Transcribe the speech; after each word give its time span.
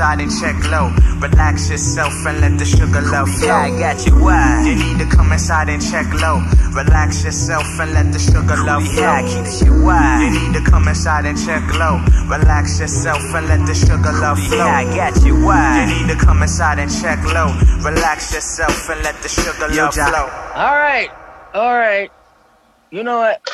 inside 0.00 0.20
and 0.20 0.32
check 0.32 0.56
low. 0.70 0.88
Relax 1.20 1.68
yourself 1.68 2.12
and 2.26 2.40
let 2.40 2.58
the 2.58 2.64
sugar 2.64 3.02
love 3.02 3.28
flow. 3.36 3.48
Yeah, 3.48 3.68
I 3.68 3.70
got 3.70 4.06
you. 4.06 4.14
Why? 4.16 4.64
You 4.64 4.74
need 4.76 4.98
to 4.98 5.04
come 5.14 5.30
inside 5.30 5.68
and 5.68 5.82
check 5.82 6.08
low. 6.14 6.40
Relax 6.72 7.22
yourself 7.22 7.66
and 7.78 7.92
let 7.92 8.10
the 8.10 8.18
sugar 8.18 8.56
love 8.64 8.82
flow. 8.88 9.02
Yeah, 9.04 9.20
I 9.20 9.22
keep 9.28 9.66
you. 9.66 9.84
Why? 9.84 10.24
You 10.24 10.30
need 10.40 10.54
to 10.56 10.70
come 10.70 10.88
inside 10.88 11.26
and 11.26 11.36
check 11.36 11.62
low. 11.76 12.00
Relax 12.32 12.80
yourself 12.80 13.20
and 13.34 13.46
let 13.46 13.66
the 13.66 13.74
sugar 13.74 14.12
love 14.24 14.38
flow. 14.38 14.56
Yeah, 14.56 14.72
I 14.80 14.84
got 14.96 15.22
you. 15.22 15.34
Why? 15.44 15.84
You 15.84 16.06
need 16.06 16.14
to 16.14 16.18
come 16.18 16.42
inside 16.42 16.78
and 16.78 16.90
check 16.90 17.20
low. 17.24 17.52
Relax 17.84 18.32
yourself 18.32 18.88
and 18.88 19.02
let 19.04 19.20
the 19.20 19.28
sugar 19.28 19.68
Yo, 19.74 19.84
love 19.84 19.94
Jack. 19.94 20.08
flow. 20.08 20.28
All 20.56 20.76
right, 20.80 21.10
all 21.52 21.76
right. 21.76 22.10
You 22.90 23.02
know 23.04 23.18
what? 23.18 23.46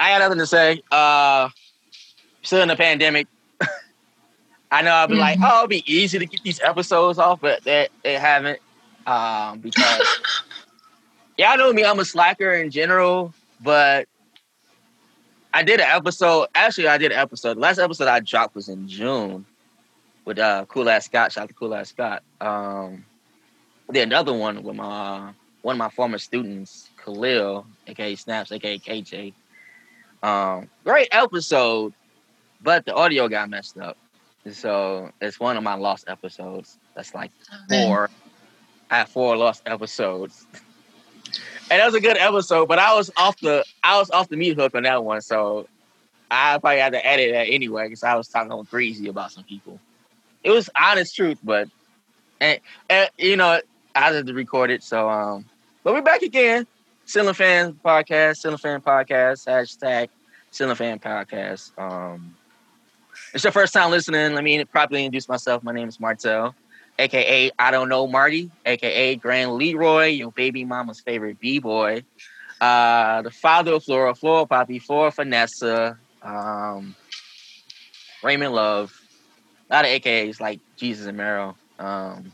I 0.00 0.12
got 0.12 0.20
nothing 0.24 0.38
to 0.38 0.46
say. 0.46 0.80
Uh, 0.90 1.50
still 2.40 2.62
in 2.62 2.68
the 2.68 2.76
pandemic. 2.76 3.26
I 4.74 4.82
know 4.82 4.90
I'll 4.90 5.06
be 5.06 5.14
like, 5.14 5.38
oh, 5.40 5.58
it'll 5.58 5.68
be 5.68 5.84
easy 5.86 6.18
to 6.18 6.26
get 6.26 6.42
these 6.42 6.60
episodes 6.60 7.16
off, 7.16 7.40
but 7.40 7.62
they, 7.62 7.86
they 8.02 8.14
haven't. 8.14 8.58
Um, 9.06 9.60
because 9.60 10.02
y'all 11.38 11.56
know 11.56 11.72
me, 11.72 11.84
I'm 11.84 12.00
a 12.00 12.04
slacker 12.04 12.52
in 12.54 12.72
general, 12.72 13.32
but 13.60 14.08
I 15.52 15.62
did 15.62 15.78
an 15.78 15.86
episode. 15.88 16.48
Actually, 16.56 16.88
I 16.88 16.98
did 16.98 17.12
an 17.12 17.18
episode. 17.18 17.54
The 17.54 17.60
last 17.60 17.78
episode 17.78 18.08
I 18.08 18.18
dropped 18.18 18.56
was 18.56 18.68
in 18.68 18.88
June 18.88 19.46
with 20.24 20.40
uh 20.40 20.64
Cool 20.66 20.88
Ass 20.88 21.04
Scott. 21.04 21.30
Shout 21.30 21.44
out 21.44 21.48
to 21.50 21.54
Cool 21.54 21.72
Ass 21.72 21.90
Scott. 21.90 22.24
Um, 22.40 23.04
did 23.92 24.02
another 24.02 24.32
one 24.32 24.60
with 24.64 24.74
my 24.74 25.30
one 25.62 25.76
of 25.76 25.78
my 25.78 25.90
former 25.90 26.18
students, 26.18 26.88
Khalil, 27.04 27.64
aka 27.86 28.16
Snaps, 28.16 28.50
aka 28.50 28.76
KJ. 28.76 29.34
Um, 30.24 30.68
great 30.82 31.08
episode, 31.12 31.92
but 32.60 32.84
the 32.86 32.94
audio 32.94 33.28
got 33.28 33.48
messed 33.48 33.78
up. 33.78 33.96
So 34.52 35.10
it's 35.20 35.40
one 35.40 35.56
of 35.56 35.62
my 35.62 35.74
lost 35.74 36.04
episodes. 36.08 36.78
That's 36.94 37.14
like 37.14 37.30
four. 37.68 38.10
I 38.90 38.98
have 38.98 39.08
four 39.08 39.36
lost 39.36 39.62
episodes. 39.66 40.46
And 41.70 41.80
that 41.80 41.86
was 41.86 41.94
a 41.94 42.00
good 42.00 42.18
episode, 42.18 42.68
but 42.68 42.78
I 42.78 42.94
was 42.94 43.10
off 43.16 43.40
the 43.40 43.64
I 43.82 43.98
was 43.98 44.10
off 44.10 44.28
the 44.28 44.36
meat 44.36 44.56
hook 44.56 44.74
on 44.74 44.82
that 44.82 45.02
one, 45.02 45.22
so 45.22 45.66
I 46.30 46.58
probably 46.58 46.78
had 46.78 46.92
to 46.92 47.04
edit 47.04 47.32
that 47.32 47.48
anyway 47.50 47.86
because 47.86 48.02
I 48.02 48.14
was 48.16 48.28
talking 48.28 48.64
crazy 48.66 49.08
about 49.08 49.32
some 49.32 49.44
people. 49.44 49.80
It 50.42 50.50
was 50.50 50.68
honest 50.78 51.16
truth, 51.16 51.38
but 51.42 51.68
and, 52.38 52.60
and 52.90 53.08
you 53.16 53.36
know 53.36 53.60
I 53.94 54.00
had 54.00 54.26
to 54.26 54.34
record 54.34 54.70
it, 54.70 54.82
so 54.82 55.08
um. 55.08 55.46
But 55.82 55.94
we're 55.94 56.02
back 56.02 56.22
again. 56.22 56.66
Ceiling 57.06 57.34
Fan 57.34 57.78
Podcast, 57.84 58.38
Ceiling 58.38 58.58
Fan 58.58 58.80
Podcast, 58.80 59.46
hashtag 59.46 60.08
Ceiling 60.50 60.76
Fan 60.76 60.98
Podcast. 60.98 61.78
Um, 61.78 62.34
it's 63.34 63.42
your 63.42 63.52
first 63.52 63.74
time 63.74 63.90
listening. 63.90 64.34
Let 64.34 64.44
me 64.44 64.64
properly 64.64 65.04
introduce 65.04 65.28
myself. 65.28 65.64
My 65.64 65.72
name 65.72 65.88
is 65.88 65.98
Martel, 65.98 66.54
aka 66.98 67.50
I 67.58 67.70
don't 67.72 67.88
know 67.88 68.06
Marty, 68.06 68.50
aka 68.64 69.16
Grand 69.16 69.54
Leroy, 69.54 70.06
your 70.06 70.30
baby 70.30 70.64
mama's 70.64 71.00
favorite 71.00 71.40
b 71.40 71.58
boy, 71.58 72.04
uh, 72.60 73.22
the 73.22 73.32
father 73.32 73.72
of 73.74 73.84
Flora, 73.84 74.14
Flora 74.14 74.46
Poppy, 74.46 74.78
Flora 74.78 75.10
Vanessa, 75.10 75.98
um, 76.22 76.94
Raymond 78.22 78.54
Love, 78.54 78.92
a 79.68 79.74
lot 79.74 79.84
of 79.84 79.90
AKAs 79.90 80.40
like 80.40 80.60
Jesus 80.76 81.06
and 81.06 81.18
Meryl. 81.18 81.56
Um, 81.80 82.32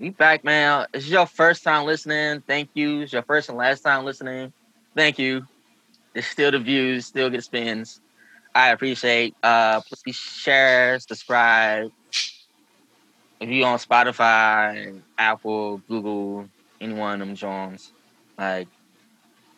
we 0.00 0.10
back, 0.10 0.42
man. 0.42 0.86
It's 0.92 1.08
your 1.08 1.26
first 1.26 1.62
time 1.62 1.86
listening. 1.86 2.42
Thank 2.48 2.70
you. 2.74 3.02
It's 3.02 3.12
your 3.12 3.22
first 3.22 3.48
and 3.48 3.56
last 3.56 3.82
time 3.82 4.04
listening. 4.04 4.52
Thank 4.96 5.20
you. 5.20 5.46
It's 6.14 6.26
still 6.26 6.50
the 6.50 6.58
views, 6.58 7.06
still 7.06 7.30
get 7.30 7.44
spins. 7.44 8.00
I 8.56 8.70
appreciate. 8.70 9.34
Uh, 9.42 9.82
please 9.82 10.16
share, 10.16 10.98
subscribe. 10.98 11.92
If 13.38 13.50
you 13.50 13.62
on 13.64 13.78
Spotify, 13.78 14.98
Apple, 15.18 15.82
Google, 15.86 16.48
any 16.80 16.94
one 16.94 17.20
of 17.20 17.28
them 17.28 17.36
Jones, 17.36 17.92
like 18.38 18.66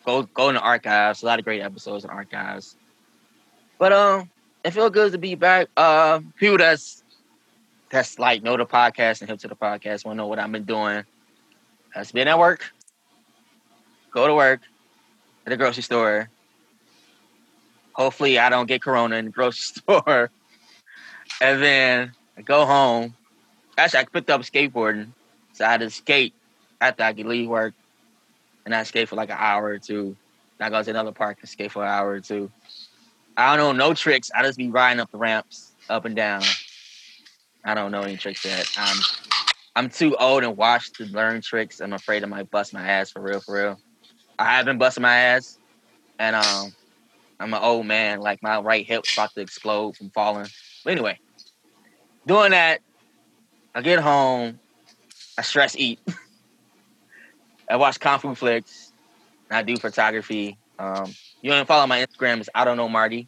go 0.05 0.23
go 0.23 0.49
in 0.49 0.55
the 0.55 0.61
archives. 0.61 1.23
A 1.23 1.27
lot 1.27 1.39
of 1.39 1.45
great 1.45 1.61
episodes 1.61 2.03
in 2.03 2.09
archives. 2.09 2.75
But 3.77 3.93
um, 3.93 4.29
it 4.65 4.71
feels 4.71 4.91
good 4.91 5.13
to 5.13 5.17
be 5.17 5.35
back. 5.35 5.69
Uh, 5.77 6.19
people 6.35 6.57
that's 6.57 7.01
that's 7.89 8.19
like 8.19 8.43
know 8.43 8.57
the 8.57 8.65
podcast 8.65 9.21
and 9.21 9.29
hip 9.29 9.39
to 9.39 9.47
the 9.47 9.55
podcast 9.55 10.03
want 10.03 10.15
to 10.17 10.23
know 10.23 10.27
what 10.27 10.39
I've 10.39 10.51
been 10.51 10.65
doing. 10.65 11.05
Has 11.91 12.11
been 12.11 12.27
at 12.27 12.37
work. 12.37 12.69
Go 14.11 14.27
to 14.27 14.35
work 14.35 14.59
at 15.45 15.51
the 15.51 15.55
grocery 15.55 15.83
store. 15.83 16.29
Hopefully, 17.99 18.39
I 18.39 18.47
don't 18.47 18.65
get 18.65 18.81
corona 18.81 19.17
in 19.17 19.25
the 19.25 19.31
grocery 19.31 19.81
store. 19.81 20.31
and 21.41 21.61
then 21.61 22.13
I 22.37 22.41
go 22.41 22.65
home. 22.65 23.13
Actually, 23.77 23.99
I 23.99 24.05
picked 24.05 24.29
up 24.29 24.41
skateboarding, 24.41 25.09
so 25.51 25.65
I 25.65 25.71
had 25.71 25.81
to 25.81 25.89
skate 25.89 26.33
after 26.79 27.03
I 27.03 27.11
could 27.11 27.25
leave 27.25 27.49
work, 27.49 27.73
and 28.65 28.73
I 28.73 28.83
skate 28.83 29.09
for 29.09 29.17
like 29.17 29.29
an 29.29 29.35
hour 29.37 29.65
or 29.65 29.79
two. 29.79 30.15
Then 30.57 30.67
I 30.67 30.69
go 30.69 30.81
to 30.81 30.89
another 30.89 31.11
park 31.11 31.39
and 31.41 31.49
skate 31.49 31.73
for 31.73 31.83
an 31.83 31.89
hour 31.89 32.11
or 32.11 32.21
two. 32.21 32.49
I 33.35 33.57
don't 33.57 33.77
know 33.77 33.87
no 33.87 33.93
tricks. 33.93 34.31
I 34.33 34.43
just 34.43 34.57
be 34.57 34.69
riding 34.69 35.01
up 35.01 35.11
the 35.11 35.17
ramps, 35.17 35.73
up 35.89 36.05
and 36.05 36.15
down. 36.15 36.43
I 37.65 37.73
don't 37.73 37.91
know 37.91 38.01
any 38.03 38.15
tricks 38.15 38.45
yet. 38.45 38.65
I'm 38.77 38.97
I'm 39.75 39.89
too 39.89 40.15
old 40.15 40.45
and 40.45 40.55
washed 40.55 40.95
to 40.95 41.05
learn 41.05 41.41
tricks. 41.41 41.81
I'm 41.81 41.91
afraid 41.91 42.23
I 42.23 42.27
might 42.27 42.49
bust 42.49 42.73
my 42.73 42.87
ass 42.87 43.11
for 43.11 43.21
real, 43.21 43.41
for 43.41 43.55
real. 43.55 43.79
I 44.37 44.45
have 44.55 44.63
been 44.63 44.77
busting 44.77 45.01
my 45.01 45.15
ass, 45.15 45.59
and 46.17 46.37
um, 46.37 46.73
I'm 47.39 47.53
an 47.53 47.61
old 47.61 47.85
man. 47.85 48.19
Like 48.19 48.43
my 48.43 48.59
right 48.59 48.85
hip's 48.85 49.13
about 49.13 49.33
to 49.35 49.41
explode 49.41 49.95
from 49.95 50.09
falling. 50.09 50.47
But 50.83 50.91
anyway, 50.91 51.19
doing 52.25 52.51
that, 52.51 52.81
I 53.73 53.81
get 53.81 53.99
home, 53.99 54.59
I 55.37 55.41
stress 55.41 55.75
eat. 55.75 55.99
I 57.69 57.75
watch 57.75 57.99
kung 57.99 58.19
fu 58.19 58.33
flicks. 58.35 58.91
I 59.51 59.63
do 59.63 59.77
photography. 59.77 60.57
Um, 60.77 61.13
you 61.41 61.51
want 61.51 61.61
to 61.61 61.65
follow 61.65 61.85
my 61.87 62.05
Instagram? 62.05 62.39
Is 62.41 62.49
I 62.53 62.65
don't 62.65 62.77
know 62.77 62.89
Marty. 62.89 63.27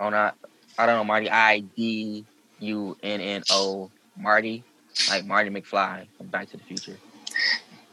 Oh, 0.00 0.08
not 0.08 0.36
I 0.78 0.86
don't 0.86 0.96
know 0.96 1.04
Marty. 1.04 1.30
I 1.30 1.60
D 1.60 2.24
U 2.60 2.96
N 3.02 3.20
N 3.20 3.42
O 3.50 3.90
Marty, 4.16 4.64
like 5.08 5.24
Marty 5.24 5.50
McFly 5.50 6.06
from 6.16 6.26
Back 6.26 6.50
to 6.50 6.56
the 6.56 6.64
Future. 6.64 6.98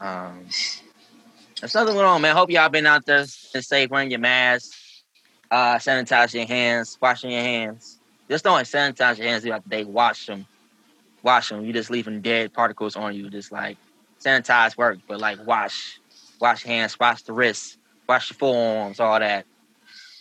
Um, 0.00 0.46
there's 1.60 1.74
nothing 1.74 1.94
going 1.94 2.06
on, 2.06 2.22
man. 2.22 2.34
Hope 2.34 2.50
y'all 2.50 2.68
been 2.68 2.86
out 2.86 3.04
there 3.04 3.26
and 3.54 3.64
safe, 3.64 3.90
wearing 3.90 4.10
your 4.10 4.20
mask, 4.20 4.72
uh, 5.50 5.76
sanitize 5.76 6.34
your 6.34 6.46
hands, 6.46 6.96
washing 7.00 7.30
your 7.30 7.42
hands. 7.42 7.98
Just 8.28 8.44
don't 8.44 8.62
sanitize 8.62 9.18
your 9.18 9.26
hands 9.26 9.42
throughout 9.42 9.64
the 9.64 9.70
day. 9.70 9.84
Wash 9.84 10.26
them, 10.26 10.46
wash 11.22 11.48
them. 11.48 11.64
You 11.64 11.72
just 11.72 11.90
leaving 11.90 12.20
dead 12.20 12.52
particles 12.52 12.96
on 12.96 13.14
you. 13.14 13.28
Just 13.30 13.50
like 13.52 13.76
sanitize 14.20 14.76
work, 14.76 14.98
but 15.08 15.18
like 15.18 15.44
wash, 15.46 16.00
wash 16.40 16.62
hands, 16.62 16.98
wash 16.98 17.22
the 17.22 17.32
wrists, 17.32 17.78
wash 18.08 18.30
your 18.30 18.36
forearms, 18.36 19.00
all 19.00 19.18
that. 19.18 19.46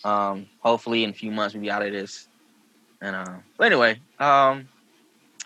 Um, 0.04 0.48
hopefully 0.60 1.04
in 1.04 1.10
a 1.10 1.14
few 1.14 1.32
months 1.32 1.54
we'll 1.54 1.62
be 1.62 1.70
out 1.70 1.86
of 1.86 1.92
this. 1.92 2.28
And 3.02 3.16
uh, 3.16 3.38
but 3.58 3.68
anyway, 3.68 4.00
um, 4.20 4.68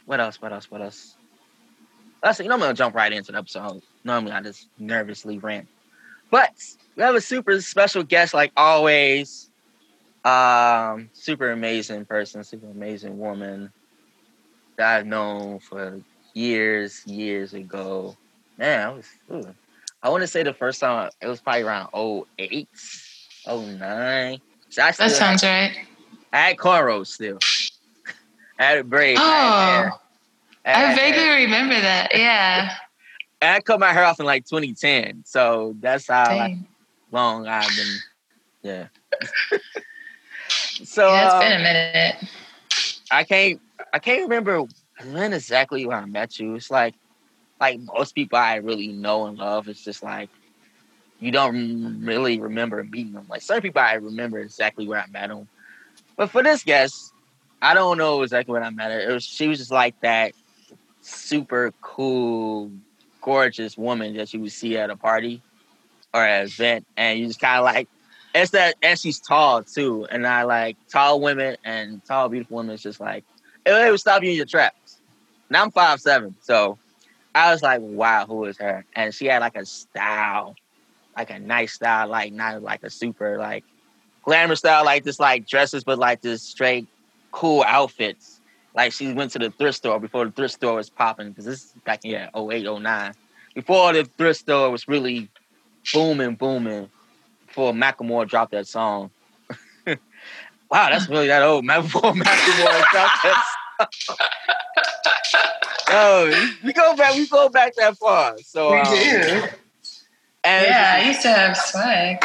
what 0.06 0.20
else? 0.20 0.42
What 0.42 0.54
else? 0.54 0.72
What 0.72 0.82
else? 0.82 1.18
Let's 2.24 2.38
see. 2.38 2.44
You 2.44 2.50
know, 2.50 2.56
I'm 2.56 2.62
gonna 2.62 2.74
jump 2.74 2.96
right 2.96 3.12
into 3.12 3.32
the 3.32 3.38
episode. 3.38 3.82
Normally, 4.04 4.32
I 4.32 4.42
just 4.42 4.70
nervously 4.80 5.38
rant, 5.40 5.68
but 6.32 6.52
we 6.96 7.04
have 7.04 7.16
a 7.16 7.22
super 7.22 7.60
special 7.62 8.04
guest, 8.04 8.34
like 8.34 8.52
always. 8.56 9.50
Um, 10.23 11.09
super 11.13 11.51
amazing 11.51 12.06
person, 12.06 12.44
super 12.44 12.69
amazing 12.69 13.17
woman 13.19 13.72
that 14.78 14.97
I've 14.97 15.06
known 15.06 15.59
for 15.59 16.01
years, 16.34 17.06
years 17.06 17.53
ago. 17.53 18.16
Man, 18.58 18.87
I 18.87 18.91
was. 18.91 19.08
Ooh, 19.31 19.53
I 20.02 20.09
want 20.09 20.22
to 20.22 20.28
say 20.28 20.43
the 20.43 20.53
first 20.53 20.79
time 20.79 21.09
it 21.22 21.28
was 21.28 21.41
probably 21.41 21.64
around 21.64 21.90
08, 21.93 22.67
09. 23.47 24.41
So 24.70 24.81
I 24.81 24.91
That 24.91 25.11
sounds 25.11 25.43
right. 25.43 25.78
I 26.31 26.37
had 26.37 26.58
cornrows 26.58 27.08
still. 27.08 27.40
I 28.59 28.64
had 28.64 28.78
a 28.79 28.84
braid. 28.84 29.17
I, 29.17 29.22
Oh, 29.22 29.66
hair. 29.66 29.93
I 30.66 30.69
had 30.69 30.97
vaguely 30.97 31.22
hair. 31.23 31.35
remember 31.35 31.79
that. 31.79 32.11
Yeah. 32.16 32.76
I 33.41 33.59
cut 33.59 33.79
my 33.79 33.91
hair 33.91 34.05
off 34.05 34.19
in 34.19 34.26
like 34.26 34.46
2010. 34.46 35.23
So 35.26 35.76
that's 35.79 36.08
how 36.08 36.37
like, 36.37 36.55
long 37.11 37.46
I've 37.47 37.67
been. 37.67 37.99
Yeah. 38.61 38.87
so 40.84 41.08
Yeah, 41.09 41.26
it's 41.26 41.34
been 41.35 41.52
a 41.52 41.58
um, 41.58 41.64
minute. 41.64 42.16
I 43.12 43.24
can't. 43.24 43.62
I 43.94 44.00
can't 44.00 44.24
remember 44.24 44.64
when 45.12 45.34
exactly 45.34 45.85
when 45.85 45.97
I 45.97 46.06
met 46.06 46.40
you. 46.40 46.56
It's 46.56 46.72
like, 46.72 46.96
like 47.59 47.80
most 47.80 48.16
people 48.16 48.38
I 48.38 48.56
really 48.56 48.88
know 48.88 49.26
and 49.26 49.38
love. 49.38 49.68
It's 49.68 49.84
just 49.84 50.03
like 50.03 50.30
you 51.20 51.32
don't 51.32 52.03
really 52.03 52.40
remember 52.40 52.84
meeting 52.84 53.14
them. 53.14 53.26
Like 53.30 53.41
some 53.41 53.62
people 53.62 53.82
I 53.82 53.94
remember 53.94 54.40
exactly 54.40 54.88
where 54.88 55.00
I 55.00 55.08
met 55.08 55.30
them. 55.30 55.47
But 56.18 56.30
for 56.30 56.44
this 56.44 56.64
guest, 56.64 57.14
I 57.62 57.74
don't 57.74 57.97
know 57.97 58.22
exactly 58.24 58.53
when 58.53 58.64
I 58.64 58.70
met 58.70 58.91
her. 58.91 59.00
It 59.00 59.14
was 59.14 59.24
she 59.24 59.47
was 59.47 59.59
just 59.59 59.72
like 59.72 60.00
that 60.02 60.34
super 61.02 61.74
cool, 61.82 62.72
gorgeous 63.22 63.78
woman 63.78 64.16
that 64.18 64.34
you 64.34 64.41
would 64.41 64.52
see 64.52 64.78
at 64.78 64.90
a 64.90 64.97
party 64.97 65.41
or 66.14 66.24
an 66.26 66.46
event, 66.46 66.86
and 66.97 67.20
you 67.20 67.28
just 67.28 67.40
kind 67.40 67.58
of 67.58 67.66
like 67.66 67.88
it's 68.34 68.52
that, 68.52 68.76
and 68.82 68.97
she's 68.97 69.20
tall 69.20 69.64
too. 69.64 70.08
And 70.09 70.26
I 70.26 70.44
like 70.44 70.78
tall 70.90 71.22
women 71.22 71.58
and 71.64 72.03
tall, 72.06 72.30
beautiful 72.30 72.58
women. 72.58 72.74
It's 72.74 72.84
just 72.84 73.00
like 73.00 73.24
it, 73.66 73.91
would 73.91 74.00
stop 74.00 74.24
you 74.24 74.32
in 74.32 74.35
your 74.38 74.46
tracks. 74.46 75.00
now 75.50 75.64
I'm 75.64 75.72
five 75.72 76.02
seven, 76.02 76.35
so 76.41 76.78
I 77.35 77.52
was 77.52 77.62
like, 77.62 77.82
wow, 77.82 78.26
who 78.26 78.46
is 78.46 78.58
her? 78.58 78.85
And 78.96 79.14
she 79.14 79.26
had 79.26 79.40
like 79.40 79.56
a 79.56 79.66
style, 79.66 80.56
like 81.16 81.30
a 81.30 81.40
nice 81.40 81.74
style, 81.74 82.08
like 82.08 82.34
not 82.34 82.62
like 82.62 82.84
a 82.84 82.90
super 82.90 83.38
like 83.38 83.64
glamour 84.24 84.56
style, 84.56 84.86
like 84.86 85.03
this 85.03 85.20
like 85.20 85.47
dresses, 85.47 85.84
but 85.84 85.97
like 85.97 86.22
this 86.22 86.41
straight 86.41 86.88
cool 87.32 87.64
outfits. 87.68 88.40
Like 88.76 88.91
she 88.91 89.14
went 89.14 89.32
to 89.32 89.40
the 89.40 89.52
thrift 89.52 89.78
store 89.78 90.00
before 90.00 90.26
the 90.26 90.32
thrift 90.32 90.56
store 90.56 90.76
was 90.76 90.90
popping 90.90 91.29
because 91.29 91.46
this 91.46 91.66
is 91.66 91.74
back 91.86 92.03
in 92.03 92.12
yeah 92.12 92.29
08, 92.36 92.82
09. 92.82 93.14
Before 93.53 93.94
the 93.94 94.06
thrift 94.06 94.40
store 94.40 94.72
was 94.72 94.88
really 94.88 95.29
booming, 95.94 96.36
booming. 96.36 96.90
Before 97.53 97.72
Macklemore 97.72 98.28
dropped 98.28 98.52
that 98.53 98.66
song. 98.66 99.11
wow, 99.85 99.96
that's 100.72 101.08
really 101.08 101.28
that 101.28 101.44
old. 101.44 101.67
Before 101.67 102.02
Macklemore 102.02 102.84
dropped 102.90 103.23
that. 103.23 103.46
Song. 104.00 104.17
oh, 105.90 106.50
we 106.64 106.73
go 106.73 106.96
back. 106.96 107.14
We 107.14 107.28
go 107.28 107.50
back 107.50 107.76
that 107.76 107.96
far. 107.97 108.40
So 108.40 108.72
We 108.72 108.79
um, 108.79 108.85
do. 108.85 109.44
And 110.44 110.66
Yeah, 110.67 111.00
I 111.00 111.08
used 111.08 111.22
to 111.22 111.28
have 111.29 111.55
swag. 111.55 112.22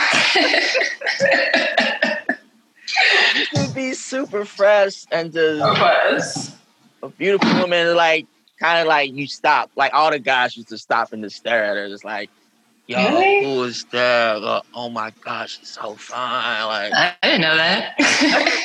to 3.54 3.74
be 3.74 3.92
super 3.92 4.46
fresh 4.46 5.04
and 5.12 5.30
just 5.30 5.60
was. 5.60 6.56
a 7.02 7.08
beautiful 7.10 7.52
woman, 7.60 7.94
like 7.94 8.26
kind 8.58 8.80
of 8.80 8.86
like 8.86 9.12
you 9.12 9.26
stop. 9.26 9.70
Like 9.76 9.92
all 9.92 10.10
the 10.10 10.18
guys 10.20 10.56
used 10.56 10.70
to 10.70 10.78
stop 10.78 11.12
and 11.12 11.22
just 11.22 11.36
stare 11.36 11.64
at 11.64 11.76
her, 11.76 11.86
just 11.90 12.06
like, 12.06 12.30
yo, 12.88 12.98
Really? 12.98 13.44
who 13.44 13.62
is 13.64 13.84
that? 13.92 14.40
Like, 14.42 14.62
oh 14.74 14.88
my 14.88 15.12
gosh, 15.24 15.58
she's 15.60 15.68
so 15.70 15.94
fine. 15.94 16.66
Like, 16.66 16.92
I 16.94 17.14
didn't 17.22 17.42
know 17.42 17.56
that. 17.56 17.94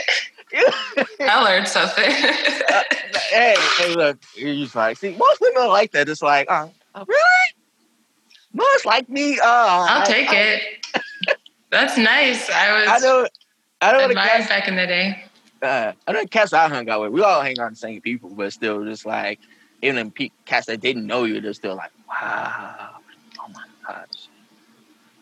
I 1.20 1.44
learned 1.44 1.68
something. 1.68 2.12
hey, 3.32 3.56
hey, 3.78 3.96
look, 3.96 4.18
you 4.36 4.68
like, 4.74 4.98
see, 4.98 5.16
most 5.16 5.42
women 5.42 5.64
are 5.64 5.68
like 5.70 5.92
that. 5.92 6.10
It's 6.10 6.22
like, 6.22 6.50
uh, 6.50 6.68
oh, 6.96 7.06
really? 7.08 7.22
Most 8.54 8.86
like 8.86 9.10
me. 9.10 9.40
Uh, 9.40 9.44
I'll 9.46 10.02
I- 10.02 10.06
take 10.06 10.30
I, 10.30 10.36
it. 10.36 10.62
That's 11.72 11.98
nice. 11.98 12.50
I 12.50 12.72
was 12.92 13.04
I 13.04 13.08
know. 13.08 13.28
I 13.82 13.92
know 13.92 13.98
the 14.00 14.10
admired 14.10 14.30
cats. 14.30 14.48
back 14.50 14.68
in 14.68 14.76
the 14.76 14.88
day. 14.88 15.24
Uh, 15.62 15.92
I 16.08 16.12
know 16.12 16.22
the 16.22 16.28
cats 16.28 16.54
I 16.54 16.70
hung 16.70 16.88
out 16.90 17.02
with. 17.02 17.12
We 17.12 17.22
all 17.24 17.42
hang 17.42 17.60
out 17.60 17.72
with 17.72 17.74
the 17.74 17.80
same 17.80 18.00
people, 18.02 18.30
but 18.30 18.54
still, 18.54 18.84
just 18.86 19.06
like 19.06 19.40
even 19.82 20.06
the 20.06 20.12
pe- 20.12 20.30
cats 20.46 20.68
that 20.68 20.80
didn't 20.82 21.06
know 21.08 21.24
you, 21.26 21.42
they're 21.42 21.54
still 21.54 21.76
like, 21.76 21.92
wow, 22.08 22.14
my 22.16 22.78
gosh. 22.78 23.03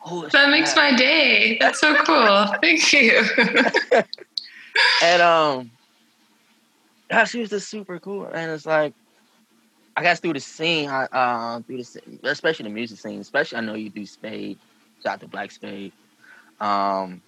Who 0.07 0.25
is 0.25 0.31
That 0.31 0.50
makes 0.50 0.75
my 0.75 0.95
day. 0.95 1.57
That's 1.59 1.80
so 1.80 1.95
cool. 2.03 2.48
Thank 2.62 2.92
you. 2.94 3.24
and 5.03 5.21
um, 5.21 5.71
yeah, 7.09 7.25
she 7.25 7.39
was 7.39 7.50
just 7.50 7.69
super 7.69 8.00
cool, 8.00 8.25
and 8.25 8.51
it's 8.51 8.65
like, 8.65 8.94
I 9.95 10.01
guess 10.01 10.19
through 10.19 10.33
the 10.33 10.39
scene, 10.39 10.89
I 10.89 11.06
uh, 11.06 11.59
through 11.62 11.77
the 11.77 11.83
scene, 11.83 12.19
especially 12.24 12.63
the 12.63 12.69
music 12.69 13.00
scene, 13.00 13.19
especially 13.19 13.57
I 13.57 13.62
know 13.62 13.75
you 13.75 13.89
do 13.89 14.06
Spade, 14.06 14.57
shout 15.03 15.13
out 15.13 15.19
to 15.19 15.27
Black 15.27 15.51
Spade. 15.51 15.92
Um, 16.59 17.21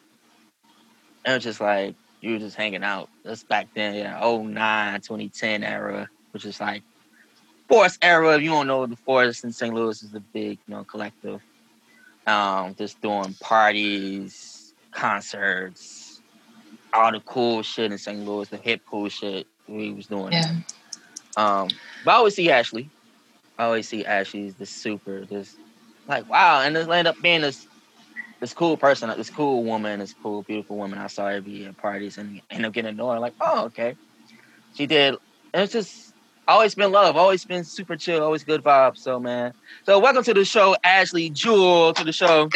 it 1.26 1.32
was 1.32 1.44
just 1.44 1.62
like 1.62 1.96
you 2.22 2.34
were 2.34 2.40
just 2.40 2.56
hanging 2.56 2.84
out. 2.84 3.10
That's 3.24 3.44
back 3.44 3.68
then, 3.76 3.96
yeah, 3.96 4.20
09, 4.20 5.02
2010 5.02 5.64
era, 5.64 6.10
which 6.32 6.46
is 6.46 6.60
like 6.60 6.82
Forest 7.68 8.00
era. 8.02 8.36
If 8.36 8.42
you 8.42 8.50
don't 8.50 8.68
know, 8.68 8.86
the 8.86 8.96
Forest 8.96 9.44
in 9.44 9.52
St. 9.52 9.74
Louis 9.74 10.02
is 10.02 10.14
a 10.14 10.20
big, 10.20 10.58
you 10.68 10.76
know, 10.76 10.84
collective. 10.86 11.42
Um, 12.26 12.74
just 12.76 13.02
doing 13.02 13.34
parties, 13.42 14.74
concerts, 14.92 16.22
all 16.94 17.12
the 17.12 17.20
cool 17.22 17.64
shit 17.64 17.92
in 17.92 17.98
St. 17.98 18.26
Louis, 18.26 18.48
the 18.48 18.58
hip 18.58 18.82
cool 18.90 19.10
shit 19.10 19.48
we 19.68 19.92
was 19.92 20.08
doing. 20.08 20.32
yeah. 20.32 20.56
Um, 21.36 21.68
but 22.06 22.12
I 22.12 22.16
always 22.16 22.36
see 22.36 22.50
Ashley. 22.50 22.90
I 23.58 23.66
always 23.66 23.88
see 23.88 24.06
Ashley's 24.06 24.56
the 24.56 24.66
super, 24.66 25.26
this 25.26 25.56
like 26.08 26.30
wow, 26.30 26.62
and 26.62 26.76
this 26.76 26.88
end 26.88 27.08
up 27.08 27.22
being 27.22 27.42
this 27.42 27.68
this 28.40 28.54
cool 28.54 28.76
person, 28.76 29.10
this 29.18 29.30
cool 29.30 29.64
woman, 29.64 30.00
this 30.00 30.14
cool, 30.22 30.44
beautiful 30.44 30.76
woman 30.76 31.00
I 31.00 31.08
saw 31.08 31.28
every 31.28 31.54
year 31.54 31.70
at 31.70 31.78
parties 31.78 32.18
and 32.18 32.42
end 32.50 32.66
up 32.66 32.74
getting 32.74 32.92
to 32.92 32.98
know 32.98 33.10
her. 33.12 33.20
Like, 33.20 33.36
oh, 33.40 33.66
okay. 33.68 33.96
She 34.76 34.86
did. 34.86 35.16
And 35.54 35.64
it's 35.64 35.72
just 35.72 36.13
always 36.48 36.76
been 36.76 36.92
love, 36.92 37.16
always 37.16 37.46
been 37.46 37.64
super 37.64 37.96
chill, 37.96 38.24
always 38.24 38.44
good 38.44 38.64
vibes. 38.64 38.98
So 38.98 39.20
man. 39.20 39.54
So 39.86 40.00
welcome 40.00 40.24
to 40.24 40.34
the 40.34 40.46
show, 40.46 40.76
Ashley 40.84 41.30
Jewel, 41.30 41.94
to 41.94 42.04
the 42.04 42.14
show. 42.14 42.50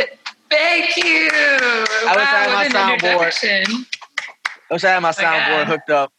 Thank 0.50 0.98
you. 0.98 1.30
I 1.32 2.14
wish 2.16 2.18
I 2.18 2.26
had 2.26 2.72
my 2.74 2.98
soundboard. 2.98 3.86
I 4.70 4.74
wish 4.74 4.84
I 4.84 4.90
had 4.90 5.00
my 5.00 5.10
my 5.10 5.14
soundboard 5.14 5.66
hooked 5.66 5.90
up. 5.90 6.14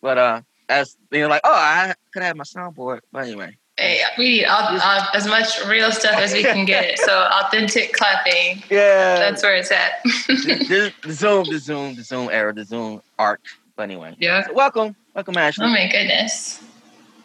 But 0.00 0.18
uh 0.18 0.40
as 0.68 0.96
you 1.10 1.20
know, 1.20 1.28
like, 1.28 1.42
oh, 1.44 1.52
I 1.52 1.94
could 2.12 2.22
have 2.22 2.36
my 2.36 2.44
soundboard. 2.44 3.00
But 3.12 3.26
anyway. 3.26 3.56
Hey, 3.78 4.00
we 4.16 4.24
need 4.24 4.46
all, 4.46 4.80
all, 4.80 5.00
as 5.12 5.26
much 5.26 5.62
real 5.66 5.92
stuff 5.92 6.14
as 6.14 6.32
we 6.32 6.42
can 6.42 6.64
get. 6.64 6.98
So 7.06 7.28
authentic 7.30 7.92
clapping. 7.92 8.62
Yeah. 8.70 9.16
That's 9.16 9.42
where 9.42 9.54
it's 9.54 9.70
at. 9.70 10.02
the, 10.28 10.92
the 11.04 11.12
Zoom, 11.12 11.44
the 11.44 11.58
Zoom, 11.58 11.94
the 11.94 12.02
Zoom 12.02 12.30
era, 12.32 12.54
the 12.54 12.64
Zoom 12.64 13.02
arc. 13.18 13.42
But 13.76 13.84
anyway, 13.84 14.16
yeah. 14.18 14.46
so 14.46 14.54
welcome, 14.54 14.96
welcome, 15.14 15.36
Ashley. 15.36 15.66
Oh 15.66 15.68
my 15.68 15.88
goodness. 15.92 16.65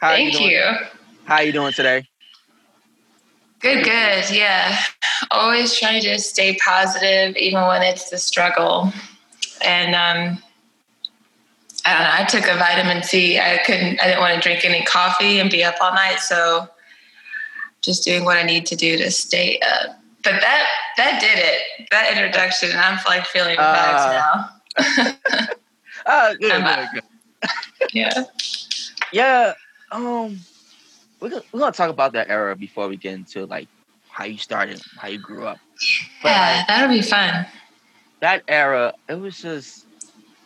How 0.02 0.10
Thank 0.10 0.34
doing? 0.34 0.50
you. 0.50 0.64
How 1.26 1.36
are 1.36 1.44
you 1.44 1.52
doing 1.52 1.74
today? 1.74 2.08
Good, 3.60 3.84
good. 3.84 4.32
Yeah. 4.32 4.76
Always 5.30 5.78
trying 5.78 6.02
to 6.02 6.18
stay 6.18 6.58
positive, 6.58 7.38
even 7.38 7.62
when 7.68 7.84
it's 7.84 8.10
the 8.10 8.18
struggle. 8.18 8.92
And 9.64 9.94
um, 9.94 10.42
I 11.86 11.94
don't 11.94 12.02
know. 12.02 12.12
I 12.14 12.26
took 12.28 12.46
a 12.46 12.58
vitamin 12.58 13.04
C. 13.04 13.38
I 13.38 13.60
couldn't. 13.64 14.02
I 14.02 14.08
didn't 14.08 14.22
want 14.22 14.34
to 14.34 14.42
drink 14.42 14.66
any 14.66 14.84
coffee 14.86 15.40
and 15.40 15.52
be 15.52 15.64
up 15.64 15.76
all 15.80 15.94
night. 15.94 16.18
So 16.20 16.68
just 17.84 18.04
doing 18.04 18.26
what 18.26 18.38
I 18.38 18.44
need 18.44 18.66
to 18.66 18.76
do 18.76 18.98
to 18.98 19.12
stay 19.12 19.60
up. 19.60 20.00
But 20.24 20.42
that 20.42 20.68
that 20.98 21.22
did 21.22 21.38
it. 21.38 21.88
That 21.92 22.12
introduction. 22.12 22.72
I'm 22.76 22.98
like 23.06 23.28
feeling 23.28 23.58
Uh, 23.60 23.76
vibes 23.76 24.12
now. 24.78 25.14
Oh, 26.08 26.36
good, 26.40 26.64
good, 26.64 26.90
good. 26.92 27.04
Yeah. 27.94 28.24
Yeah. 29.14 29.54
Um, 29.92 30.40
we're 31.20 31.30
gonna, 31.30 31.44
we're 31.54 31.60
gonna 31.60 31.72
talk 31.72 31.90
about 31.90 32.14
that 32.14 32.30
era 32.30 32.56
before 32.56 32.88
we 32.88 32.98
get 32.98 33.14
into 33.14 33.46
like 33.46 33.70
how 34.10 34.26
you 34.26 34.38
started, 34.38 34.82
how 34.98 35.08
you 35.08 35.18
grew 35.20 35.46
up. 35.46 35.60
But 36.24 36.32
Yeah. 36.32 36.58
like, 36.58 36.68
That'll 36.68 36.90
be 36.96 37.02
fun. 37.02 37.46
that 38.22 38.44
era, 38.48 38.94
it 39.10 39.16
was 39.16 39.40
just. 39.40 39.88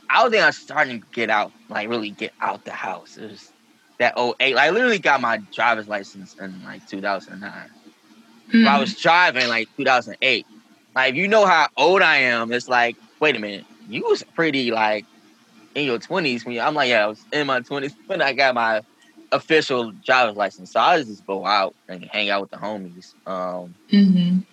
I 0.09 0.21
don't 0.21 0.31
think 0.31 0.43
I 0.43 0.47
was 0.47 0.57
starting 0.57 1.01
to 1.01 1.07
get 1.13 1.29
out, 1.29 1.53
like 1.69 1.89
really 1.89 2.11
get 2.11 2.33
out 2.39 2.63
the 2.63 2.71
house. 2.71 3.17
It 3.17 3.29
was 3.31 3.51
that 3.99 4.13
08. 4.17 4.55
Like, 4.55 4.65
I 4.65 4.69
literally 4.69 4.99
got 4.99 5.21
my 5.21 5.39
driver's 5.53 5.87
license 5.87 6.35
in 6.39 6.61
like 6.63 6.85
2009. 6.85 7.69
But 8.51 8.67
I 8.67 8.77
Mhm. 8.77 8.79
was 8.79 8.95
driving 8.99 9.47
like 9.47 9.69
2008. 9.77 10.47
Like, 10.95 11.11
if 11.11 11.15
you 11.15 11.27
know 11.27 11.45
how 11.45 11.67
old 11.77 12.01
I 12.03 12.17
am, 12.17 12.51
it's 12.51 12.67
like, 12.67 12.97
wait 13.19 13.35
a 13.35 13.39
minute, 13.39 13.65
you 13.87 14.03
was 14.07 14.23
pretty 14.35 14.71
like 14.71 15.05
in 15.75 15.85
your 15.85 15.99
20s 15.99 16.45
when 16.45 16.55
you, 16.55 16.61
I'm 16.61 16.75
like, 16.75 16.89
yeah, 16.89 17.05
I 17.05 17.07
was 17.07 17.25
in 17.31 17.47
my 17.47 17.61
20s 17.61 17.93
when 18.07 18.21
I 18.21 18.33
got 18.33 18.55
my 18.55 18.81
official 19.35 19.91
driver's 20.05 20.35
license. 20.35 20.71
So 20.71 20.79
I 20.79 20.97
just 21.01 21.25
go 21.25 21.45
out 21.45 21.75
and 21.87 22.07
hang 22.11 22.29
out 22.29 22.41
with 22.41 22.51
the 22.51 22.57
homies. 22.57 23.13
Um, 23.25 23.75
Mhm. 23.91 24.45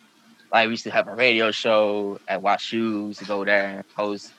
like 0.53 0.67
we 0.67 0.73
used 0.73 0.85
to 0.85 0.91
have 0.91 1.09
a 1.09 1.15
radio 1.15 1.51
show 1.51 2.19
at 2.29 2.43
Watch 2.43 2.63
Shoes 2.63 3.19
to 3.19 3.25
go 3.25 3.45
there 3.45 3.69
and 3.69 3.85
host. 3.97 4.33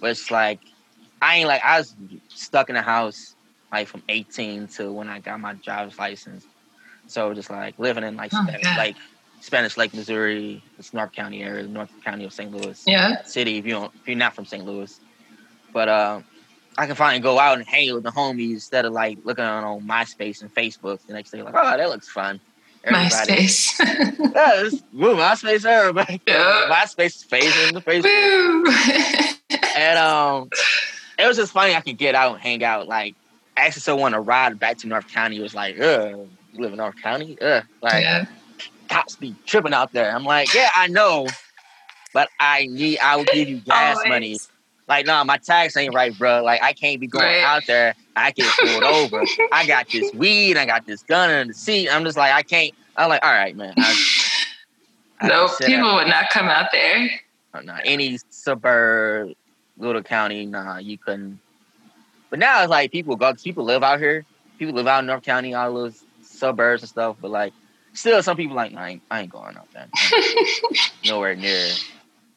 But 0.00 0.10
it's 0.10 0.30
like 0.30 0.60
I 1.20 1.36
ain't 1.36 1.48
like 1.48 1.62
I 1.64 1.78
was 1.78 1.94
stuck 2.28 2.68
in 2.70 2.74
the 2.74 2.82
house 2.82 3.34
like 3.72 3.86
from 3.86 4.02
18 4.08 4.66
to 4.76 4.92
when 4.92 5.08
I 5.08 5.20
got 5.20 5.38
my 5.38 5.54
driver's 5.54 5.98
license. 5.98 6.44
So 7.06 7.34
just 7.34 7.50
like 7.50 7.78
living 7.78 8.04
in 8.04 8.16
like 8.16 8.32
Oh, 8.34 8.42
Spanish, 8.42 8.64
God. 8.64 8.76
like 8.76 8.96
Spanish 9.40 9.76
Lake, 9.76 9.94
Missouri, 9.94 10.62
it's 10.78 10.92
North 10.92 11.12
County 11.12 11.42
area, 11.42 11.66
North 11.66 11.90
County 12.04 12.24
of 12.24 12.32
St. 12.32 12.50
Louis 12.50 12.82
Yeah. 12.86 13.22
City. 13.24 13.58
If 13.58 13.66
you 13.66 13.72
don't, 13.72 13.92
if 13.94 14.08
you're 14.08 14.16
not 14.16 14.34
from 14.34 14.44
St. 14.44 14.64
Louis, 14.64 14.98
but 15.72 15.88
uh, 15.88 16.20
I 16.80 16.86
can 16.86 16.94
finally 16.94 17.20
go 17.20 17.38
out 17.38 17.58
and 17.58 17.68
hang 17.68 17.92
with 17.92 18.04
the 18.04 18.10
homies 18.10 18.52
instead 18.52 18.86
of 18.86 18.94
like 18.94 19.18
looking 19.24 19.44
on, 19.44 19.64
on 19.64 19.82
MySpace 19.82 20.40
and 20.40 20.52
Facebook. 20.54 20.98
The 21.06 21.12
next 21.12 21.30
day, 21.30 21.42
like, 21.42 21.52
oh, 21.54 21.76
that 21.76 21.88
looks 21.90 22.08
fun. 22.08 22.40
MySpace. 22.86 23.78
Yeah, 24.30 24.70
woo, 24.94 25.14
MySpace 25.14 25.94
man. 25.94 26.20
Yeah. 26.26 26.70
MySpace 26.70 27.16
is 27.16 27.24
phasing 27.28 27.74
the 27.74 27.82
Facebook. 27.82 29.36
And 29.76 29.98
um, 29.98 30.48
it 31.18 31.26
was 31.26 31.36
just 31.36 31.52
funny. 31.52 31.74
I 31.74 31.82
could 31.82 31.98
get 31.98 32.14
out 32.14 32.32
and 32.32 32.40
hang 32.40 32.64
out. 32.64 32.88
Like, 32.88 33.14
actually, 33.58 33.80
someone 33.80 34.12
to 34.12 34.20
ride 34.20 34.58
back 34.58 34.78
to 34.78 34.86
North 34.86 35.08
County 35.08 35.38
was 35.38 35.54
like, 35.54 35.78
"Ugh, 35.78 36.28
you 36.52 36.60
live 36.60 36.72
in 36.72 36.78
North 36.78 37.00
County? 37.02 37.36
Ugh, 37.40 37.64
like 37.82 38.02
yeah. 38.02 38.26
cops 38.88 39.16
be 39.16 39.34
tripping 39.46 39.74
out 39.74 39.92
there." 39.92 40.14
I'm 40.14 40.24
like, 40.24 40.52
"Yeah, 40.54 40.70
I 40.74 40.86
know, 40.88 41.26
but 42.12 42.28
I 42.38 42.66
need. 42.66 42.98
I 42.98 43.16
will 43.16 43.24
give 43.24 43.48
you 43.48 43.58
gas 43.58 43.96
Always. 43.96 44.08
money." 44.08 44.38
Like, 44.90 45.06
nah, 45.06 45.22
my 45.22 45.36
tax 45.36 45.76
ain't 45.76 45.94
right, 45.94 46.12
bro. 46.18 46.42
Like, 46.42 46.60
I 46.64 46.72
can't 46.72 47.00
be 47.00 47.06
going 47.06 47.24
Right. 47.24 47.44
out 47.44 47.62
there. 47.68 47.94
I 48.16 48.32
get 48.32 48.52
pulled 48.60 48.82
over. 48.82 49.24
I 49.52 49.64
got 49.64 49.86
this 49.88 50.12
weed. 50.12 50.56
I 50.56 50.66
got 50.66 50.84
this 50.84 51.04
gun 51.04 51.30
in 51.30 51.46
the 51.46 51.54
seat. 51.54 51.88
I'm 51.88 52.04
just 52.04 52.16
like, 52.18 52.34
I 52.34 52.42
can't. 52.42 52.74
I'm 52.96 53.08
like, 53.08 53.24
all 53.24 53.30
right, 53.32 53.56
man. 53.56 53.72
I, 53.78 53.94
I 55.20 55.28
No, 55.28 55.48
people 55.64 55.94
would 55.94 56.08
not 56.08 56.30
come 56.30 56.48
out 56.48 56.70
there. 56.72 57.08
uh, 57.54 57.60
nah, 57.60 57.78
any 57.84 58.18
suburb, 58.30 59.30
little 59.78 60.02
county, 60.02 60.44
nah, 60.44 60.78
you 60.78 60.98
couldn't. 60.98 61.38
But 62.28 62.40
now 62.40 62.60
it's 62.62 62.70
like 62.70 62.90
people 62.90 63.14
go, 63.14 63.32
people 63.34 63.62
live 63.62 63.84
out 63.84 64.00
here, 64.00 64.24
people 64.58 64.74
live 64.74 64.88
out 64.88 65.00
in 65.00 65.06
North 65.06 65.22
County, 65.22 65.54
all 65.54 65.72
those 65.72 66.02
suburbs 66.22 66.82
and 66.82 66.88
stuff, 66.88 67.14
but 67.20 67.30
like 67.30 67.52
still 67.92 68.20
some 68.24 68.36
people 68.36 68.56
like, 68.56 68.74
I 68.74 68.90
ain't, 68.90 69.02
I 69.08 69.20
ain't 69.20 69.30
going 69.30 69.56
out 69.56 69.68
there. 69.72 69.88
Nowhere 71.06 71.36
near 71.36 71.68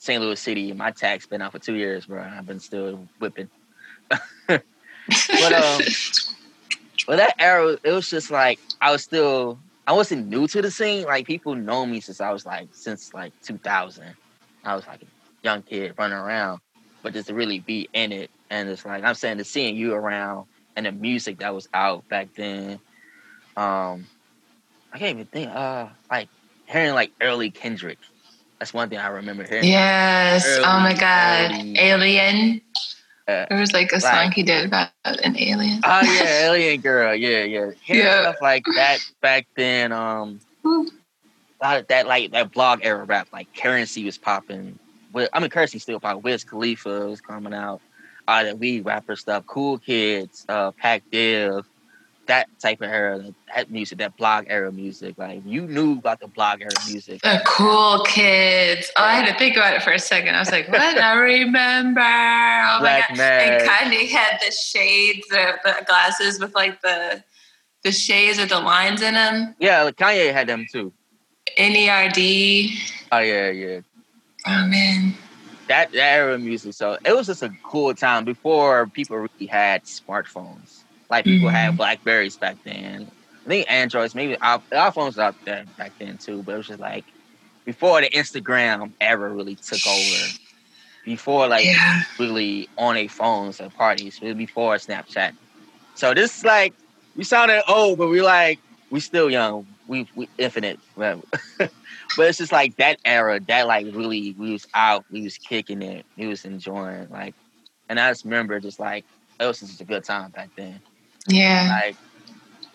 St. 0.04 0.22
Louis 0.22 0.38
City. 0.38 0.74
My 0.74 0.92
tax 0.92 1.26
been 1.26 1.42
out 1.42 1.54
for 1.54 1.60
two 1.60 1.76
years, 1.76 2.08
bro. 2.08 2.22
I've 2.22 2.46
been 2.46 2.60
still 2.60 3.08
whipping. 3.20 3.50
but 4.10 4.60
um, 5.54 5.82
but 7.08 7.16
that 7.16 7.36
era, 7.40 7.78
it 7.82 7.92
was 7.92 8.10
just 8.10 8.30
like 8.30 8.60
I 8.82 8.92
was 8.92 9.02
still 9.02 9.58
I 9.88 9.94
wasn't 9.94 10.28
new 10.28 10.46
to 10.50 10.62
the 10.62 10.70
scene. 10.70 11.06
Like 11.06 11.26
people 11.26 11.56
know 11.56 11.86
me 11.86 12.02
since 12.02 12.20
I 12.20 12.34
was 12.34 12.46
like 12.46 12.68
since 12.74 13.14
like 13.14 13.32
2000. 13.44 14.04
I 14.66 14.76
was 14.76 14.86
like 14.86 15.04
a 15.04 15.06
young 15.42 15.62
kid 15.62 15.94
running 15.98 16.18
around, 16.18 16.60
but 17.02 17.14
just 17.14 17.30
to 17.30 17.34
really 17.34 17.60
be 17.60 17.88
in 17.94 18.12
it 18.12 18.30
and 18.50 18.68
it's 18.68 18.86
like 18.86 19.06
I'm 19.06 19.16
saying 19.16 19.38
to 19.38 19.46
seeing 19.46 19.78
you 19.78 19.94
around 19.94 20.48
and 20.76 20.86
the 20.86 20.92
music 20.92 21.38
that 21.38 21.56
was 21.56 21.70
out 21.74 22.06
back 22.10 22.28
then. 22.36 22.74
Um, 23.56 24.06
I 24.92 25.00
can't 25.00 25.12
even 25.12 25.28
think. 25.28 25.50
Uh, 25.50 25.88
like 26.12 26.28
hearing 26.66 26.94
like 26.94 27.14
early 27.22 27.52
Kendrick. 27.52 28.00
That's 28.64 28.74
one 28.74 28.88
thing 28.88 28.98
I 28.98 29.08
remember 29.10 29.44
hearing. 29.44 29.66
Yes. 29.66 30.48
Early, 30.48 30.64
oh 30.66 30.80
my 30.80 30.94
God. 30.94 31.52
early- 31.52 31.78
Alien. 31.78 32.62
Uh, 33.28 33.46
There 33.50 33.60
was 33.60 33.74
like 33.74 33.92
a 33.92 33.96
right. 33.96 34.02
song 34.24 34.32
he 34.32 34.42
did 34.42 34.64
about 34.68 34.88
an 35.04 35.38
alien. 35.38 35.82
Oh 35.84 36.00
yeah, 36.02 36.46
Alien 36.46 36.80
Girl. 36.80 37.14
Yeah, 37.14 37.44
yeah. 37.44 37.72
Hearing 37.82 38.04
Yeah. 38.06 38.22
stuff 38.22 38.38
like 38.42 38.64
that 38.78 39.00
back 39.20 39.48
then. 39.58 39.92
Um, 39.92 40.40
Ooh. 40.66 40.90
a 41.60 41.66
lot 41.66 41.78
of 41.82 41.88
that 41.88 42.08
like 42.08 42.32
that 42.32 42.54
blog 42.54 42.80
era 42.84 43.04
rap, 43.04 43.28
like 43.34 43.54
Currency 43.54 44.06
was 44.06 44.18
popping. 44.18 44.80
With 45.12 45.28
I 45.34 45.42
mean, 45.42 45.50
Currency 45.50 45.80
still 45.80 46.00
popping. 46.00 46.22
Wiz 46.22 46.46
Khalifa 46.46 47.06
was 47.08 47.20
coming 47.20 47.54
out. 47.54 47.82
All 48.30 48.46
that 48.46 48.60
weed 48.60 48.86
rapper 48.86 49.18
stuff. 49.18 49.46
Cool 49.46 49.78
Kids, 49.80 50.46
uh, 50.48 50.72
Pac 50.72 51.04
Div, 51.12 51.66
that 52.28 52.48
type 52.60 52.82
of 52.82 52.90
era, 52.90 53.34
that, 53.54 53.70
music, 53.70 53.98
that 53.98 54.16
blog 54.16 54.46
era 54.48 54.72
music. 54.72 55.18
Like 55.18 55.42
you 55.46 55.68
knew 55.68 55.94
about 55.94 56.20
the 56.20 56.28
blog 56.28 56.62
era 56.62 56.72
music. 56.88 57.22
The 57.22 57.42
cool 57.46 58.00
kids. 58.06 58.92
Oh, 58.96 59.04
I 59.04 59.14
had 59.16 59.32
to 59.32 59.38
think 59.38 59.58
about 59.58 59.74
it 59.76 59.84
for 59.84 59.92
a 59.92 60.00
second. 60.00 60.36
I 60.36 60.40
was 60.40 60.52
like, 60.52 60.68
what? 60.70 60.98
I 60.98 61.14
remember. 61.16 62.00
Oh 62.00 62.78
Black 62.80 63.10
my 63.12 63.16
god. 63.16 63.18
Mass. 63.18 63.62
And 63.62 63.70
Kanye 63.70 64.08
had 64.10 64.40
the 64.40 64.52
shades, 64.52 65.28
the, 65.30 65.60
the 65.64 65.86
glasses 65.86 66.40
with 66.40 66.56
like 66.56 66.82
the 66.82 67.24
the 67.84 67.92
shades 67.92 68.40
or 68.40 68.46
the 68.46 68.60
lines 68.60 69.02
in 69.02 69.14
them. 69.14 69.56
Yeah, 69.60 69.84
like 69.84 69.98
Kanye 69.98 70.32
had 70.32 70.48
them 70.48 70.66
too. 70.72 70.94
NERD. 71.58 72.70
Oh 73.12 73.20
yeah, 73.20 73.50
yeah. 73.50 73.82
Oh 74.48 74.66
man. 74.68 75.14
that, 75.68 75.92
that 75.92 75.98
era 75.98 76.36
of 76.36 76.42
music. 76.42 76.74
So 76.74 76.98
it 77.06 77.16
was 77.16 77.28
just 77.28 77.44
a 77.44 77.52
cool 77.64 77.94
time 77.94 78.26
before 78.26 78.88
people 78.88 79.18
really 79.18 79.46
had 79.46 79.84
smartphones. 79.84 80.83
Like 81.14 81.26
people 81.26 81.50
had 81.50 81.74
Mhm. 81.74 81.78
Blackberries 81.78 82.38
back 82.38 82.58
then. 82.66 83.08
I 83.46 83.50
think 83.50 83.72
Androids, 83.72 84.16
maybe 84.16 84.34
iP- 84.34 84.64
iPhones 84.74 85.18
out 85.20 85.36
there 85.46 85.66
back 85.78 85.94
then 86.00 86.18
too. 86.18 86.42
But 86.44 86.56
it 86.56 86.58
was 86.58 86.68
just 86.68 86.80
like 86.80 87.06
before 87.66 88.02
the 88.02 88.10
Instagram 88.10 88.94
era 89.00 89.30
really 89.32 89.56
took 89.56 89.86
over. 89.86 90.26
Before 91.06 91.48
like 91.48 91.66
Yeah. 91.66 92.02
really 92.18 92.70
on 92.78 92.98
a 92.98 93.08
phones 93.08 93.60
at 93.60 93.74
parties. 93.76 94.20
Before 94.20 94.76
Snapchat. 94.76 95.34
So 95.94 96.14
this 96.14 96.38
is 96.40 96.44
like 96.46 96.74
we 97.16 97.24
sounded 97.24 97.62
old, 97.68 98.00
but 98.00 98.08
we 98.08 98.22
like 98.22 98.60
we 98.90 99.00
still 99.00 99.30
young. 99.30 99.68
We 99.86 100.08
we 100.16 100.30
infinite. 100.40 100.80
But 102.16 102.28
it's 102.30 102.38
just 102.38 102.52
like 102.52 102.76
that 102.78 103.00
era, 103.06 103.40
that 103.48 103.68
like 103.68 103.88
really 103.94 104.34
we 104.38 104.52
was 104.52 104.66
out, 104.74 105.06
we 105.12 105.22
was 105.24 105.38
kicking 105.38 105.82
it, 105.82 106.06
we 106.18 106.28
was 106.28 106.46
enjoying 106.46 107.10
like 107.10 107.36
and 107.90 108.00
I 108.00 108.10
just 108.12 108.24
remember 108.24 108.60
just 108.60 108.80
like 108.80 109.06
it 109.40 109.46
was 109.46 109.60
just 109.60 109.82
a 109.82 109.86
good 109.86 110.04
time 110.04 110.32
back 110.32 110.50
then. 110.56 110.80
Yeah. 111.28 111.68
Like 111.82 111.96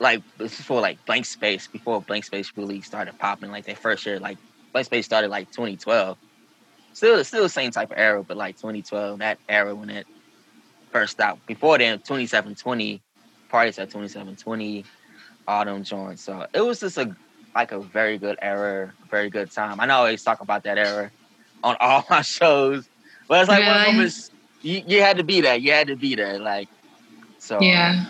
like 0.01 0.23
this 0.39 0.53
is 0.53 0.59
before 0.59 0.81
like 0.81 1.05
blank 1.07 1.27
space, 1.27 1.67
before 1.67 2.01
blank 2.01 2.25
space 2.25 2.53
really 2.57 2.81
started 2.81 3.19
popping, 3.19 3.51
like 3.51 3.67
that 3.67 3.79
first 3.79 4.07
year, 4.07 4.19
like 4.19 4.39
blank 4.73 4.87
space 4.87 5.05
started 5.07 5.29
like 5.29 5.51
twenty 5.53 5.77
twelve. 5.77 6.17
Still 6.93 7.23
still 7.25 7.43
the 7.43 7.49
same 7.49 7.71
type 7.71 7.91
of 7.91 7.99
era, 7.99 8.23
but 8.23 8.37
like 8.37 8.59
twenty 8.59 8.83
twelve, 8.83 9.19
that 9.19 9.39
era 9.49 9.75
when 9.75 9.91
it 9.91 10.07
first 10.91 11.21
out. 11.21 11.45
Before 11.47 11.79
then, 11.79 11.99
twenty 12.01 12.27
seven 12.27 12.55
twenty, 12.55 13.01
parties 13.49 13.79
at 13.79 13.91
twenty 13.91 14.09
seven 14.09 14.37
twenty, 14.37 14.85
all 15.47 15.65
them 15.65 15.85
joints. 15.85 16.23
So 16.23 16.47
it 16.53 16.61
was 16.61 16.81
just 16.81 16.99
a 16.99 17.15
like 17.55 17.73
a 17.73 17.81
very 17.81 18.19
good 18.19 18.39
era, 18.41 18.93
very 19.11 19.31
good 19.31 19.51
time. 19.51 19.81
I 19.81 19.87
know 19.87 19.95
I 19.95 19.99
always 19.99 20.23
talk 20.23 20.41
about 20.41 20.63
that 20.65 20.79
era 20.79 21.11
on 21.63 21.77
all 21.81 22.05
my 22.09 22.23
shows. 22.23 22.89
But 23.27 23.41
it's 23.41 23.49
like 23.49 23.67
one 23.67 23.77
of 23.77 23.87
them 23.87 24.01
is 24.01 24.31
you, 24.63 24.83
you 24.87 25.01
had 25.03 25.19
to 25.19 25.25
be 25.25 25.41
there. 25.41 25.57
You 25.57 25.73
had 25.73 25.89
to 25.89 25.97
be 25.97 26.15
there. 26.15 26.39
Like 26.39 26.69
so 27.39 27.61
Yeah. 27.61 28.07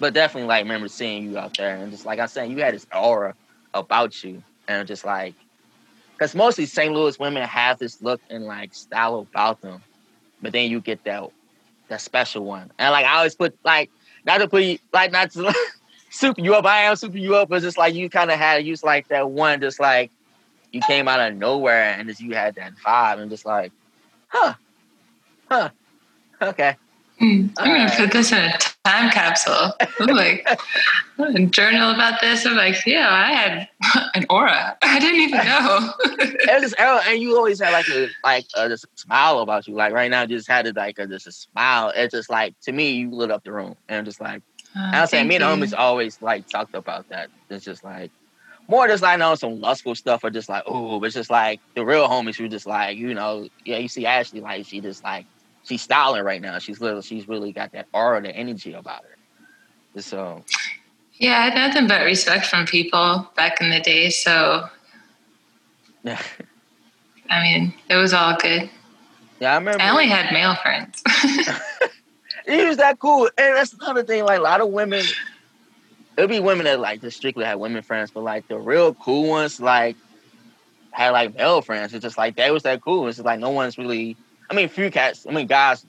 But 0.00 0.14
definitely 0.14 0.48
like 0.48 0.62
remember 0.62 0.88
seeing 0.88 1.24
you 1.24 1.38
out 1.38 1.56
there 1.56 1.76
and 1.76 1.90
just 1.90 2.06
like 2.06 2.18
I 2.18 2.22
was 2.22 2.32
saying, 2.32 2.50
you 2.50 2.58
had 2.58 2.74
this 2.74 2.86
aura 2.94 3.34
about 3.74 4.22
you 4.22 4.42
and 4.66 4.86
just 4.86 5.04
like 5.04 5.34
because 6.12 6.34
mostly 6.34 6.66
St. 6.66 6.92
Louis 6.92 7.18
women 7.18 7.46
have 7.46 7.78
this 7.78 8.02
look 8.02 8.20
and 8.30 8.44
like 8.44 8.74
style 8.74 9.20
about 9.30 9.60
them, 9.60 9.82
but 10.42 10.52
then 10.52 10.70
you 10.70 10.80
get 10.80 11.04
that 11.04 11.30
that 11.88 12.00
special 12.00 12.44
one. 12.44 12.70
And 12.78 12.92
like 12.92 13.06
I 13.06 13.16
always 13.16 13.34
put 13.34 13.56
like 13.64 13.90
not 14.24 14.38
to 14.38 14.48
put 14.48 14.62
you 14.62 14.78
like 14.92 15.12
not 15.12 15.30
to 15.32 15.52
super 16.10 16.40
you 16.40 16.54
up, 16.54 16.64
I 16.64 16.82
am 16.82 16.96
super 16.96 17.18
you 17.18 17.36
up, 17.36 17.48
but 17.48 17.62
just 17.62 17.78
like 17.78 17.94
you 17.94 18.08
kind 18.08 18.30
of 18.30 18.38
had 18.38 18.64
you 18.64 18.76
like 18.82 19.08
that 19.08 19.30
one 19.30 19.60
just 19.60 19.80
like 19.80 20.10
you 20.72 20.80
came 20.82 21.08
out 21.08 21.20
of 21.20 21.36
nowhere 21.36 21.94
and 21.98 22.08
just 22.08 22.20
you 22.20 22.34
had 22.34 22.54
that 22.56 22.74
vibe 22.76 23.20
and 23.20 23.30
just 23.30 23.46
like 23.46 23.72
huh. 24.28 24.54
Huh. 25.50 25.70
Okay 26.42 26.76
Hmm. 27.18 27.48
I'm 27.58 27.66
gonna 27.66 27.80
Alright. 27.80 27.98
put 27.98 28.12
this 28.12 28.30
in 28.30 28.38
a 28.38 28.56
time 28.84 29.10
capsule. 29.10 29.72
I'm 30.00 30.14
like, 30.14 30.48
I'm 31.18 31.50
journal 31.50 31.90
about 31.90 32.20
this. 32.20 32.46
I'm 32.46 32.54
like, 32.54 32.76
yeah, 32.86 33.08
I 33.10 33.32
had 33.32 33.68
an 34.14 34.24
aura. 34.30 34.76
I 34.82 35.00
didn't 35.00 35.22
even 35.22 35.44
know. 35.44 35.92
and 36.52 36.62
just 36.62 36.78
and 36.78 37.20
you 37.20 37.36
always 37.36 37.60
had 37.60 37.72
like 37.72 37.88
a 37.88 38.08
like 38.22 38.46
a, 38.54 38.68
just 38.68 38.84
a 38.84 38.88
smile 38.94 39.40
about 39.40 39.66
you. 39.66 39.74
Like 39.74 39.92
right 39.92 40.10
now, 40.10 40.26
just 40.26 40.46
had 40.46 40.66
it 40.68 40.76
like 40.76 40.98
a, 41.00 41.06
just 41.08 41.26
a 41.26 41.32
smile. 41.32 41.92
It's 41.96 42.14
just 42.14 42.30
like 42.30 42.58
to 42.60 42.72
me, 42.72 42.92
you 42.92 43.10
lit 43.10 43.32
up 43.32 43.42
the 43.42 43.52
room, 43.52 43.74
and 43.88 43.98
I'm 43.98 44.04
just 44.04 44.20
like 44.20 44.42
and 44.74 44.96
I'm 44.96 45.06
saying, 45.06 45.26
me 45.26 45.36
and 45.36 45.42
the 45.42 45.66
homies 45.66 45.74
always 45.76 46.20
like 46.22 46.48
talked 46.48 46.74
about 46.74 47.08
that. 47.08 47.30
It's 47.50 47.64
just 47.64 47.82
like 47.82 48.12
more 48.68 48.86
just 48.86 49.02
like 49.02 49.20
on 49.20 49.36
some 49.36 49.60
lustful 49.60 49.94
stuff, 49.94 50.22
or 50.22 50.30
just 50.30 50.48
like 50.48 50.62
oh, 50.66 51.00
but 51.00 51.06
it's 51.06 51.14
just 51.14 51.30
like 51.30 51.60
the 51.74 51.84
real 51.84 52.08
homies. 52.08 52.38
You 52.38 52.48
just 52.48 52.66
like 52.66 52.96
you 52.96 53.14
know, 53.14 53.48
yeah. 53.64 53.78
You 53.78 53.88
see 53.88 54.06
Ashley, 54.06 54.40
like 54.40 54.66
she 54.66 54.80
just 54.80 55.02
like 55.02 55.26
she's 55.68 55.82
styling 55.82 56.24
right 56.24 56.40
now. 56.40 56.58
She's 56.58 56.80
little. 56.80 57.02
She's 57.02 57.28
really 57.28 57.52
got 57.52 57.72
that 57.72 57.86
aura, 57.92 58.20
the 58.22 58.34
energy 58.34 58.72
about 58.72 59.02
her. 59.04 60.00
So 60.00 60.36
um, 60.36 60.44
Yeah, 61.18 61.38
I 61.38 61.50
had 61.50 61.54
nothing 61.54 61.86
but 61.88 62.04
respect 62.04 62.46
from 62.46 62.66
people 62.66 63.28
back 63.36 63.60
in 63.60 63.70
the 63.70 63.80
day. 63.80 64.10
So, 64.10 64.68
yeah, 66.04 66.20
I 67.30 67.42
mean, 67.42 67.74
it 67.88 67.96
was 67.96 68.12
all 68.12 68.36
good. 68.36 68.70
Yeah, 69.40 69.52
I 69.52 69.58
remember. 69.58 69.82
I 69.82 69.90
only 69.90 70.08
had 70.08 70.32
male 70.32 70.54
friends. 70.56 71.02
he 72.46 72.64
was 72.64 72.78
that 72.78 72.98
cool. 72.98 73.28
And 73.38 73.56
that's 73.56 73.72
another 73.72 74.02
thing. 74.02 74.24
Like 74.24 74.40
a 74.40 74.42
lot 74.42 74.60
of 74.60 74.68
women, 74.68 75.04
it'll 76.16 76.28
be 76.28 76.40
women 76.40 76.64
that 76.64 76.80
like 76.80 77.00
just 77.00 77.16
strictly 77.16 77.44
have 77.44 77.58
women 77.58 77.82
friends, 77.82 78.10
but 78.10 78.24
like 78.24 78.48
the 78.48 78.58
real 78.58 78.94
cool 78.94 79.28
ones, 79.28 79.60
like 79.60 79.96
had 80.90 81.10
like 81.10 81.34
male 81.36 81.62
friends. 81.62 81.94
It's 81.94 82.02
just 82.02 82.18
like 82.18 82.36
they 82.36 82.50
was 82.50 82.64
that 82.64 82.82
cool. 82.82 83.06
It's 83.06 83.18
just 83.18 83.26
like 83.26 83.40
no 83.40 83.50
one's 83.50 83.78
really. 83.78 84.16
I 84.50 84.54
mean, 84.54 84.68
few 84.68 84.90
cats. 84.90 85.26
I 85.28 85.32
mean, 85.32 85.46
guys, 85.46 85.84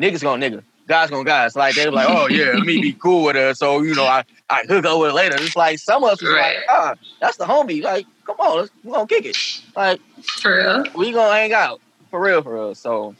niggas 0.00 0.22
gonna 0.22 0.44
nigga. 0.44 0.64
Guys 0.86 1.10
gonna 1.10 1.24
guys. 1.24 1.56
Like 1.56 1.74
they 1.74 1.86
were 1.86 1.92
like, 1.92 2.08
oh 2.08 2.26
yeah, 2.28 2.52
let 2.54 2.66
me 2.66 2.80
be 2.80 2.92
cool 3.02 3.24
with 3.24 3.36
her. 3.36 3.54
So 3.54 3.82
you 3.82 3.94
know, 3.94 4.04
I 4.06 4.24
I 4.48 4.62
hook 4.68 4.84
up 4.84 5.00
with 5.00 5.10
her 5.10 5.14
later. 5.14 5.36
It's 5.40 5.56
like 5.56 5.78
some 5.78 6.04
of 6.04 6.10
us 6.10 6.22
was 6.22 6.30
Right. 6.30 6.56
like, 6.56 6.64
ah, 6.68 6.94
that's 7.20 7.36
the 7.36 7.44
homie. 7.44 7.82
Like, 7.82 8.06
come 8.26 8.36
on, 8.38 8.58
let's, 8.58 8.70
we 8.82 8.92
gonna 8.92 9.06
kick 9.06 9.26
it. 9.26 9.36
Like 9.76 10.00
For 10.22 10.56
real. 10.56 10.84
we 10.94 11.12
gonna 11.12 11.32
hang 11.32 11.52
out 11.52 11.80
for 12.10 12.20
real, 12.20 12.42
for 12.42 12.54
real. 12.54 12.74
So, 12.74 13.16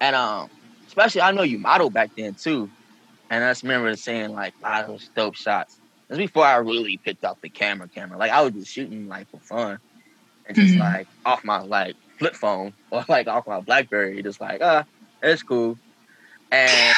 and 0.00 0.16
um, 0.16 0.48
especially 0.88 1.20
I 1.22 1.32
know 1.32 1.42
you 1.42 1.58
modeled 1.58 1.92
back 1.92 2.10
then 2.16 2.34
too, 2.34 2.70
and 3.28 3.44
I 3.44 3.50
just 3.50 3.62
remember 3.62 3.94
seeing 3.96 4.30
like 4.32 4.54
a 4.62 4.66
lot 4.66 4.80
of 4.82 4.86
those 4.88 5.10
dope 5.14 5.36
shots. 5.36 5.78
That's 6.08 6.18
before 6.18 6.44
I 6.44 6.56
really 6.56 6.96
picked 7.04 7.24
up 7.24 7.38
the 7.42 7.50
camera, 7.50 7.88
camera. 7.88 8.18
Like 8.18 8.32
I 8.32 8.40
was 8.42 8.52
just 8.52 8.72
shooting 8.72 9.06
like 9.08 9.28
for 9.30 9.40
fun, 9.40 9.78
and 10.46 10.56
just 10.56 10.74
Mhm. 10.74 10.78
like 10.80 11.08
off 11.24 11.44
my 11.44 11.60
like 11.60 11.96
flip 12.20 12.36
phone 12.36 12.72
or 12.92 13.04
like 13.08 13.26
off 13.26 13.48
my 13.48 13.60
BlackBerry, 13.60 14.22
just 14.22 14.40
like 14.40 14.60
ah, 14.62 14.84
it's 15.22 15.42
cool. 15.42 15.76
And 16.52 16.96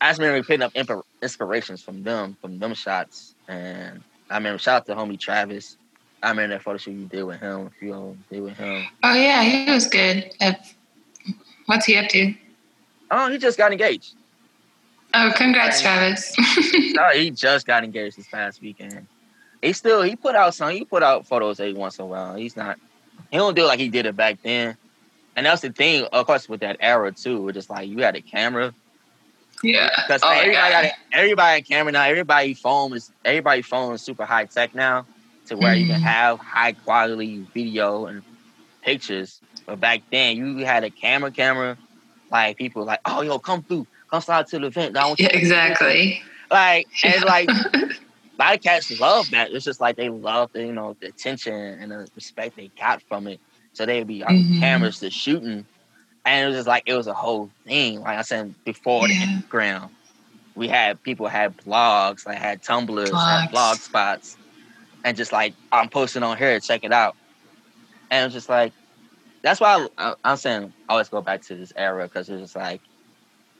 I 0.00 0.10
just 0.10 0.20
remember 0.20 0.46
picking 0.46 0.62
up 0.62 0.72
imp- 0.74 1.04
inspirations 1.22 1.82
from 1.82 2.02
them, 2.04 2.36
from 2.40 2.58
them 2.58 2.74
shots. 2.74 3.34
And 3.48 4.02
I 4.30 4.36
remember 4.36 4.58
shout 4.58 4.82
out 4.82 4.86
to 4.86 4.94
homie 4.94 5.18
Travis. 5.18 5.76
I 6.22 6.30
remember 6.30 6.56
that 6.56 6.62
photo 6.62 6.78
shoot 6.78 6.92
you 6.92 7.06
did 7.06 7.22
with 7.22 7.40
him. 7.40 7.70
You 7.80 7.94
all 7.94 8.16
did 8.30 8.42
with 8.42 8.56
him. 8.56 8.84
Oh 9.02 9.14
yeah, 9.14 9.42
he 9.42 9.70
was 9.70 9.88
good. 9.88 10.32
What's 11.66 11.86
he 11.86 11.96
up 11.96 12.08
to? 12.10 12.34
Oh, 13.10 13.30
he 13.30 13.38
just 13.38 13.56
got 13.56 13.72
engaged. 13.72 14.14
Oh, 15.14 15.32
congrats, 15.34 15.80
Travis. 15.80 16.34
No, 16.94 17.08
he 17.14 17.30
just 17.30 17.66
got 17.66 17.82
engaged 17.82 18.18
this 18.18 18.28
past 18.28 18.60
weekend. 18.60 19.06
He 19.62 19.72
still 19.72 20.02
he 20.02 20.16
put 20.16 20.34
out 20.34 20.54
some 20.54 20.70
he 20.70 20.84
put 20.84 21.02
out 21.02 21.26
photos 21.26 21.60
every 21.60 21.74
once 21.74 21.98
in 21.98 22.04
a 22.04 22.08
while. 22.08 22.36
He's 22.36 22.56
not 22.56 22.78
he 23.30 23.36
don't 23.38 23.54
do 23.56 23.64
it 23.64 23.66
like 23.66 23.80
he 23.80 23.88
did 23.88 24.06
it 24.06 24.16
back 24.16 24.38
then. 24.42 24.76
And 25.36 25.46
that's 25.46 25.62
the 25.62 25.70
thing, 25.70 26.04
of 26.12 26.26
course, 26.26 26.48
with 26.48 26.60
that 26.60 26.76
era 26.80 27.12
too. 27.12 27.48
It's 27.48 27.56
just 27.56 27.70
like 27.70 27.88
you 27.88 27.98
had 28.02 28.16
a 28.16 28.22
camera, 28.22 28.74
Yeah. 29.62 29.90
Because 30.06 30.22
Oh 30.24 30.30
everybody 30.30 30.52
God. 30.52 30.70
got 30.70 30.84
a, 30.84 30.92
everybody 31.12 31.62
camera 31.62 31.92
now. 31.92 32.04
Everybody 32.04 32.54
phone 32.54 32.94
is 32.94 33.12
everybody 33.24 33.62
phone 33.62 33.94
is 33.94 34.02
super 34.02 34.24
high 34.24 34.46
tech 34.46 34.74
now, 34.74 35.06
to 35.46 35.56
where 35.56 35.76
you 35.76 35.86
can 35.86 36.00
Mhm. 36.00 36.04
have 36.04 36.38
high 36.40 36.72
quality 36.72 37.46
video 37.54 38.06
and 38.06 38.22
pictures. 38.82 39.40
But 39.66 39.80
back 39.80 40.02
then, 40.10 40.36
you 40.36 40.64
had 40.64 40.84
a 40.84 40.90
camera, 40.90 41.30
camera. 41.30 41.76
Like 42.30 42.56
people 42.56 42.84
like, 42.84 43.00
oh 43.04 43.22
yo, 43.22 43.38
come 43.38 43.62
through, 43.62 43.86
come 44.10 44.20
slide 44.20 44.46
to 44.48 44.58
the 44.58 44.66
event. 44.66 44.96
I 44.96 45.06
want 45.06 45.20
you 45.20 45.28
Yeah, 45.30 45.36
exactly. 45.36 46.22
Like 46.50 46.88
and 47.04 47.24
like 47.24 47.48
a 48.38 48.42
lot 48.42 48.56
of 48.56 48.62
cats 48.62 48.90
love 48.90 49.30
that. 49.32 49.52
It's 49.52 49.64
just 49.64 49.80
like 49.80 49.96
they 49.96 50.08
love 50.10 50.50
the 50.52 50.66
you 50.66 50.72
know 50.72 50.96
the 51.00 51.08
attention 51.08 51.54
and 51.54 51.90
the 51.92 52.08
respect 52.14 52.56
they 52.56 52.70
got 52.78 53.02
from 53.08 53.26
it. 53.28 53.40
So 53.74 53.86
they'd 53.86 54.06
be 54.06 54.24
on 54.24 54.34
Mhm. 54.36 54.60
cameras 54.60 55.00
to 55.00 55.10
shooting, 55.10 55.66
and 56.24 56.44
it 56.44 56.46
was 56.48 56.56
just 56.56 56.68
like 56.68 56.84
it 56.86 56.94
was 56.94 57.06
a 57.08 57.14
whole 57.14 57.52
thing. 57.66 58.00
Like 58.00 58.18
I 58.18 58.22
said 58.22 58.54
before, 58.64 59.08
Yeah. 59.08 59.26
the 59.26 59.26
Instagram, 59.26 59.90
we 60.54 60.68
had 60.68 61.02
people 61.02 61.28
had 61.28 61.56
blogs, 61.58 62.26
like 62.26 62.38
had 62.38 62.62
Tumblrs, 62.62 63.12
had 63.26 63.50
blog 63.50 63.78
spots, 63.78 64.38
and 65.04 65.16
just 65.16 65.32
like 65.32 65.54
I'm 65.72 65.88
posting 65.90 66.22
on 66.24 66.38
here, 66.38 66.60
check 66.60 66.84
it 66.84 66.92
out, 66.92 67.16
and 68.10 68.26
it's 68.26 68.34
just 68.34 68.48
like 68.48 68.74
that's 69.42 69.60
why 69.60 69.86
I, 69.98 70.14
I'm 70.24 70.36
saying 70.36 70.74
I 70.88 70.92
always 70.94 71.08
go 71.08 71.22
back 71.22 71.42
to 71.46 71.56
this 71.56 71.72
era 71.76 72.04
because 72.04 72.28
it's 72.28 72.42
just 72.42 72.56
like 72.56 72.82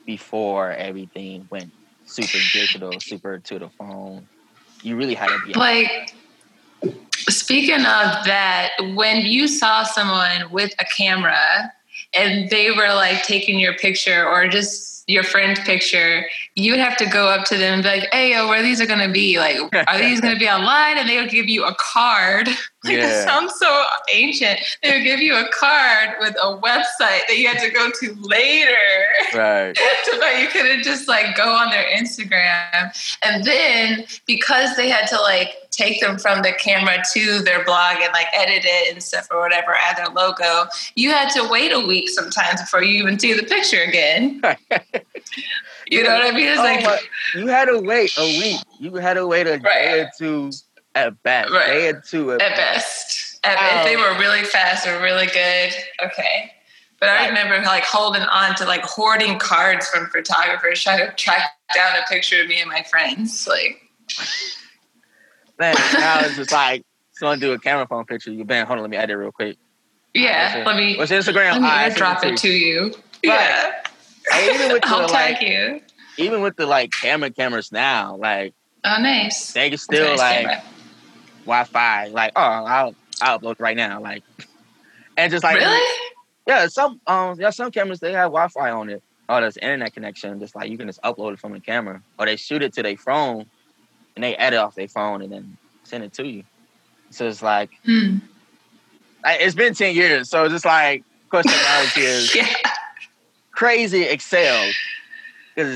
before 0.05 0.71
everything 0.71 1.47
went 1.51 1.73
super 2.05 2.41
digital, 2.41 2.99
super 2.99 3.39
to 3.39 3.59
the 3.59 3.69
phone. 3.71 4.27
You 4.81 4.95
really 4.95 5.15
had 5.15 5.27
to 5.27 5.39
be 5.45 5.53
like 5.53 6.13
speaking 7.27 7.79
of 7.79 8.25
that 8.25 8.71
when 8.95 9.25
you 9.25 9.47
saw 9.47 9.83
someone 9.83 10.51
with 10.51 10.73
a 10.79 10.85
camera 10.85 11.71
and 12.15 12.49
they 12.49 12.71
were 12.71 12.93
like 12.93 13.23
taking 13.23 13.59
your 13.59 13.73
picture 13.75 14.27
or 14.27 14.47
just 14.47 15.03
your 15.07 15.23
friend's 15.23 15.59
picture 15.61 16.25
you 16.55 16.71
would 16.71 16.79
have 16.79 16.95
to 16.95 17.05
go 17.07 17.27
up 17.27 17.43
to 17.45 17.57
them 17.57 17.75
and 17.75 17.83
be 17.83 17.89
like 17.89 18.13
hey 18.13 18.31
yo 18.31 18.47
where 18.47 18.61
these 18.61 18.79
are 18.79 18.85
going 18.85 19.05
to 19.05 19.11
be? 19.11 19.37
Like 19.37 19.57
are 19.87 19.97
these 19.97 20.21
going 20.21 20.33
to 20.33 20.39
be 20.39 20.47
online? 20.47 20.97
And 20.97 21.09
they 21.09 21.19
would 21.19 21.31
give 21.31 21.47
you 21.47 21.65
a 21.65 21.75
card 21.75 22.47
like 22.83 22.93
Yeah. 22.95 23.07
that 23.07 23.27
sounds 23.27 23.53
so 23.59 23.83
ancient 24.13 24.59
they 24.81 24.91
would 24.91 25.03
give 25.03 25.19
you 25.19 25.35
a 25.35 25.47
card 25.51 26.11
with 26.19 26.35
a 26.41 26.57
website 26.57 27.27
that 27.27 27.35
you 27.37 27.47
had 27.47 27.59
to 27.59 27.69
go 27.69 27.89
to 27.99 28.15
later 28.21 28.71
right. 29.35 29.77
so 30.05 30.17
that 30.19 30.39
you 30.41 30.47
couldn't 30.47 30.83
just 30.83 31.07
like 31.07 31.35
go 31.35 31.49
on 31.53 31.69
their 31.71 31.85
Instagram. 31.91 32.91
And 33.23 33.43
then 33.43 34.05
because 34.25 34.75
they 34.77 34.89
had 34.89 35.07
to 35.07 35.19
like 35.21 35.55
take 35.71 35.99
them 36.01 36.17
from 36.17 36.41
the 36.41 36.51
camera 36.53 37.03
to 37.13 37.39
their 37.41 37.63
blog 37.65 37.97
and 38.01 38.11
like 38.13 38.27
edit 38.33 38.63
it 38.65 38.93
and 38.93 39.03
stuff 39.03 39.27
or 39.31 39.39
whatever, 39.39 39.75
add 39.75 39.97
their 39.97 40.07
logo, 40.13 40.65
you 40.95 41.11
had 41.11 41.29
to 41.31 41.47
wait 41.49 41.71
a 41.71 41.79
week 41.79 42.09
sometimes 42.09 42.61
before 42.61 42.81
you 42.83 43.01
even 43.03 43.19
see 43.19 43.33
the 43.33 43.43
picture 43.43 43.81
again. 43.81 44.41
You 45.91 46.03
know 46.03 46.11
what 46.13 46.23
I 46.23 46.31
mean? 46.31 46.47
It's 46.47 46.59
Oh 46.59 46.63
like 46.63 46.83
my- 46.83 46.99
you 47.33 47.47
had 47.47 47.65
to 47.65 47.79
wait 47.79 48.13
a 48.17 48.23
week. 48.39 48.59
You 48.79 48.93
had 48.95 49.15
to 49.15 49.25
wait 49.25 49.47
a 49.47 49.57
day 49.57 50.01
or 50.01 50.11
two 50.19 50.51
at 50.95 51.21
best. 51.23 51.51
Right. 51.51 51.67
Day 51.67 51.87
or 51.89 52.01
two 52.01 52.31
at, 52.33 52.41
at 52.41 52.55
best. 52.55 53.39
At, 53.43 53.57
if 53.79 53.85
they 53.85 53.95
Um, 53.95 54.01
were 54.01 54.19
really 54.19 54.43
fast 54.43 54.87
or 54.87 54.99
really 55.01 55.27
good, 55.27 55.73
okay. 56.03 56.51
But 56.99 57.09
I 57.09 57.27
remember 57.29 57.61
like 57.65 57.85
holding 57.85 58.23
on 58.23 58.55
to 58.55 58.65
like 58.65 58.83
hoarding 58.83 59.39
cards 59.39 59.87
from 59.87 60.07
photographers 60.07 60.83
trying 60.83 60.99
to 61.07 61.13
track 61.15 61.43
down 61.73 61.95
a 61.95 62.05
picture 62.09 62.41
of 62.41 62.47
me 62.49 62.59
and 62.59 62.69
my 62.69 62.83
friends. 62.83 63.47
Like 63.47 63.81
Man, 65.59 65.75
now 65.93 66.19
it's 66.21 66.35
just 66.35 66.51
like 66.51 66.83
someone 67.13 67.39
do 67.39 67.53
a 67.53 67.59
camera 67.59 67.87
phone 67.87 68.05
picture. 68.05 68.31
You 68.31 68.43
bang, 68.43 68.65
hold 68.65 68.77
on, 68.79 68.83
let 68.83 68.91
me 68.91 68.97
edit 68.97 69.17
real 69.17 69.31
quick. 69.31 69.57
Yeah, 70.13 70.57
What's 70.57 70.67
let 70.67 70.75
me 70.75 70.97
What's 70.97 71.11
your 71.11 71.21
Instagram? 71.21 71.53
let 71.53 71.61
me 71.61 71.67
I 71.67 71.89
sent 71.89 72.01
airdrop 72.01 72.21
to 72.21 72.27
it 72.29 72.37
to 72.37 72.49
you. 72.49 72.93
Yeah, 73.23 73.71
Hey, 74.31 74.53
even 74.55 74.71
with 74.73 74.81
the 74.83 74.87
I'll 74.89 75.07
tag 75.07 75.33
like, 75.35 75.41
you. 75.41 75.81
even 76.17 76.41
with 76.41 76.55
the 76.57 76.65
like 76.65 76.91
camera 76.91 77.29
cameras 77.29 77.71
now, 77.71 78.15
like 78.17 78.53
Oh, 78.83 78.97
nice. 79.01 79.53
they 79.53 79.69
can 79.69 79.77
still 79.77 80.09
Nice 80.09 80.17
like 80.19 80.45
camera. 80.45 80.63
Wi-Fi. 81.45 82.07
Like, 82.07 82.33
oh, 82.35 82.41
I'll 82.41 82.95
I'll 83.21 83.39
upload 83.39 83.59
right 83.59 83.75
now. 83.77 83.99
Like, 84.01 84.23
and 85.17 85.31
just 85.31 85.43
like 85.43 85.57
really? 85.57 85.87
Yeah, 86.47 86.67
some 86.67 86.99
um 87.07 87.39
yeah, 87.39 87.49
some 87.51 87.71
cameras 87.71 87.99
they 87.99 88.11
have 88.13 88.31
Wi-Fi 88.31 88.71
on 88.71 88.89
it. 88.89 89.03
Oh, 89.27 89.39
there's 89.39 89.57
internet 89.57 89.93
connection. 89.93 90.39
Just 90.39 90.55
like 90.55 90.69
you 90.69 90.77
can 90.77 90.87
just 90.87 91.01
upload 91.03 91.33
it 91.33 91.39
from 91.39 91.53
the 91.53 91.59
camera, 91.59 92.01
or 92.17 92.25
they 92.25 92.35
shoot 92.35 92.61
it 92.63 92.73
to 92.73 92.83
their 92.83 92.97
phone, 92.97 93.45
and 94.15 94.23
they 94.23 94.35
edit 94.35 94.59
off 94.59 94.75
their 94.75 94.87
phone 94.87 95.21
and 95.21 95.31
then 95.31 95.57
send 95.83 96.03
it 96.03 96.13
to 96.13 96.25
you. 96.27 96.43
So 97.11 97.27
it's 97.27 97.41
like 97.43 97.69
Hmm. 97.85 98.17
I- 99.23 99.37
it's 99.37 99.55
been 99.55 99.73
ten 99.73 99.95
years, 99.95 100.29
so 100.29 100.45
it's 100.45 100.53
just 100.53 100.65
like 100.65 101.01
of 101.25 101.29
course 101.29 101.45
technology 101.51 102.01
is 102.01 102.35
Yeah. 102.35 102.47
crazy 103.51 104.03
excel. 104.03 104.71
Wow. 105.57 105.75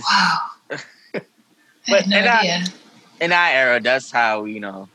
But- 1.90 2.06
had 2.06 2.08
no 2.10 2.18
and 2.18 2.28
I- 2.30 2.64
in 3.20 3.32
our 3.32 3.50
era, 3.50 3.80
that's 3.82 4.10
how 4.12 4.46
you 4.46 4.60
know 4.62 4.88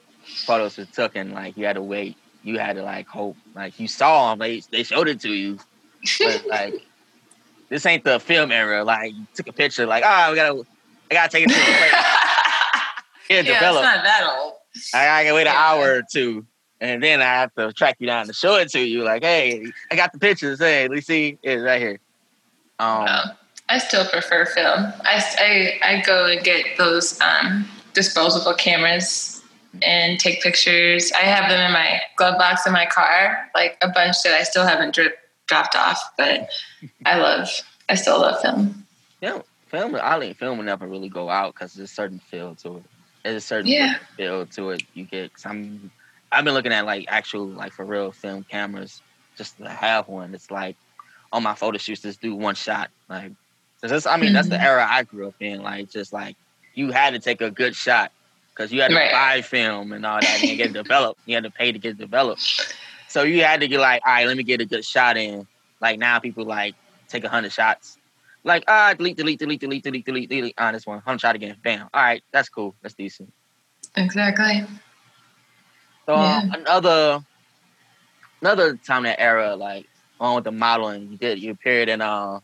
photos 0.46 0.76
were 0.78 0.86
taken. 0.86 1.32
Like 1.32 1.56
you 1.56 1.66
had 1.66 1.74
to 1.74 1.82
wait, 1.82 2.16
you 2.42 2.58
had 2.58 2.76
to 2.76 2.82
like 2.82 3.08
hope. 3.08 3.36
Like 3.54 3.78
you 3.78 3.88
saw 3.88 4.30
them, 4.30 4.38
they 4.38 4.62
they 4.70 4.82
showed 4.82 5.08
it 5.08 5.20
to 5.22 5.32
you, 5.32 5.58
but 6.22 6.46
like 6.48 6.74
this 7.70 7.84
ain't 7.86 8.04
the 8.04 8.20
film 8.20 8.50
era. 8.52 8.84
Like 8.84 9.12
you 9.14 9.26
took 9.34 9.48
a 9.48 9.52
picture, 9.52 9.86
like 9.86 10.04
ah, 10.04 10.28
we 10.30 10.36
gotta, 10.36 10.62
I 11.10 11.14
gotta 11.14 11.30
take 11.30 11.44
it 11.44 11.48
to 11.48 11.54
the 11.54 11.78
place. 11.78 11.92
Yeah, 13.30 13.42
develop. 13.42 13.84
it's 13.84 13.94
not 13.94 14.04
that 14.04 14.38
old. 14.40 14.54
I 14.94 15.24
gotta 15.24 15.34
wait 15.34 15.42
an 15.42 15.52
Yeah. 15.52 15.60
hour 15.60 15.96
or 15.96 16.02
two, 16.10 16.46
and 16.80 17.02
then 17.02 17.20
I 17.20 17.24
have 17.24 17.54
to 17.56 17.74
track 17.74 17.96
you 17.98 18.06
down 18.06 18.26
to 18.26 18.32
show 18.32 18.56
it 18.56 18.70
to 18.70 18.80
you. 18.80 19.04
Like, 19.04 19.22
hey, 19.22 19.70
I 19.90 19.96
got 19.96 20.14
the 20.14 20.18
pictures. 20.18 20.60
Hey, 20.60 20.82
let 20.88 20.92
me 20.92 21.02
see, 21.02 21.38
it's 21.42 21.62
right 21.62 21.78
here. 21.78 22.00
Um, 22.78 23.04
Wow. 23.04 23.24
I 23.68 23.76
still 23.78 24.06
prefer 24.06 24.46
film. 24.46 24.92
I, 25.04 25.22
I, 25.38 25.80
I 25.96 26.02
go 26.06 26.24
and 26.24 26.42
get 26.42 26.64
those 26.78 27.20
um, 27.20 27.68
disposable 27.92 28.54
cameras 28.54 29.38
and 29.83 30.18
take 30.18 30.42
pictures. 30.42 31.12
I 31.12 31.22
have 31.22 31.48
them 31.50 31.61
in 31.61 31.72
my 31.72 32.00
glove 32.16 32.38
box 32.38 32.66
in 32.66 32.72
my 32.72 32.87
car, 32.87 33.48
like 33.54 33.76
a 33.83 33.88
bunch 33.88 34.16
that 34.24 34.35
I 34.35 34.42
still 34.42 34.66
haven't 34.66 34.94
drip, 34.94 35.16
dropped 35.46 35.76
off. 35.76 36.02
But 36.16 36.48
I 37.04 37.18
love, 37.18 37.48
I 37.88 37.94
still 37.94 38.20
love 38.20 38.40
film. 38.40 38.87
Yeah, 39.20 39.40
film. 39.68 39.96
I 40.00 40.18
think 40.18 40.37
film 40.38 40.59
will 40.59 40.64
never 40.64 40.87
really 40.87 41.09
go 41.09 41.28
out 41.31 41.54
because 41.54 41.74
there's 41.74 41.90
a 41.90 41.94
certain 41.94 42.20
feel 42.20 42.54
to 42.57 42.78
it. 42.78 42.83
There's 43.24 43.37
a 43.42 43.46
certain 43.46 43.70
Yeah. 43.70 43.98
feel 44.16 44.46
to 44.46 44.70
it. 44.70 44.83
You 44.94 45.04
get. 45.04 45.33
I'm. 45.44 45.90
I've 46.31 46.44
been 46.44 46.54
looking 46.54 46.72
at 46.72 46.85
like 46.85 47.07
actual 47.09 47.46
like 47.46 47.72
for 47.72 47.85
real 47.85 48.12
film 48.12 48.44
cameras 48.50 49.00
just 49.37 49.57
to 49.59 49.68
have 49.68 50.09
one. 50.09 50.35
It's 50.35 50.50
like 50.50 50.76
on 51.33 51.42
my 51.42 51.54
photo 51.54 51.78
shoots, 51.78 52.02
just 52.02 52.20
do 52.20 52.35
one 52.35 52.54
shot. 52.54 52.90
Like, 53.09 53.33
'cause 53.81 53.90
that's, 53.90 54.07
I 54.07 54.16
mean, 54.16 54.33
that's 54.33 54.48
the 54.48 54.57
Mhm. 54.57 54.62
era 54.64 54.87
I 54.88 55.02
grew 55.04 55.28
up 55.28 55.35
in. 55.40 55.62
Like, 55.62 55.90
just 55.90 56.12
like 56.12 56.37
you 56.74 56.90
had 56.92 57.14
to 57.14 57.18
take 57.18 57.40
a 57.40 57.50
good 57.50 57.74
shot 57.74 58.12
because 58.59 58.73
you 58.73 58.83
had 58.83 58.88
to 58.88 58.97
Right. 58.97 59.12
buy 59.12 59.42
film 59.42 59.92
and 59.92 60.05
all 60.05 60.21
that 60.21 60.40
and 60.40 60.57
get 60.59 60.71
it 60.71 60.73
developed. 60.73 61.21
You 61.27 61.37
had 61.37 61.44
to 61.44 61.51
pay 61.51 61.71
to 61.71 61.79
get 61.79 61.97
developed. 61.97 62.42
So 63.09 63.23
you 63.23 63.44
had 63.44 63.61
to 63.61 63.68
get 63.68 63.79
like, 63.81 64.03
all 64.05 64.12
right, 64.12 64.27
let 64.27 64.37
me 64.37 64.42
get 64.42 64.61
a 64.61 64.66
good 64.66 64.85
shot 64.85 65.16
in. 65.16 65.47
Like 65.81 65.99
now, 65.99 66.18
people 66.18 66.44
like 66.44 66.75
take 67.09 67.25
a 67.25 67.29
hundred 67.29 67.53
shots. 67.53 67.97
Like 68.44 68.64
ah, 68.66 68.94
delete, 68.94 69.16
delete, 69.16 69.38
delete, 69.38 69.61
delete, 69.61 69.85
delete, 69.85 70.05
delete, 70.05 70.29
delete. 70.29 70.55
Ah, 70.59 70.73
this 70.73 70.87
one, 70.87 71.01
hundred 71.01 71.21
shot 71.21 71.37
again. 71.37 71.57
Bam. 71.62 71.88
All 71.94 72.03
right, 72.03 72.23
that's 72.33 72.49
cool. 72.49 72.75
That's 72.83 72.94
decent. 72.94 73.33
Exactly. 73.97 74.64
So 76.09 76.16
Yeah. 76.16 76.42
another 76.53 77.21
another 78.42 78.77
time 78.77 79.05
that 79.05 79.21
era, 79.21 79.55
like 79.55 79.87
on 80.18 80.35
with 80.35 80.44
the 80.44 80.53
modeling, 80.53 81.12
you 81.12 81.18
did 81.18 81.40
you 81.40 81.53
appeared 81.53 81.88
in 81.88 82.01
uh 82.01 82.40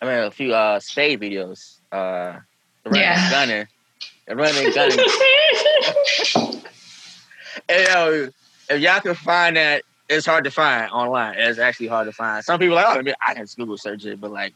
I 0.00 0.04
mean 0.04 0.18
a 0.18 0.30
few 0.30 0.54
uh 0.54 0.78
spade 0.78 1.20
videos. 1.20 1.80
Uh 1.90 2.38
the 2.84 2.96
Yeah. 2.96 3.28
gunner. 3.30 3.68
The 4.30 4.36
running 4.36 4.64
and 4.64 4.72
gunning. 4.72 4.98
and, 7.68 7.88
yo, 7.88 8.28
if 8.68 8.80
y'all 8.80 9.00
can 9.00 9.16
find 9.16 9.56
that, 9.56 9.82
it's 10.08 10.24
hard 10.24 10.44
to 10.44 10.52
find 10.52 10.88
online. 10.92 11.34
It's 11.36 11.58
actually 11.58 11.88
hard 11.88 12.06
to 12.06 12.12
find. 12.12 12.44
Some 12.44 12.60
people 12.60 12.78
are 12.78 12.84
like, 12.84 12.96
oh, 12.96 13.00
I, 13.00 13.02
mean, 13.02 13.14
I 13.26 13.34
can 13.34 13.42
just 13.42 13.58
Google 13.58 13.76
search 13.76 14.04
it, 14.04 14.20
but 14.20 14.30
like, 14.30 14.54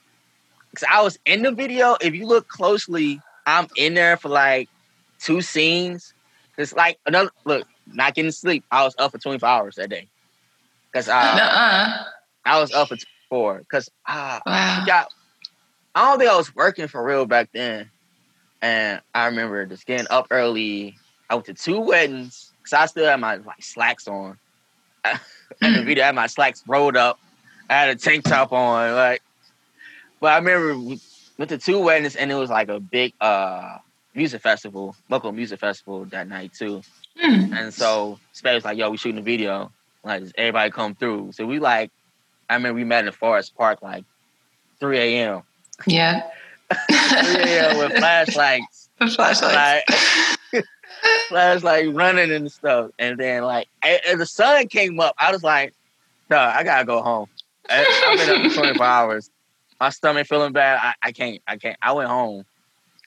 cause 0.77 0.85
I 0.89 1.03
was 1.03 1.19
in 1.27 1.43
the 1.43 1.51
video. 1.51 1.97
If 2.01 2.15
you 2.15 2.25
look 2.25 2.47
closely, 2.47 3.21
I'm 3.47 3.67
in 3.77 3.95
there 3.95 4.17
for 4.17 4.29
like 4.29 4.69
two 5.21 5.41
scenes. 5.41 6.15
It's 6.57 6.73
like 6.73 7.01
another 7.05 7.33
look, 7.45 7.67
not 7.89 8.15
getting 8.15 8.31
sleep. 8.31 8.65
I 8.71 8.85
was 8.85 8.95
up 8.97 9.11
for 9.11 9.19
24 9.19 9.49
hours 9.49 9.75
that 9.75 9.91
day. 9.91 10.07
Cause 10.95 11.09
uh, 11.09 11.35
Nuh-uh. 11.35 12.05
I 12.45 12.61
was 12.61 12.73
up 12.73 12.91
for 12.91 12.97
four. 13.29 13.65
Cause 13.69 13.91
uh, 14.07 14.39
Wow. 14.47 14.85
got, 14.87 15.09
I 15.97 16.11
don't 16.11 16.21
think 16.21 16.31
I 16.31 16.37
was 16.37 16.55
working 16.55 16.87
for 16.87 17.05
real 17.05 17.27
back 17.27 17.49
then. 17.53 17.91
And 18.65 19.03
I 19.15 19.27
remember 19.27 19.67
just 19.67 19.85
getting 19.85 20.07
up 20.09 20.29
early. 20.31 20.97
I 21.29 21.35
went 21.35 21.45
to 21.47 21.55
two 21.55 21.81
weddings 21.81 22.51
because 22.63 22.73
I 22.73 22.87
still 22.87 23.05
had 23.05 23.21
my 23.21 23.37
like 23.37 23.63
slacks 23.63 24.09
on. 24.09 24.39
in 25.05 25.75
the 25.75 25.81
Mm. 25.81 25.85
video, 25.85 26.05
had 26.05 26.15
my 26.15 26.27
slacks 26.29 26.63
rolled 26.67 26.97
up. 26.97 27.19
I 27.69 27.75
had 27.75 27.91
a 27.91 27.95
tank 27.95 28.25
top 28.25 28.53
on, 28.53 28.95
like. 28.95 29.23
But 30.19 30.33
I 30.33 30.37
remember 30.39 30.79
we 30.79 30.99
went 31.37 31.51
to 31.51 31.59
two 31.59 31.79
weddings, 31.79 32.17
and 32.17 32.33
it 32.33 32.37
was 32.37 32.49
like 32.49 32.71
a 32.71 32.81
big 32.81 33.13
uh 33.21 33.77
music 34.15 34.41
festival, 34.41 34.97
local 35.11 35.31
music 35.33 35.61
festival 35.61 36.07
that 36.07 36.27
night 36.27 36.55
too. 36.55 36.81
Hmm. 37.21 37.53
And 37.53 37.75
so 37.75 38.19
Spade 38.33 38.55
was 38.55 38.65
like, 38.65 38.79
"Yo, 38.79 38.89
we 38.89 38.97
shooting 38.97 39.19
a 39.19 39.23
video. 39.23 39.71
Like, 40.03 40.23
does 40.23 40.33
everybody 40.39 40.71
come 40.71 40.95
through?" 40.95 41.33
So 41.33 41.45
we 41.45 41.59
like, 41.59 41.91
I 42.49 42.55
remember 42.55 42.77
we 42.77 42.85
met 42.85 43.05
in 43.05 43.13
Forest 43.13 43.55
Park 43.57 43.83
like 43.83 44.05
3 44.81 44.99
a.m. 44.99 45.43
Yeah. 45.87 46.31
Yeah, 46.91 47.77
with 47.79 47.93
flashlights, 47.99 48.89
The 48.99 49.09
flashlights. 49.09 49.87
like 50.53 50.65
flashlight 51.29 51.93
running 51.95 52.31
and 52.33 52.51
stuff. 52.51 52.91
And 52.99 53.19
then 53.19 53.43
like 53.45 53.69
as 53.83 54.19
the 54.19 54.27
sun 54.27 54.69
came 54.69 55.01
up, 55.01 55.15
I 55.19 55.33
was 55.33 55.43
like, 55.43 55.75
"No, 56.31 56.39
I 56.39 56.63
gotta 56.65 56.85
go 56.85 57.03
home." 57.03 57.29
I- 57.71 58.05
I've 58.09 58.19
been 58.19 58.47
up 58.47 58.53
for 58.53 58.59
24 58.61 58.87
hours. 58.87 59.31
My 59.81 59.89
stomach 59.91 60.27
feeling 60.27 60.53
bad. 60.53 60.79
I, 60.83 61.09
I 61.09 61.13
can't. 61.13 61.41
I 61.49 61.57
can't. 61.57 61.77
I 61.83 61.93
went 61.93 62.09
home, 62.09 62.45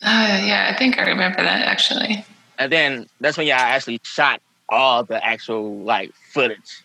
Uh, 0.03 0.39
yeah, 0.43 0.71
I 0.73 0.77
think 0.77 0.99
I 0.99 1.03
remember 1.05 1.41
that 1.43 1.61
actually. 1.67 2.25
and 2.59 2.71
then 2.71 3.07
that's 3.21 3.37
when 3.37 3.47
yeah, 3.47 3.57
I 3.57 3.69
actually 3.69 3.99
shot 4.03 4.41
all 4.69 5.03
the 5.03 5.23
actual 5.25 5.77
like 5.79 6.11
footage 6.33 6.83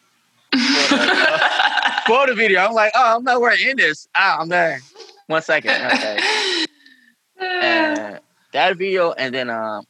for 0.52 2.26
the 2.26 2.34
video. 2.36 2.60
I'm 2.60 2.72
like, 2.74 2.92
oh, 2.94 3.16
I'm 3.16 3.24
not 3.24 3.34
nowhere 3.34 3.54
in 3.58 3.76
this. 3.76 4.06
Ah, 4.14 4.38
I'm 4.40 4.48
there. 4.48 4.80
One 5.26 5.42
second. 5.42 5.70
Okay. 5.72 6.62
And 7.61 8.20
that 8.52 8.76
video, 8.76 9.12
and 9.12 9.35
then 9.35 9.50
um, 9.50 9.85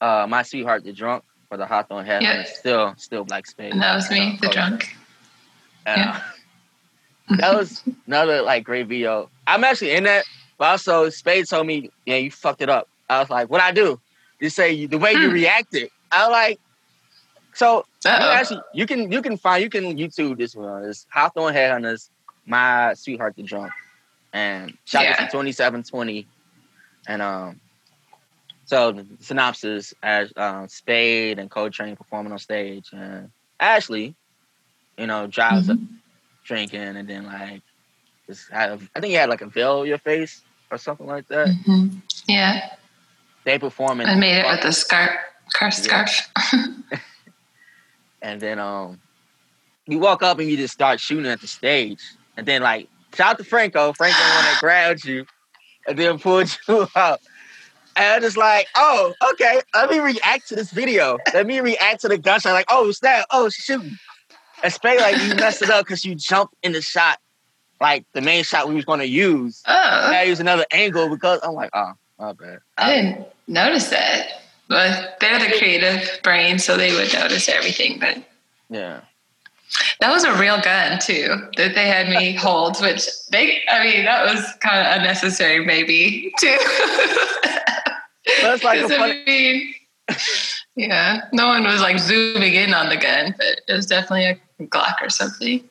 uh, 0.00 0.26
my 0.28 0.42
sweetheart, 0.42 0.84
the 0.84 0.92
drunk 0.92 1.24
for 1.48 1.56
the 1.56 1.66
Hawthorne 1.66 2.06
Heaven, 2.06 2.24
Yeah. 2.24 2.44
still 2.44 2.94
still 2.96 3.24
Black 3.24 3.46
Spade. 3.46 3.72
and 3.72 3.82
that 3.82 3.94
was 3.94 4.10
me, 4.10 4.38
the 4.40 4.48
Uh, 4.48 4.52
drunk. 4.52 4.96
uh, 5.86 6.20
that 7.38 7.54
was 7.54 7.82
another 8.06 8.42
like 8.42 8.64
great 8.64 8.86
video. 8.88 9.30
I'm 9.46 9.64
actually 9.64 9.92
in 9.92 10.04
that, 10.04 10.24
but 10.58 10.66
also 10.70 11.08
Spade 11.10 11.48
told 11.48 11.66
me, 11.66 11.90
yeah, 12.06 12.16
you 12.16 12.30
fucked 12.30 12.62
it 12.62 12.68
up. 12.68 12.88
I 13.08 13.20
was 13.20 13.30
like, 13.30 13.50
what 13.50 13.60
I 13.60 13.72
do? 13.72 14.00
You 14.40 14.48
say 14.50 14.86
the 14.86 14.98
way 14.98 15.12
you 15.14 15.28
Hmm. 15.28 15.34
reacted. 15.34 15.90
I 16.10 16.26
was 16.26 16.32
like, 16.32 16.60
so 17.54 17.84
you 18.04 18.10
actually 18.12 18.60
you 18.74 18.86
can 18.86 19.10
you 19.12 19.22
can 19.22 19.36
find 19.36 19.62
you 19.62 19.70
can 19.70 19.96
YouTube 19.96 20.38
this 20.38 20.54
one. 20.54 20.84
It's 20.84 21.06
Hawthorne 21.12 21.54
Headhunters, 21.54 22.10
my 22.46 22.94
sweetheart 22.94 23.34
the 23.36 23.42
drunk, 23.42 23.72
and 24.32 24.76
shout 24.84 25.04
Yeah. 25.04 25.22
in 25.22 25.28
2720, 25.28 26.28
and 27.08 27.20
um, 27.22 27.60
so 28.64 29.04
synopsis 29.20 29.92
as 30.02 30.32
um, 30.36 30.68
Spade 30.68 31.38
and 31.38 31.50
Coltrane 31.50 31.96
performing 31.96 32.32
on 32.32 32.38
stage, 32.38 32.88
and 32.92 33.30
Ashley, 33.60 34.14
you 34.96 35.06
know, 35.06 35.26
drives 35.26 35.68
up 35.68 35.78
Mhm. 35.78 35.88
drinking, 36.44 36.80
and 36.96 37.08
then 37.08 37.26
like 37.26 37.62
just 38.28 38.50
have, 38.50 38.88
I 38.94 39.00
think 39.00 39.10
he 39.10 39.14
had 39.14 39.28
like 39.28 39.42
a 39.42 39.46
veil 39.46 39.72
over 39.72 39.86
your 39.86 39.98
face 39.98 40.42
or 40.70 40.78
something 40.78 41.06
like 41.06 41.26
that. 41.28 41.48
Mhm. 41.48 42.00
Yeah, 42.26 42.70
They 43.44 43.58
performing, 43.58 44.06
I 44.06 44.14
made 44.14 44.38
it 44.38 44.46
with 44.46 44.64
a 44.64 44.72
scarf. 44.72 45.18
Car 45.52 45.70
scarf. 45.72 46.30
and 48.22 48.40
then 48.40 48.58
um, 48.58 49.00
you 49.86 49.98
walk 49.98 50.22
up 50.22 50.38
and 50.38 50.48
you 50.48 50.56
just 50.56 50.72
start 50.74 51.00
shooting 51.00 51.26
at 51.30 51.40
the 51.40 51.46
stage, 51.48 52.00
and 52.36 52.46
then 52.46 52.62
like 52.62 52.88
shout 53.14 53.32
out 53.32 53.38
to 53.38 53.44
Franco, 53.44 53.92
Franco 53.92 54.16
the 54.16 54.34
one 54.34 54.44
that 54.44 54.56
grabbed 54.60 55.04
you, 55.04 55.26
and 55.86 55.98
then 55.98 56.18
pulled 56.18 56.56
you 56.68 56.88
out. 56.96 57.20
And 57.94 58.06
I 58.06 58.20
just 58.20 58.36
like, 58.36 58.68
oh, 58.74 59.12
okay, 59.32 59.60
let 59.74 59.90
me 59.90 59.98
react 59.98 60.48
to 60.48 60.56
this 60.56 60.70
video. 60.70 61.18
Let 61.34 61.46
me 61.46 61.60
react 61.60 62.00
to 62.02 62.08
the 62.08 62.16
gunshot. 62.16 62.52
Like, 62.52 62.66
oh, 62.70 62.90
snap, 62.92 63.26
oh, 63.30 63.50
shoot. 63.50 63.82
Especially 64.64 65.02
like, 65.02 65.22
you 65.22 65.34
messed 65.34 65.60
it 65.60 65.68
up 65.68 65.84
because 65.84 66.04
you 66.04 66.14
jumped 66.14 66.54
in 66.62 66.72
the 66.72 66.80
shot, 66.80 67.18
like 67.80 68.06
the 68.14 68.22
main 68.22 68.44
shot 68.44 68.68
we 68.68 68.74
was 68.74 68.84
going 68.84 69.00
to 69.00 69.06
use. 69.06 69.62
Oh, 69.66 69.72
I 69.74 70.22
use 70.22 70.40
another 70.40 70.64
angle 70.72 71.10
because 71.10 71.40
I'm 71.42 71.52
like, 71.52 71.70
oh, 71.74 71.92
my 72.18 72.32
bad. 72.32 72.60
I 72.78 72.94
didn't 72.94 73.26
notice 73.46 73.88
that. 73.88 74.42
But 74.68 75.18
they're 75.20 75.38
the 75.38 75.54
creative 75.58 76.20
brain, 76.22 76.58
so 76.58 76.78
they 76.78 76.94
would 76.94 77.12
notice 77.12 77.48
everything. 77.48 77.98
But 77.98 78.22
yeah. 78.70 79.00
That 80.00 80.10
was 80.10 80.24
a 80.24 80.34
real 80.38 80.60
gun 80.60 80.98
too 81.00 81.48
that 81.56 81.74
they 81.74 81.86
had 81.88 82.08
me 82.08 82.32
hold, 82.36 82.80
which 82.80 83.06
they 83.30 83.62
I 83.70 83.82
mean, 83.84 84.04
that 84.04 84.24
was 84.24 84.44
kind 84.60 84.86
of 84.86 84.96
unnecessary 84.98 85.64
maybe 85.64 86.32
too. 86.38 86.56
That's 88.42 88.62
like 88.64 88.78
a 88.80 88.82
'Cause, 88.82 88.92
funny- 88.96 89.22
I 89.26 89.30
mean, 89.30 89.74
yeah, 90.76 91.20
no 91.32 91.48
one 91.48 91.64
was 91.64 91.80
like 91.80 91.98
zooming 91.98 92.54
in 92.54 92.72
on 92.74 92.88
the 92.88 92.96
gun, 92.96 93.34
but 93.36 93.60
it 93.68 93.72
was 93.72 93.86
definitely 93.86 94.26
a 94.26 94.64
Glock 94.66 94.94
or 95.02 95.10
something. 95.10 95.68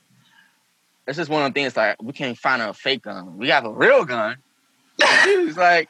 It's 1.08 1.18
just 1.18 1.30
one 1.30 1.44
of 1.44 1.54
the 1.54 1.60
things 1.60 1.76
like 1.76 2.02
we 2.02 2.14
can't 2.14 2.38
find 2.38 2.62
a 2.62 2.74
fake 2.74 3.04
gun. 3.04 3.38
We 3.38 3.50
have 3.50 3.66
a 3.66 3.72
real 3.72 4.06
gun. 4.06 4.38
It's 5.00 5.58
like 5.58 5.90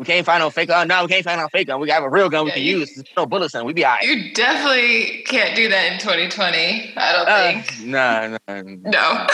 we 0.00 0.06
can't 0.06 0.24
find 0.24 0.40
no 0.40 0.48
fake 0.48 0.68
gun. 0.68 0.88
No, 0.88 1.02
we 1.02 1.08
can't 1.08 1.22
find 1.22 1.38
no 1.38 1.48
fake 1.48 1.66
gun. 1.66 1.78
We 1.78 1.90
have 1.90 2.02
a 2.02 2.08
real 2.08 2.30
gun 2.30 2.46
we 2.46 2.52
can 2.52 2.62
you- 2.62 2.78
use. 2.78 2.94
There's 2.94 3.06
no 3.18 3.26
bullets 3.26 3.54
in. 3.54 3.66
We 3.66 3.74
be 3.74 3.84
all 3.84 3.92
right. 3.92 4.02
You 4.02 4.32
definitely 4.32 5.22
can't 5.26 5.54
do 5.54 5.68
that 5.68 5.92
in 5.92 5.98
2020. 5.98 6.94
I 6.96 7.12
don't 7.12 7.28
Uh, 7.28 7.62
think. 7.62 7.84
no, 7.86 8.38
no, 8.48 8.62
No. 8.62 9.26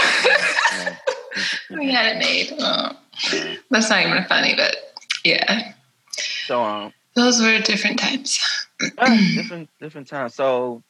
no. 0.82 1.76
we 1.78 1.92
had 1.92 2.16
it 2.16 2.18
made. 2.18 2.52
Oh, 2.58 2.90
that's 3.70 3.88
not 3.90 4.04
even 4.04 4.24
funny, 4.24 4.54
but 4.56 4.74
yeah, 5.22 5.72
So 6.46 6.64
um, 6.64 6.92
those 7.14 7.40
were 7.40 7.60
different 7.60 8.00
times. 8.00 8.40
uh, 8.98 9.16
different 9.36 9.70
different 9.80 10.08
times. 10.08 10.34
So 10.34 10.82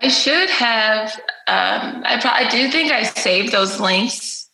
I 0.00 0.08
should 0.08 0.48
have. 0.48 1.10
Um, 1.48 2.04
I, 2.06 2.18
pro- 2.20 2.30
I 2.30 2.48
do 2.48 2.70
think 2.70 2.92
I 2.92 3.02
saved 3.02 3.50
those 3.52 3.80
links. 3.80 4.48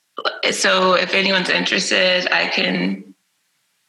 So 0.53 0.95
if 0.95 1.13
anyone's 1.13 1.51
interested, 1.51 2.33
I 2.33 2.47
can. 2.49 3.06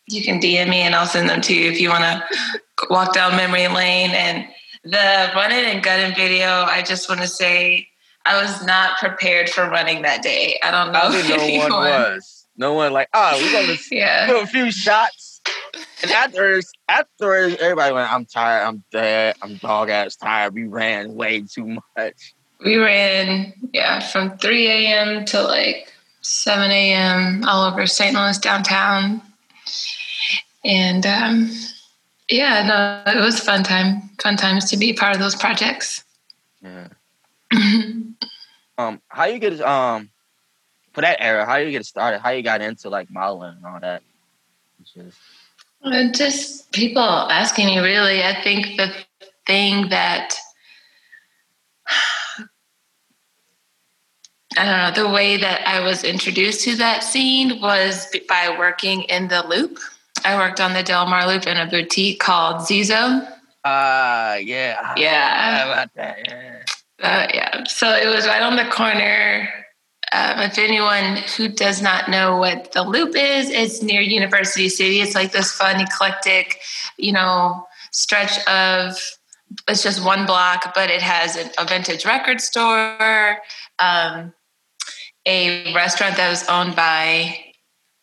You 0.10 0.24
can 0.24 0.40
DM 0.40 0.70
me 0.70 0.82
and 0.82 0.96
I'll 0.96 1.06
send 1.06 1.30
them 1.30 1.42
to 1.42 1.54
you 1.54 1.70
if 1.70 1.80
you 1.82 1.90
want 1.90 2.04
to 2.04 2.88
walk 2.90 3.14
down 3.14 3.36
memory 3.36 3.68
lane. 3.68 4.12
And 4.12 4.48
the 4.84 5.32
running 5.36 5.66
and 5.66 5.84
gun 5.84 6.00
in 6.00 6.16
video, 6.16 6.48
I 6.48 6.82
just 6.82 7.10
want 7.10 7.22
to 7.22 7.28
say 7.28 7.88
I 8.26 8.42
was 8.42 8.66
not 8.66 8.98
prepared 9.00 9.50
for 9.50 9.70
running 9.70 10.04
that 10.04 10.22
day. 10.24 10.60
I 10.64 10.72
don't 10.72 10.94
know. 10.94 11.00
I 11.04 11.18
if 11.20 11.70
no 11.70 11.76
one 11.76 11.84
was. 11.90 12.46
No 12.56 12.74
one 12.74 12.94
like, 12.94 13.10
oh, 13.14 13.38
we 13.38 13.52
gonna 13.52 13.78
Yeah. 13.92 14.28
do 14.28 14.40
a 14.40 14.48
few 14.48 14.72
shots. 14.72 15.42
And 16.02 16.12
afterwards, 16.12 16.72
afterwards, 16.88 17.58
everybody 17.60 17.94
went, 17.94 18.12
I'm 18.12 18.26
tired, 18.26 18.64
I'm 18.66 18.84
dead, 18.92 19.36
I'm 19.42 19.56
dog 19.58 19.90
ass 19.90 20.16
tired. 20.16 20.54
We 20.54 20.64
ran 20.66 21.16
way 21.16 21.42
too 21.42 21.78
much. 21.98 22.34
We 22.64 22.78
ran, 22.78 23.54
yeah, 23.74 24.00
from 24.00 24.38
3 24.38 24.68
a.m. 24.68 25.26
to 25.26 25.42
like 25.44 25.94
7 26.22 26.72
a.m. 26.72 27.44
all 27.46 27.70
over 27.70 27.86
St. 27.86 28.16
Louis 28.16 28.38
downtown. 28.40 29.22
And 30.68 31.06
um, 31.06 31.50
yeah, 32.30 33.04
no, 33.06 33.12
it 33.12 33.24
was 33.24 33.40
a 33.40 33.44
fun 33.44 33.64
time. 33.64 34.10
Fun 34.22 34.36
times 34.36 34.70
to 34.70 34.78
be 34.78 34.92
part 34.94 35.16
of 35.16 35.20
those 35.20 35.36
projects. 35.36 36.04
Yeah. 36.62 36.88
Um, 38.80 39.02
how 39.08 39.26
you 39.26 39.40
get 39.40 39.60
um 39.62 40.12
for 40.94 41.02
that 41.02 41.18
era, 41.20 41.48
how 41.48 41.56
you 41.56 41.72
get 41.72 41.84
started, 41.84 42.20
how 42.20 42.30
you 42.30 42.44
got 42.44 42.62
into 42.62 42.90
like 42.90 43.10
modeling 43.10 43.56
and 43.58 43.66
all 43.66 43.80
that. 43.80 44.04
Just 44.84 45.18
Uh, 45.84 46.12
Just 46.12 46.72
people 46.74 47.02
asking 47.02 47.66
me, 47.66 47.80
really. 47.80 48.24
I 48.24 48.40
think 48.44 48.78
the 48.78 48.94
thing 49.48 49.90
that 49.90 50.36
I 54.58 54.64
don't 54.64 54.96
know, 54.96 55.04
the 55.04 55.10
way 55.12 55.38
that 55.38 55.68
I 55.68 55.80
was 55.80 56.04
introduced 56.04 56.62
to 56.66 56.76
that 56.76 57.04
scene 57.04 57.60
was 57.60 58.08
by 58.30 58.56
working 58.60 59.04
in 59.04 59.28
the 59.28 59.42
loop. 59.48 59.80
I 60.28 60.36
worked 60.36 60.60
on 60.60 60.74
the 60.74 60.84
Delmar 60.84 61.26
Loop 61.26 61.48
in 61.48 61.56
a 61.56 61.66
boutique 61.66 62.20
called 62.20 62.58
Zizo. 62.58 63.26
Ah, 63.64 64.36
yeah. 64.36 64.94
Yeah. 64.98 65.60
How 65.60 65.72
about 65.72 65.94
that? 65.96 66.18
Yeah. 66.28 66.64
Uh, 67.02 67.28
yeah. 67.34 67.64
So 67.64 67.96
it 67.96 68.14
was 68.14 68.28
right 68.28 68.42
on 68.42 68.58
the 68.58 68.66
corner. 68.66 69.48
Um, 70.12 70.40
if 70.42 70.58
anyone 70.58 71.16
who 71.38 71.48
does 71.48 71.82
not 71.82 72.10
know 72.10 72.36
what 72.36 72.74
the 72.74 72.84
Loop 72.84 73.16
is, 73.16 73.50
it's 73.50 73.82
near 73.82 74.02
University 74.02 74.68
City. 74.68 75.00
It's 75.00 75.16
like 75.16 75.32
this 75.32 75.54
fun, 75.54 75.80
eclectic, 75.80 76.60
you 76.98 77.14
know, 77.14 77.66
stretch 77.92 78.38
of. 78.48 79.00
It's 79.70 79.82
just 79.82 80.04
one 80.04 80.26
block, 80.26 80.74
but 80.76 80.90
it 80.90 81.02
has 81.02 81.38
a, 81.38 81.50
a 81.58 81.66
vintage 81.66 82.06
record 82.06 82.42
store, 82.42 83.38
um, 83.80 84.34
a 85.26 85.74
restaurant 85.74 86.18
that 86.18 86.30
was 86.30 86.46
owned 86.50 86.76
by. 86.76 87.34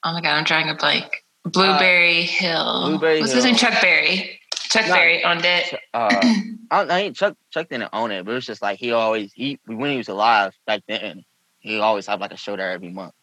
Oh 0.02 0.12
my 0.14 0.22
god, 0.22 0.38
I'm 0.38 0.44
drawing 0.44 0.70
a 0.70 0.74
blank. 0.74 1.23
Blueberry 1.44 2.22
Hill. 2.22 2.88
Blueberry 2.88 3.20
What's 3.20 3.32
his 3.32 3.44
name? 3.44 3.54
Chuck 3.54 3.80
Berry. 3.80 4.40
Chuck 4.54 4.86
No. 4.88 4.94
Berry 4.94 5.22
owned 5.24 5.44
it. 5.44 5.78
Uh, 5.92 6.08
I, 6.70 6.82
I 6.82 6.98
ain't 7.00 7.16
Chuck. 7.16 7.36
Chuck 7.50 7.68
didn't 7.68 7.90
own 7.92 8.10
it, 8.10 8.24
but 8.24 8.32
it 8.32 8.34
was 8.34 8.46
just 8.46 8.62
like 8.62 8.78
he 8.78 8.92
always 8.92 9.32
he 9.32 9.58
when 9.66 9.90
he 9.90 9.98
was 9.98 10.08
alive 10.08 10.54
back 10.66 10.82
then. 10.88 11.24
He 11.60 11.78
always 11.78 12.06
had 12.06 12.20
like 12.20 12.32
a 12.32 12.36
show 12.36 12.56
there 12.56 12.70
every 12.72 12.90
month. 12.90 13.14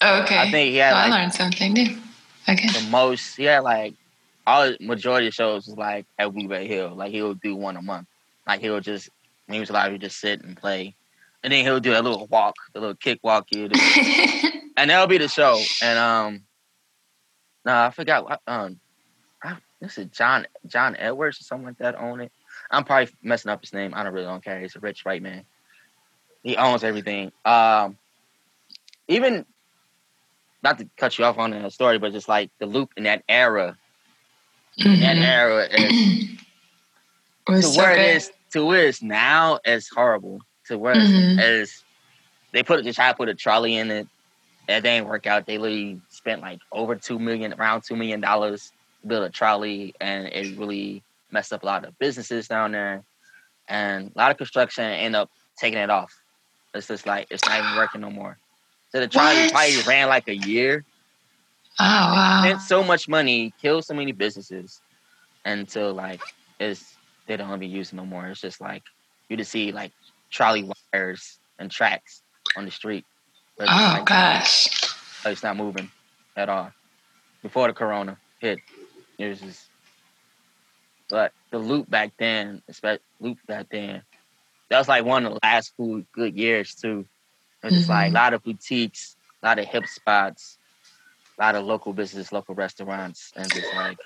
Oh, 0.00 0.22
okay. 0.22 0.38
I 0.38 0.50
think 0.50 0.70
he 0.70 0.76
had 0.76 0.92
I 0.92 1.08
like 1.08 1.10
learned 1.12 1.34
something 1.34 1.72
new. 1.72 1.96
Okay. 2.48 2.68
the 2.68 2.88
most. 2.90 3.36
He 3.36 3.44
had 3.44 3.60
like 3.60 3.94
all 4.46 4.74
majority 4.80 5.28
of 5.28 5.34
shows 5.34 5.66
was 5.66 5.76
like 5.76 6.06
at 6.18 6.32
Blueberry 6.32 6.68
Hill. 6.68 6.94
Like 6.94 7.12
he 7.12 7.22
would 7.22 7.40
do 7.40 7.56
one 7.56 7.76
a 7.76 7.82
month. 7.82 8.08
Like 8.46 8.60
he 8.60 8.68
would 8.68 8.84
just 8.84 9.08
when 9.46 9.54
he 9.54 9.60
was 9.60 9.70
alive, 9.70 9.86
he 9.86 9.92
would 9.92 10.00
just 10.00 10.18
sit 10.18 10.42
and 10.42 10.56
play, 10.56 10.94
and 11.42 11.52
then 11.52 11.64
he'll 11.64 11.80
do 11.80 11.92
a 11.92 12.00
little 12.00 12.26
walk, 12.26 12.56
a 12.74 12.80
little 12.80 12.94
kick 12.94 13.20
walk. 13.22 13.48
Do. 13.50 13.70
and 14.76 14.90
that'll 14.90 15.06
be 15.06 15.18
the 15.18 15.28
show. 15.28 15.58
And 15.82 15.98
um, 15.98 16.42
no, 17.64 17.72
I 17.84 17.90
forgot. 17.90 18.24
what- 18.24 18.42
Um, 18.46 18.80
I, 19.42 19.56
this 19.80 19.98
is 19.98 20.06
John 20.06 20.46
John 20.66 20.96
Edwards 20.96 21.40
or 21.40 21.44
something 21.44 21.66
like 21.66 21.78
that 21.78 21.96
own 21.96 22.20
it. 22.20 22.32
I'm 22.70 22.84
probably 22.84 23.12
messing 23.22 23.50
up 23.50 23.60
his 23.60 23.72
name. 23.72 23.92
I 23.94 24.02
don't 24.02 24.12
really 24.14 24.26
don't 24.26 24.42
care. 24.42 24.60
He's 24.60 24.76
a 24.76 24.80
rich 24.80 25.04
white 25.04 25.22
man. 25.22 25.44
He 26.42 26.56
owns 26.56 26.84
everything. 26.84 27.32
Um, 27.44 27.98
even 29.08 29.44
not 30.62 30.78
to 30.78 30.88
cut 30.96 31.18
you 31.18 31.24
off 31.26 31.36
on 31.38 31.50
the 31.50 31.70
story, 31.70 31.98
but 31.98 32.12
just 32.12 32.28
like 32.28 32.50
the 32.58 32.66
loop 32.66 32.92
in 32.96 33.04
that 33.04 33.22
era, 33.28 33.76
Mhm. 34.78 35.00
that 35.00 35.16
era 35.18 35.66
is 35.66 36.28
to 37.48 37.62
so 37.62 37.78
where 37.78 37.92
it 37.92 38.16
is 38.16 38.32
to 38.52 38.64
where 38.64 38.86
it's 38.86 39.02
now 39.02 39.58
is 39.64 39.88
horrible. 39.88 40.40
To 40.68 40.78
where 40.78 40.94
Mhm. 40.96 41.38
it 41.38 41.44
is 41.44 41.82
they 42.52 42.62
put 42.62 42.82
they 42.84 42.92
try 42.92 43.10
to 43.10 43.16
put 43.16 43.28
a 43.28 43.34
trolley 43.34 43.76
in 43.76 43.90
it. 43.90 44.08
That 44.68 44.82
didn't 44.82 45.08
work 45.08 45.26
out. 45.26 45.44
They 45.44 45.58
literally 45.58 46.00
spent 46.24 46.40
like 46.40 46.60
over 46.72 46.96
two 46.96 47.18
million, 47.18 47.54
around 47.54 47.82
two 47.86 47.96
million 47.96 48.20
dollars 48.20 48.72
to 49.02 49.08
build 49.08 49.24
a 49.24 49.30
trolley, 49.30 49.94
and 50.00 50.26
it 50.28 50.58
really 50.58 51.04
messed 51.30 51.52
up 51.52 51.62
a 51.62 51.66
lot 51.66 51.84
of 51.84 51.98
businesses 51.98 52.48
down 52.48 52.72
there. 52.72 53.02
And 53.68 54.10
a 54.14 54.18
lot 54.18 54.30
of 54.30 54.36
construction 54.38 54.84
end 54.84 55.16
up 55.16 55.30
taking 55.58 55.78
it 55.78 55.90
off. 55.90 56.12
It's 56.74 56.88
just 56.88 57.06
like 57.06 57.26
it's 57.30 57.44
not 57.46 57.58
even 57.58 57.76
working 57.76 58.00
no 58.00 58.10
more. 58.10 58.38
So 58.90 59.00
the 59.00 59.08
trolley 59.08 59.34
What? 59.34 59.52
probably 59.52 59.82
ran 59.86 60.08
like 60.08 60.28
a 60.28 60.36
year. 60.36 60.84
Oh 61.78 61.84
wow. 61.84 62.40
Spent 62.42 62.60
so 62.62 62.82
much 62.82 63.08
money, 63.08 63.52
killed 63.60 63.84
so 63.84 63.94
many 63.94 64.12
businesses, 64.12 64.80
until 65.44 65.92
like 65.92 66.20
it's 66.58 66.96
they 67.26 67.36
don't 67.36 67.58
be 67.58 67.66
using 67.66 67.96
no 67.96 68.06
more. 68.06 68.26
It's 68.28 68.40
just 68.40 68.60
like 68.60 68.82
you 69.28 69.36
just 69.36 69.50
see 69.50 69.72
like 69.72 69.92
trolley 70.30 70.68
wires 70.92 71.38
and 71.58 71.70
tracks 71.70 72.22
on 72.56 72.64
the 72.64 72.70
street. 72.70 73.04
Oh 73.60 73.64
like, 73.64 74.04
gosh. 74.06 74.68
it's 75.26 75.42
not 75.42 75.56
moving 75.56 75.90
at 76.36 76.48
all. 76.48 76.72
Before 77.42 77.68
the 77.68 77.74
corona 77.74 78.18
hit, 78.40 78.60
it 79.18 79.28
was 79.28 79.40
just. 79.40 79.68
But 81.10 81.32
the 81.50 81.58
loop 81.58 81.88
back 81.90 82.12
then, 82.18 82.62
especially 82.68 83.02
loop 83.20 83.38
back 83.46 83.66
then, 83.70 84.02
that 84.70 84.78
was 84.78 84.88
like 84.88 85.04
one 85.04 85.26
of 85.26 85.34
the 85.34 85.38
last 85.42 85.72
few 85.76 86.06
good 86.12 86.36
years 86.36 86.74
too. 86.74 87.06
It 87.62 87.66
was 87.66 87.74
just 87.74 87.88
like 87.88 88.10
a 88.10 88.14
lot 88.14 88.34
of 88.34 88.42
boutiques, 88.42 89.16
a 89.42 89.46
lot 89.46 89.58
of 89.58 89.66
hip 89.66 89.86
spots, 89.86 90.58
a 91.38 91.42
lot 91.42 91.54
of 91.54 91.64
local 91.64 91.92
business, 91.92 92.32
local 92.32 92.54
restaurants, 92.54 93.32
and 93.36 93.50
just 93.52 93.74
like 93.74 93.98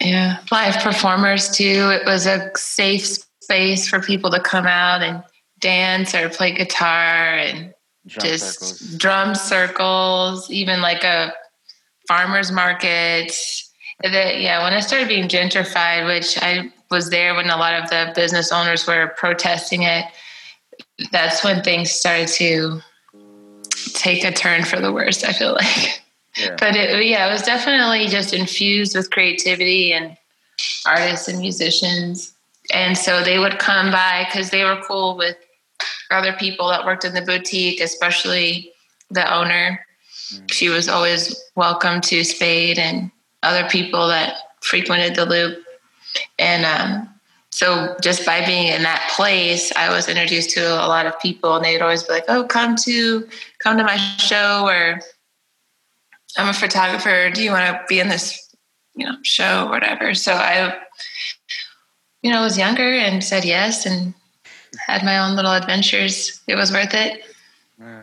Yeah, 0.00 0.38
live 0.52 0.82
performers 0.82 1.50
too. 1.50 1.90
It 1.90 2.06
was 2.06 2.26
a 2.26 2.50
safe 2.54 3.18
space 3.40 3.88
for 3.88 4.00
people 4.00 4.30
to 4.30 4.40
come 4.40 4.66
out 4.66 5.02
and 5.02 5.22
dance 5.60 6.14
or 6.14 6.28
play 6.28 6.52
guitar 6.52 7.38
and 7.38 7.74
drum 8.06 8.26
just 8.26 8.60
circles. 8.60 8.96
drum 8.96 9.34
circles, 9.34 10.50
even 10.50 10.80
like 10.80 11.04
a 11.04 11.32
farmer's 12.06 12.52
market. 12.52 13.36
That 14.02 14.40
yeah, 14.40 14.62
when 14.62 14.74
it 14.74 14.82
started 14.82 15.08
being 15.08 15.28
gentrified, 15.28 16.06
which 16.06 16.36
I 16.42 16.70
was 16.90 17.08
there 17.10 17.34
when 17.34 17.48
a 17.48 17.56
lot 17.56 17.82
of 17.82 17.88
the 17.88 18.12
business 18.14 18.52
owners 18.52 18.86
were 18.86 19.14
protesting 19.16 19.82
it, 19.82 20.04
that's 21.10 21.42
when 21.42 21.62
things 21.62 21.90
started 21.90 22.28
to 22.28 22.82
take 23.94 24.24
a 24.24 24.32
turn 24.32 24.64
for 24.64 24.80
the 24.80 24.92
worse. 24.92 25.24
I 25.24 25.32
feel 25.32 25.54
like, 25.54 26.02
Yeah. 26.36 26.56
but 26.58 26.76
it, 26.76 27.06
yeah, 27.06 27.28
it 27.28 27.32
was 27.32 27.42
definitely 27.42 28.08
just 28.08 28.34
infused 28.34 28.94
with 28.94 29.10
creativity 29.10 29.92
and 29.94 30.16
artists 30.86 31.28
and 31.28 31.38
musicians, 31.38 32.34
and 32.74 32.98
so 32.98 33.22
they 33.24 33.38
would 33.38 33.58
come 33.58 33.90
by 33.90 34.26
because 34.28 34.50
they 34.50 34.64
were 34.64 34.82
cool 34.86 35.16
with 35.16 35.36
other 36.10 36.34
people 36.34 36.68
that 36.68 36.84
worked 36.84 37.04
in 37.04 37.14
the 37.14 37.22
boutique, 37.22 37.80
especially 37.80 38.72
the 39.10 39.34
owner. 39.34 39.85
She 40.50 40.68
was 40.68 40.88
always 40.88 41.40
welcome 41.54 42.00
to 42.02 42.24
Spade 42.24 42.78
and 42.78 43.10
other 43.42 43.68
people 43.68 44.08
that 44.08 44.34
frequented 44.60 45.14
the 45.14 45.26
loop. 45.26 45.64
And 46.38 46.64
um, 46.64 47.08
so 47.50 47.96
just 48.02 48.26
by 48.26 48.44
being 48.44 48.68
in 48.68 48.82
that 48.82 49.10
place, 49.14 49.72
I 49.76 49.88
was 49.90 50.08
introduced 50.08 50.50
to 50.50 50.60
a 50.60 50.88
lot 50.88 51.06
of 51.06 51.18
people 51.20 51.56
and 51.56 51.64
they'd 51.64 51.80
always 51.80 52.02
be 52.02 52.12
like, 52.12 52.24
oh, 52.28 52.44
come 52.44 52.76
to 52.84 53.26
come 53.58 53.76
to 53.78 53.84
my 53.84 53.96
show 53.96 54.66
or 54.66 55.00
I'm 56.36 56.48
a 56.48 56.52
photographer. 56.52 57.30
Do 57.30 57.42
you 57.42 57.52
want 57.52 57.66
to 57.66 57.80
be 57.88 58.00
in 58.00 58.08
this, 58.08 58.54
you 58.94 59.06
know, 59.06 59.16
show 59.22 59.66
or 59.66 59.70
whatever? 59.70 60.14
So 60.14 60.32
I, 60.32 60.76
you 62.22 62.32
know, 62.32 62.42
was 62.42 62.58
younger 62.58 62.82
and 62.82 63.22
said 63.22 63.44
yes 63.44 63.86
and 63.86 64.12
had 64.86 65.04
my 65.04 65.18
own 65.18 65.36
little 65.36 65.52
adventures. 65.52 66.40
It 66.46 66.56
was 66.56 66.72
worth 66.72 66.94
it. 66.94 67.24
Yeah. 67.78 68.02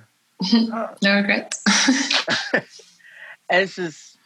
no 1.01 1.15
regrets. 1.15 1.63
It's 3.49 3.75
just 3.75 4.17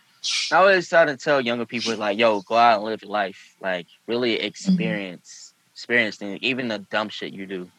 I 0.51 0.57
always 0.57 0.87
try 0.87 1.05
to 1.05 1.17
tell 1.17 1.41
younger 1.41 1.65
people 1.65 1.95
like, 1.97 2.17
yo, 2.17 2.41
go 2.41 2.55
out 2.55 2.77
and 2.77 2.85
live 2.85 3.01
your 3.01 3.11
life. 3.11 3.55
Like 3.59 3.87
really 4.07 4.39
experience 4.39 5.53
experience 5.73 6.15
things, 6.15 6.39
even 6.41 6.69
the 6.69 6.79
dumb 6.79 7.09
shit 7.09 7.33
you 7.33 7.45
do. 7.45 7.69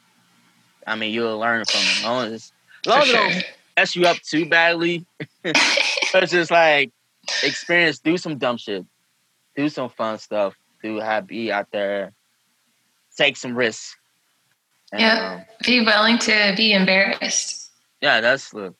I 0.86 0.94
mean, 0.94 1.12
you'll 1.12 1.38
learn 1.38 1.64
from 1.64 1.80
it. 1.80 1.96
As 1.98 2.04
long 2.04 2.26
as, 2.26 2.32
as, 2.32 2.52
long 2.86 3.00
as 3.00 3.06
sure. 3.06 3.28
don't 3.30 3.44
mess 3.76 3.96
you 3.96 4.06
up 4.06 4.18
too 4.18 4.48
badly. 4.48 5.04
it's 5.44 6.32
just 6.32 6.50
like 6.50 6.92
experience, 7.42 7.98
do 7.98 8.16
some 8.16 8.38
dumb 8.38 8.56
shit. 8.56 8.86
Do 9.56 9.68
some 9.68 9.88
fun 9.90 10.18
stuff. 10.18 10.54
Do 10.82 11.00
have 11.00 11.26
be 11.26 11.50
out 11.50 11.72
there. 11.72 12.12
Take 13.16 13.36
some 13.36 13.56
risks. 13.56 13.96
Yeah. 14.92 15.40
um, 15.40 15.44
Be 15.66 15.80
willing 15.80 16.18
to 16.18 16.54
be 16.56 16.72
embarrassed. 16.72 17.67
Yeah, 18.00 18.20
that's 18.20 18.52
look. 18.54 18.74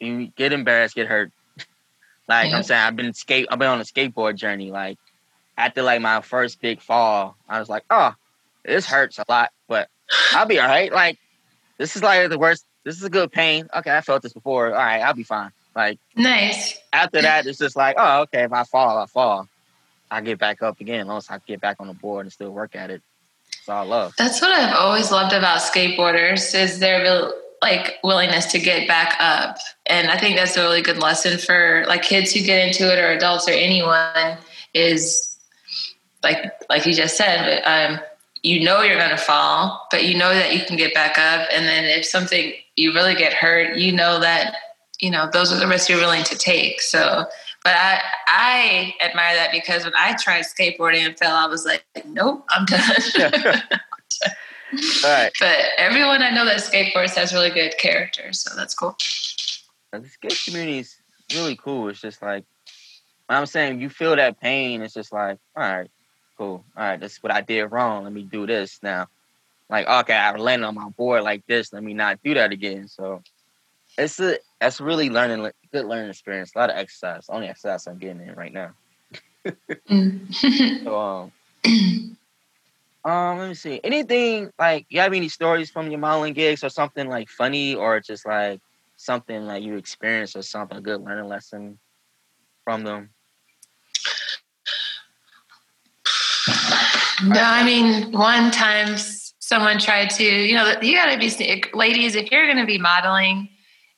You 0.00 0.28
get 0.28 0.52
embarrassed, 0.52 0.94
get 0.94 1.06
hurt. 1.06 1.32
Like. 2.28 2.46
I'm 2.46 2.60
mm-hmm. 2.60 2.62
saying, 2.62 2.82
I've 2.82 2.96
been 2.96 3.14
skate. 3.14 3.46
I've 3.50 3.58
been 3.58 3.68
on 3.68 3.80
a 3.80 3.84
skateboard 3.84 4.36
journey. 4.36 4.70
Like 4.70 4.98
after 5.56 5.82
like 5.82 6.00
my 6.00 6.20
first 6.20 6.60
big 6.60 6.80
fall, 6.80 7.36
I 7.48 7.58
was 7.58 7.68
like, 7.68 7.84
oh, 7.90 8.14
this 8.64 8.86
hurts 8.86 9.18
a 9.18 9.24
lot, 9.28 9.50
but 9.66 9.88
I'll 10.32 10.46
be 10.46 10.60
all 10.60 10.68
right. 10.68 10.92
Like 10.92 11.18
this 11.78 11.96
is 11.96 12.02
like 12.02 12.28
the 12.30 12.38
worst. 12.38 12.64
This 12.84 12.96
is 12.96 13.02
a 13.02 13.10
good 13.10 13.32
pain. 13.32 13.68
Okay, 13.74 13.94
I 13.94 14.00
felt 14.00 14.22
this 14.22 14.32
before. 14.32 14.68
All 14.68 14.72
right, 14.72 15.00
I'll 15.00 15.14
be 15.14 15.24
fine. 15.24 15.50
Like 15.74 15.98
Nice. 16.16 16.78
after 16.92 17.22
that, 17.22 17.46
it's 17.46 17.58
just 17.58 17.76
like, 17.76 17.96
oh, 17.98 18.22
okay. 18.22 18.44
If 18.44 18.52
I 18.52 18.64
fall, 18.64 18.98
I 18.98 19.06
fall. 19.06 19.48
I 20.10 20.20
get 20.20 20.38
back 20.38 20.62
up 20.62 20.80
again. 20.80 21.00
As 21.02 21.06
long 21.06 21.18
as 21.18 21.30
I 21.30 21.38
get 21.46 21.60
back 21.60 21.76
on 21.80 21.86
the 21.86 21.94
board 21.94 22.26
and 22.26 22.32
still 22.32 22.50
work 22.50 22.74
at 22.74 22.90
it. 22.90 23.02
It's 23.58 23.68
all 23.68 23.86
love. 23.86 24.14
That's 24.16 24.40
what 24.40 24.50
I've 24.50 24.74
always 24.74 25.10
loved 25.10 25.34
about 25.34 25.60
skateboarders 25.60 26.54
is 26.54 26.78
their 26.78 27.02
will, 27.02 27.32
like 27.62 27.98
willingness 28.04 28.46
to 28.46 28.58
get 28.58 28.86
back 28.86 29.16
up. 29.20 29.58
And 29.86 30.08
I 30.08 30.18
think 30.18 30.36
that's 30.36 30.56
a 30.56 30.62
really 30.62 30.82
good 30.82 30.98
lesson 30.98 31.38
for 31.38 31.84
like 31.88 32.02
kids 32.02 32.32
who 32.32 32.42
get 32.42 32.66
into 32.66 32.92
it 32.92 32.98
or 32.98 33.10
adults 33.10 33.48
or 33.48 33.52
anyone 33.52 34.38
is 34.74 35.36
like 36.22 36.52
like 36.68 36.86
you 36.86 36.92
just 36.92 37.16
said, 37.16 37.62
um, 37.64 38.00
you 38.42 38.64
know 38.64 38.82
you're 38.82 38.98
going 38.98 39.10
to 39.10 39.16
fall, 39.16 39.86
but 39.90 40.04
you 40.04 40.16
know 40.16 40.32
that 40.32 40.54
you 40.54 40.64
can 40.64 40.76
get 40.76 40.94
back 40.94 41.18
up. 41.18 41.48
And 41.52 41.66
then 41.66 41.84
if 41.84 42.04
something 42.04 42.52
you 42.76 42.94
really 42.94 43.14
get 43.14 43.32
hurt, 43.32 43.76
you 43.76 43.92
know 43.92 44.20
that 44.20 44.54
you 45.00 45.10
know 45.10 45.28
those 45.32 45.52
are 45.52 45.58
the 45.58 45.66
risks 45.66 45.88
you're 45.88 45.98
willing 45.98 46.24
to 46.24 46.36
take. 46.36 46.80
So, 46.80 47.24
but 47.64 47.74
I 47.74 48.00
I 48.26 48.94
admire 49.00 49.34
that 49.34 49.50
because 49.52 49.84
when 49.84 49.94
I 49.96 50.14
tried 50.16 50.44
skateboarding 50.44 51.06
and 51.06 51.18
fell, 51.18 51.34
I 51.34 51.46
was 51.46 51.64
like, 51.64 51.84
nope, 52.04 52.44
I'm 52.50 52.64
done. 52.66 53.62
All 55.04 55.10
right. 55.10 55.32
but 55.40 55.58
everyone 55.76 56.22
I 56.22 56.30
know 56.30 56.44
that 56.44 56.58
skateboards 56.58 57.14
has 57.14 57.32
really 57.32 57.50
good 57.50 57.76
character, 57.78 58.32
so 58.32 58.54
that's 58.56 58.74
cool. 58.74 58.96
the 59.92 60.06
skate 60.08 60.40
community 60.44 60.78
is 60.78 60.96
really 61.34 61.56
cool. 61.56 61.88
It's 61.88 62.00
just 62.00 62.22
like 62.22 62.44
I'm 63.28 63.46
saying 63.46 63.80
you 63.80 63.88
feel 63.88 64.16
that 64.16 64.40
pain. 64.40 64.82
It's 64.82 64.94
just 64.94 65.12
like, 65.12 65.38
all 65.56 65.62
right, 65.62 65.90
cool. 66.36 66.64
All 66.76 66.84
right, 66.84 66.98
that's 66.98 67.22
what 67.22 67.32
I 67.32 67.40
did 67.40 67.66
wrong. 67.66 68.04
Let 68.04 68.12
me 68.12 68.22
do 68.22 68.46
this 68.46 68.78
now. 68.82 69.08
Like, 69.68 69.86
okay, 69.86 70.14
I 70.14 70.34
landed 70.36 70.66
on 70.66 70.74
my 70.74 70.88
board 70.90 71.24
like 71.24 71.46
this. 71.46 71.72
Let 71.72 71.82
me 71.82 71.92
not 71.92 72.22
do 72.24 72.34
that 72.34 72.52
again. 72.52 72.88
So 72.88 73.22
it's 73.98 74.18
a 74.20 74.38
that's 74.60 74.80
really 74.80 75.10
learning, 75.10 75.50
good 75.72 75.84
learning 75.84 76.10
experience. 76.10 76.52
A 76.54 76.58
lot 76.58 76.70
of 76.70 76.76
exercise. 76.76 77.26
Only 77.28 77.48
exercise 77.48 77.86
I'm 77.86 77.98
getting 77.98 78.26
in 78.26 78.34
right 78.34 78.52
now. 78.52 78.70
Mm. 79.90 80.84
So 80.84 80.98
um, 80.98 81.32
um, 83.08 83.38
let 83.38 83.48
me 83.48 83.54
see. 83.54 83.80
Anything 83.82 84.50
like 84.58 84.86
you 84.90 85.00
have 85.00 85.14
any 85.14 85.28
stories 85.28 85.70
from 85.70 85.90
your 85.90 85.98
modeling 85.98 86.34
gigs 86.34 86.62
or 86.62 86.68
something 86.68 87.08
like 87.08 87.28
funny 87.30 87.74
or 87.74 88.00
just 88.00 88.26
like 88.26 88.60
something 88.96 89.46
like 89.46 89.62
you 89.62 89.76
experienced 89.76 90.36
or 90.36 90.42
something 90.42 90.76
a 90.76 90.80
good 90.80 91.00
learning 91.00 91.28
lesson 91.28 91.78
from 92.64 92.84
them? 92.84 93.10
no, 97.24 97.40
I 97.40 97.64
mean, 97.64 98.12
one 98.12 98.50
time 98.50 98.96
someone 99.38 99.78
tried 99.78 100.10
to, 100.10 100.24
you 100.24 100.54
know, 100.54 100.74
you 100.82 100.94
got 100.94 101.10
to 101.10 101.18
be, 101.18 101.64
ladies, 101.72 102.14
if 102.14 102.30
you're 102.30 102.44
going 102.44 102.58
to 102.58 102.66
be 102.66 102.78
modeling, 102.78 103.48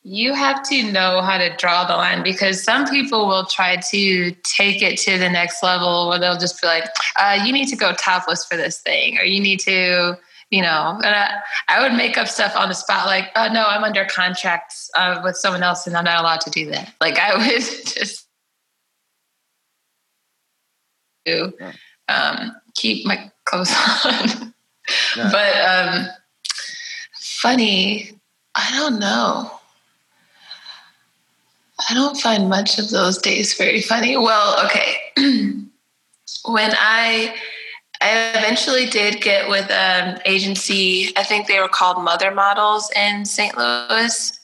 you 0.03 0.33
have 0.33 0.63
to 0.63 0.91
know 0.91 1.21
how 1.21 1.37
to 1.37 1.55
draw 1.57 1.85
the 1.85 1.95
line 1.95 2.23
because 2.23 2.63
some 2.63 2.87
people 2.87 3.27
will 3.27 3.45
try 3.45 3.77
to 3.77 4.31
take 4.45 4.81
it 4.81 4.99
to 4.99 5.19
the 5.19 5.29
next 5.29 5.63
level 5.63 6.09
where 6.09 6.19
they'll 6.19 6.39
just 6.39 6.61
be 6.61 6.67
like, 6.67 6.85
uh, 7.19 7.39
you 7.45 7.53
need 7.53 7.67
to 7.67 7.77
go 7.77 7.93
topless 7.95 8.45
for 8.47 8.57
this 8.57 8.81
thing, 8.81 9.19
or 9.19 9.25
you 9.25 9.41
need 9.41 9.61
to, 9.61 10.17
you 10.51 10.63
know, 10.63 10.99
and 11.05 11.15
I, 11.15 11.35
I 11.69 11.83
would 11.83 11.97
make 11.97 12.17
up 12.17 12.29
stuff 12.29 12.57
on 12.57 12.71
the 12.71 12.75
spot 12.75 13.07
like, 13.07 13.29
oh, 13.37 13.49
no, 13.53 13.67
I'm 13.67 13.85
under 13.85 14.07
contract 14.07 14.75
uh, 14.97 15.21
with 15.23 15.37
someone 15.37 15.63
else 15.63 15.87
and 15.87 15.95
I'm 15.95 16.05
not 16.05 16.21
allowed 16.21 16.41
to 16.43 16.51
do 16.51 16.71
that. 16.71 16.95
Like, 17.01 17.19
I 17.19 17.37
would 17.37 17.61
just 17.61 18.27
do, 21.27 21.53
um, 22.09 22.57
keep 22.75 23.07
my 23.07 23.31
clothes 23.45 23.75
on. 24.05 24.55
Yeah. 25.17 25.31
But 25.31 25.57
um, 25.57 26.09
funny, 27.15 28.11
I 28.57 28.77
don't 28.77 28.99
know. 28.99 29.60
I 31.89 31.95
don't 31.95 32.17
find 32.17 32.49
much 32.49 32.79
of 32.79 32.91
those 32.91 33.19
days 33.19 33.55
very 33.55 33.81
funny. 33.81 34.17
Well, 34.17 34.65
okay. 34.65 34.97
when 36.45 36.73
I 36.79 37.35
I 38.03 38.33
eventually 38.35 38.87
did 38.87 39.21
get 39.21 39.49
with 39.49 39.71
an 39.71 40.21
agency, 40.25 41.13
I 41.17 41.23
think 41.23 41.47
they 41.47 41.61
were 41.61 41.69
called 41.69 42.03
Mother 42.03 42.31
Models 42.31 42.91
in 42.97 43.25
St. 43.27 43.57
Louis. 43.57 44.39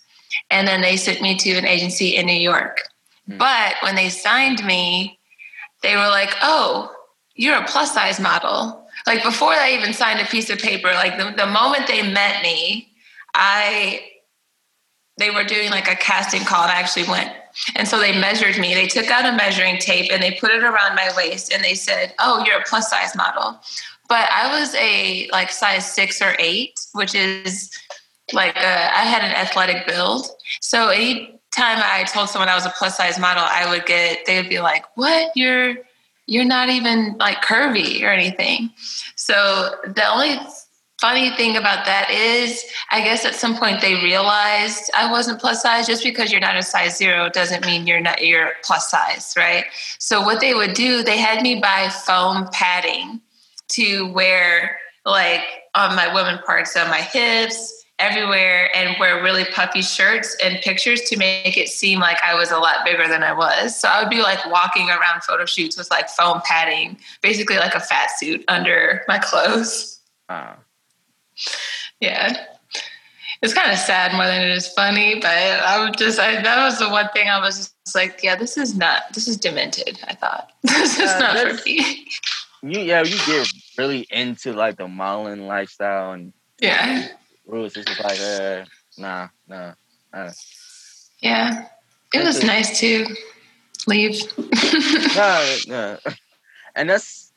And 0.50 0.68
then 0.68 0.82
they 0.82 0.96
sent 0.96 1.22
me 1.22 1.36
to 1.36 1.52
an 1.52 1.64
agency 1.64 2.16
in 2.16 2.26
New 2.26 2.34
York. 2.34 2.82
Mm. 3.28 3.38
But 3.38 3.74
when 3.80 3.94
they 3.94 4.10
signed 4.10 4.64
me, 4.64 5.18
they 5.82 5.96
were 5.96 6.08
like, 6.08 6.34
oh, 6.42 6.92
you're 7.34 7.56
a 7.56 7.66
plus 7.66 7.94
size 7.94 8.20
model. 8.20 8.86
Like 9.06 9.22
before 9.22 9.54
they 9.54 9.74
even 9.74 9.94
signed 9.94 10.20
a 10.20 10.26
piece 10.26 10.50
of 10.50 10.58
paper, 10.58 10.88
like 10.88 11.16
the, 11.16 11.32
the 11.36 11.46
moment 11.46 11.86
they 11.86 12.02
met 12.02 12.42
me, 12.42 12.92
I 13.34 14.02
they 15.18 15.30
were 15.30 15.44
doing 15.44 15.70
like 15.70 15.88
a 15.88 15.96
casting 15.96 16.44
call 16.44 16.62
and 16.62 16.72
I 16.72 16.80
actually 16.80 17.08
went. 17.08 17.32
And 17.74 17.88
so 17.88 17.98
they 17.98 18.12
measured 18.18 18.58
me. 18.58 18.74
They 18.74 18.86
took 18.86 19.10
out 19.10 19.24
a 19.24 19.34
measuring 19.34 19.78
tape 19.78 20.10
and 20.12 20.22
they 20.22 20.32
put 20.32 20.50
it 20.50 20.62
around 20.62 20.94
my 20.94 21.10
waist 21.16 21.52
and 21.52 21.64
they 21.64 21.74
said, 21.74 22.12
"Oh, 22.18 22.44
you're 22.44 22.58
a 22.58 22.64
plus 22.64 22.90
size 22.90 23.16
model." 23.16 23.58
But 24.08 24.28
I 24.30 24.60
was 24.60 24.74
a 24.74 25.28
like 25.32 25.50
size 25.50 25.90
6 25.92 26.22
or 26.22 26.36
8, 26.38 26.78
which 26.92 27.14
is 27.14 27.70
like 28.32 28.56
a, 28.56 28.96
I 28.96 29.04
had 29.04 29.24
an 29.24 29.32
athletic 29.32 29.86
build. 29.86 30.26
So 30.60 30.88
any 30.88 31.40
time 31.50 31.78
I 31.82 32.04
told 32.04 32.28
someone 32.28 32.48
I 32.48 32.54
was 32.54 32.66
a 32.66 32.74
plus 32.76 32.96
size 32.96 33.18
model, 33.18 33.44
I 33.46 33.68
would 33.70 33.86
get 33.86 34.26
they 34.26 34.36
would 34.40 34.50
be 34.50 34.60
like, 34.60 34.84
"What? 34.96 35.32
You're 35.34 35.76
you're 36.26 36.44
not 36.44 36.68
even 36.68 37.16
like 37.18 37.42
curvy 37.42 38.02
or 38.02 38.10
anything." 38.10 38.70
So 39.16 39.76
the 39.86 40.06
only 40.06 40.38
funny 41.00 41.30
thing 41.36 41.56
about 41.56 41.84
that 41.84 42.08
is 42.10 42.64
i 42.90 43.00
guess 43.00 43.24
at 43.24 43.34
some 43.34 43.56
point 43.56 43.80
they 43.80 43.94
realized 43.96 44.90
i 44.94 45.10
wasn't 45.10 45.38
plus 45.40 45.62
size 45.62 45.86
just 45.86 46.02
because 46.02 46.32
you're 46.32 46.40
not 46.40 46.56
a 46.56 46.62
size 46.62 46.96
zero 46.96 47.28
doesn't 47.28 47.66
mean 47.66 47.86
you're 47.86 48.00
not 48.00 48.24
you're 48.24 48.52
plus 48.62 48.90
size 48.90 49.34
right 49.36 49.64
so 49.98 50.22
what 50.22 50.40
they 50.40 50.54
would 50.54 50.72
do 50.72 51.02
they 51.02 51.18
had 51.18 51.42
me 51.42 51.60
buy 51.60 51.88
foam 52.06 52.48
padding 52.52 53.20
to 53.68 54.10
wear 54.12 54.78
like 55.04 55.42
on 55.74 55.94
my 55.94 56.12
women 56.12 56.38
parts 56.44 56.76
on 56.76 56.88
my 56.88 57.00
hips 57.00 57.84
everywhere 57.98 58.74
and 58.76 58.96
wear 59.00 59.22
really 59.22 59.44
puffy 59.44 59.80
shirts 59.80 60.36
and 60.44 60.60
pictures 60.60 61.02
to 61.02 61.16
make 61.16 61.56
it 61.56 61.68
seem 61.68 61.98
like 61.98 62.18
I 62.22 62.34
was 62.34 62.50
a 62.50 62.58
lot 62.58 62.84
bigger 62.84 63.08
than 63.08 63.22
I 63.22 63.32
was. 63.32 63.78
So 63.78 63.88
I 63.88 64.02
would 64.02 64.10
be 64.10 64.20
like 64.20 64.44
walking 64.50 64.90
around 64.90 65.22
photo 65.22 65.46
shoots 65.46 65.78
with 65.78 65.90
like 65.90 66.10
foam 66.10 66.42
padding, 66.44 66.98
basically 67.22 67.56
like 67.56 67.74
a 67.74 67.80
fat 67.80 68.10
suit 68.18 68.44
under 68.48 69.02
my 69.08 69.18
clothes. 69.18 70.00
Yeah. 72.00 72.46
It's 73.42 73.52
kind 73.52 73.70
of 73.70 73.78
sad 73.78 74.12
more 74.14 74.24
than 74.24 74.42
it 74.42 74.50
is 74.50 74.68
funny, 74.68 75.16
but 75.16 75.28
I 75.28 75.84
would 75.84 75.96
just, 75.98 76.18
I, 76.18 76.40
that 76.40 76.64
was 76.64 76.78
the 76.78 76.88
one 76.88 77.08
thing 77.12 77.28
I 77.28 77.38
was 77.38 77.74
just 77.84 77.94
like, 77.94 78.20
yeah, 78.22 78.34
this 78.34 78.56
is 78.56 78.76
not, 78.76 79.02
this 79.12 79.28
is 79.28 79.36
demented. 79.36 80.00
I 80.08 80.14
thought 80.14 80.52
this 80.62 80.98
is 80.98 81.10
uh, 81.10 81.18
not 81.18 81.38
for 81.38 81.62
me. 81.64 82.06
You, 82.62 82.80
yeah, 82.80 83.02
you 83.02 83.16
get 83.26 83.48
really 83.76 84.06
into 84.10 84.52
like 84.52 84.76
the 84.76 84.88
modeling 84.88 85.46
lifestyle 85.46 86.12
and 86.12 86.32
yeah, 86.60 87.08
rules. 87.46 87.76
It's 87.76 87.86
just 87.86 88.02
like, 88.02 88.18
uh, 88.20 88.64
nah, 88.98 89.28
nah. 89.46 89.74
Uh. 90.12 90.32
Yeah, 91.20 91.68
it 92.12 92.24
was 92.24 92.42
nice 92.42 92.80
to 92.80 93.06
leave. 93.86 94.20
no, 95.16 95.56
no, 95.68 95.98
and 96.74 96.88
that's 96.88 97.32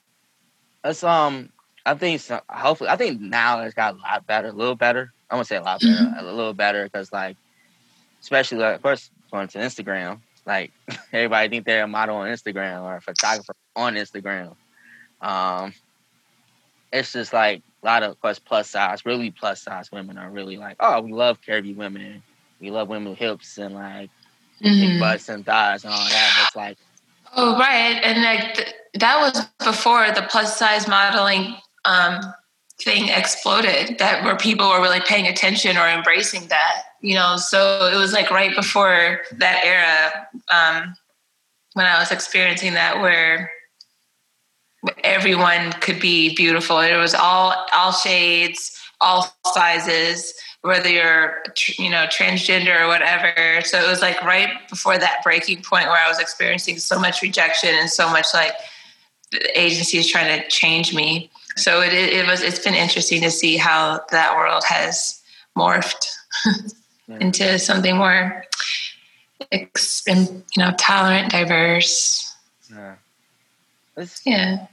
that's 0.83 1.03
um 1.03 1.49
I 1.85 1.93
think 1.95 2.21
so, 2.21 2.41
hopefully 2.49 2.89
I 2.89 2.95
think 2.95 3.21
now 3.21 3.61
it's 3.61 3.73
got 3.73 3.95
a 3.95 3.97
lot 3.97 4.27
better, 4.27 4.49
a 4.49 4.53
little 4.53 4.75
better. 4.75 5.11
I 5.29 5.35
won't 5.35 5.47
say 5.47 5.57
a 5.57 5.61
lot 5.61 5.81
better, 5.81 5.93
mm-hmm. 5.93 6.19
a 6.19 6.31
little 6.31 6.53
better 6.53 6.83
because 6.83 7.11
like, 7.11 7.37
especially 8.21 8.59
like, 8.59 8.75
of 8.75 8.81
course 8.81 9.09
going 9.31 9.47
to 9.49 9.59
Instagram, 9.59 10.19
like 10.45 10.71
everybody 11.13 11.49
think 11.49 11.65
they're 11.65 11.83
a 11.83 11.87
model 11.87 12.17
on 12.17 12.27
Instagram 12.27 12.83
or 12.83 12.97
a 12.97 13.01
photographer 13.01 13.53
on 13.75 13.95
Instagram. 13.95 14.55
Um, 15.21 15.73
it's 16.91 17.13
just 17.13 17.33
like 17.33 17.61
a 17.83 17.85
lot 17.85 18.03
of, 18.03 18.11
of 18.11 18.21
course 18.21 18.39
plus 18.39 18.69
size, 18.69 19.05
really 19.05 19.31
plus 19.31 19.61
size 19.61 19.91
women 19.91 20.17
are 20.17 20.29
really 20.29 20.57
like, 20.57 20.77
oh, 20.79 21.01
we 21.01 21.13
love 21.13 21.39
curvy 21.41 21.75
women, 21.75 22.23
we 22.59 22.71
love 22.71 22.89
women 22.89 23.11
with 23.11 23.19
hips 23.19 23.57
and 23.57 23.75
like 23.75 24.09
mm-hmm. 24.61 24.79
big 24.79 24.99
butts 24.99 25.29
and 25.29 25.45
thighs 25.45 25.83
and 25.83 25.93
all 25.93 26.09
that. 26.09 26.33
But 26.35 26.47
it's 26.47 26.55
like, 26.55 26.77
oh 27.35 27.57
right, 27.57 27.99
and 28.03 28.23
like 28.23 28.55
th- 28.55 28.73
that 28.95 29.19
was 29.19 29.45
before 29.63 30.11
the 30.11 30.23
plus 30.29 30.57
size 30.57 30.87
modeling 30.87 31.55
um, 31.85 32.19
thing 32.81 33.09
exploded 33.09 33.97
that 33.99 34.23
where 34.23 34.37
people 34.37 34.69
were 34.69 34.81
really 34.81 35.01
paying 35.01 35.27
attention 35.27 35.77
or 35.77 35.87
embracing 35.87 36.47
that 36.47 36.83
you 37.01 37.15
know? 37.15 37.37
So 37.37 37.89
it 37.93 37.97
was 37.97 38.13
like 38.13 38.31
right 38.31 38.55
before 38.55 39.21
that 39.37 39.61
era 39.63 40.27
um, 40.49 40.95
when 41.73 41.85
i 41.85 41.99
was 41.99 42.11
experiencing 42.11 42.73
that 42.73 42.99
where 42.99 43.51
everyone 45.03 45.71
could 45.73 45.99
be 45.99 46.33
beautiful. 46.35 46.79
It 46.79 46.95
was 46.95 47.13
all 47.13 47.65
all 47.73 47.91
shades 47.91 48.75
all 49.01 49.33
sizes 49.53 50.33
whether 50.61 50.89
you're 50.89 51.41
you 51.77 51.89
know 51.89 52.05
transgender 52.07 52.81
or 52.81 52.87
whatever. 52.87 53.61
So 53.63 53.81
it 53.81 53.89
was 53.89 54.01
like 54.01 54.21
right 54.23 54.49
before 54.69 54.97
that 54.97 55.21
breaking 55.23 55.61
point 55.61 55.87
where 55.87 56.03
i 56.03 56.07
was 56.07 56.19
experiencing 56.19 56.79
so 56.79 56.99
much 56.99 57.21
rejection 57.21 57.69
and 57.75 57.89
so 57.89 58.09
much 58.09 58.27
like 58.33 58.53
the 59.31 59.59
agency 59.59 59.97
is 59.97 60.07
trying 60.07 60.41
to 60.41 60.47
change 60.49 60.93
me 60.93 61.29
so 61.59 61.81
it, 61.81 61.93
it 61.93 62.27
was 62.27 62.41
it's 62.41 62.59
been 62.59 62.73
interesting 62.73 63.21
to 63.21 63.31
see 63.31 63.57
how 63.57 63.99
that 64.11 64.35
world 64.35 64.63
has 64.67 65.21
morphed 65.57 66.07
into 67.19 67.59
something 67.59 67.97
more 67.97 68.43
ex- 69.51 70.03
you 70.07 70.43
know 70.57 70.71
tolerant 70.77 71.31
diverse 71.31 72.35
yeah 72.71 72.95
it's, 73.97 74.21
yeah 74.25 74.67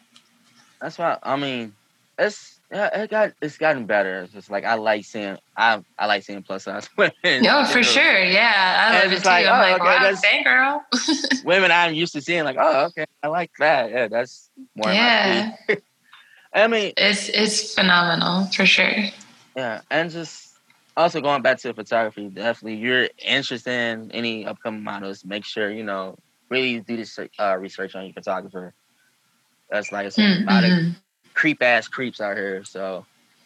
that's 0.81 0.99
why 0.99 1.19
i 1.23 1.37
mean 1.37 1.73
it's 2.19 2.57
yeah, 2.71 3.03
it 3.03 3.11
got 3.11 3.33
it's 3.41 3.59
gotten 3.59 3.87
better. 3.87 4.23
It's 4.23 4.33
just 4.33 4.51
like 4.51 4.65
I 4.65 4.75
like 4.75 5.05
seeing 5.05 5.39
I 5.57 5.83
I 5.99 6.07
like 6.07 6.25
seeing 6.25 6.43
plus 6.43 6.65
size 6.65 6.89
women. 6.97 7.13
No, 7.43 7.65
for 7.65 7.79
know? 7.79 7.83
sure. 7.83 8.25
Yeah, 8.25 8.91
I 8.91 9.05
love 9.05 9.13
it 9.13 9.23
too. 9.23 9.29
Like, 9.29 9.47
I'm 9.47 9.55
oh, 9.55 9.73
like, 9.73 9.81
okay, 9.81 10.13
wow, 10.13 10.21
dang 10.21 10.43
girl. 10.43 10.85
women 11.45 11.71
I'm 11.71 11.95
used 11.95 12.13
to 12.15 12.21
seeing 12.21 12.45
like, 12.45 12.57
oh, 12.59 12.87
okay, 12.87 13.05
I 13.23 13.29
like 13.29 13.53
that. 13.61 13.91
Yeah, 13.91 14.09
that's 14.09 14.51
more. 14.75 14.93
Yeah. 14.93 15.55
I 16.57 16.69
mean, 16.69 16.93
it's 16.97 17.29
it's 17.29 17.75
phenomenal 17.75 18.47
for 18.47 18.65
sure. 18.65 18.91
Yeah, 19.55 19.83
and 19.91 20.11
just 20.11 20.57
also 20.97 21.21
going 21.21 21.43
back 21.43 21.59
to 21.59 21.75
photography, 21.75 22.29
definitely 22.29 22.79
you're 22.79 23.09
interested 23.25 23.71
in 23.71 24.11
any 24.13 24.47
upcoming 24.47 24.83
models, 24.83 25.25
make 25.25 25.45
sure 25.45 25.71
you 25.71 25.85
know 25.85 26.17
really 26.49 26.81
do 26.81 26.97
this 26.97 27.19
uh, 27.39 27.57
research 27.59 27.95
on 27.95 28.05
your 28.05 28.15
photographer. 28.15 28.73
That's 29.71 29.93
like 29.93 30.07
mm-hmm. 30.07 30.49
a 30.49 30.53
lot 30.53 30.65
of 30.65 30.97
creep 31.35 31.63
ass 31.63 31.89
creeps 31.89 32.21
out 32.21 32.37
here. 32.37 32.65
So, 32.65 33.05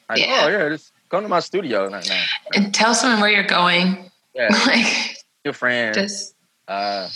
like, 0.08 0.20
yeah. 0.20 0.42
oh 0.44 0.48
yeah, 0.48 0.68
just 0.68 0.92
come 1.08 1.24
to 1.24 1.28
my 1.28 1.40
studio 1.40 1.88
right 1.88 2.08
now. 2.08 2.24
And 2.54 2.72
tell 2.72 2.94
someone 2.94 3.20
where 3.20 3.30
you're 3.30 3.42
going. 3.42 4.10
Yeah, 4.34 4.48
like 4.66 5.16
your 5.44 5.54
friend. 5.54 5.94
Just 5.94 6.36
uh, 6.68 7.08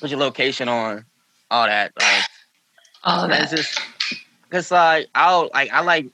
put 0.00 0.08
your 0.08 0.20
location 0.20 0.68
on, 0.68 1.04
all 1.50 1.66
that. 1.66 1.92
Like, 2.00 2.24
all 3.04 3.24
of 3.24 3.30
that. 3.30 3.50
Just, 3.50 3.78
Cause 4.52 4.70
like 4.70 5.08
I'll 5.14 5.50
like 5.54 5.72
I 5.72 5.80
like 5.80 6.08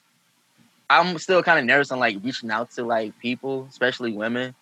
I'm 0.89 1.19
still 1.19 1.43
kind 1.43 1.59
of 1.59 1.65
nervous 1.65 1.91
on 1.91 1.99
like 1.99 2.19
reaching 2.23 2.53
out 2.53 2.71
to 2.73 2.85
like 2.85 3.19
people, 3.19 3.67
especially 3.69 4.13
women. 4.13 4.55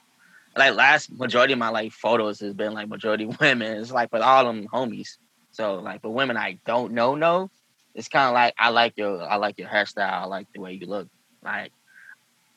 Like 0.56 0.74
last 0.74 1.12
majority 1.12 1.52
of 1.52 1.58
my 1.58 1.68
like 1.68 1.92
photos 1.92 2.40
has 2.40 2.54
been 2.54 2.72
like 2.72 2.88
majority 2.88 3.26
women. 3.40 3.76
It's 3.76 3.92
like 3.92 4.10
with 4.14 4.22
all 4.22 4.46
them 4.46 4.66
homies. 4.72 5.18
So 5.52 5.74
like 5.74 6.00
for 6.00 6.08
women 6.08 6.38
I 6.38 6.58
don't 6.64 6.94
know 6.94 7.16
know, 7.16 7.50
it's 7.94 8.08
kind 8.08 8.28
of 8.28 8.32
like 8.32 8.54
I 8.58 8.70
like 8.70 8.94
your 8.96 9.22
I 9.22 9.36
like 9.36 9.58
your 9.58 9.68
hairstyle. 9.68 10.10
I 10.10 10.24
like 10.24 10.50
the 10.54 10.60
way 10.60 10.72
you 10.72 10.86
look. 10.86 11.08
Like 11.44 11.70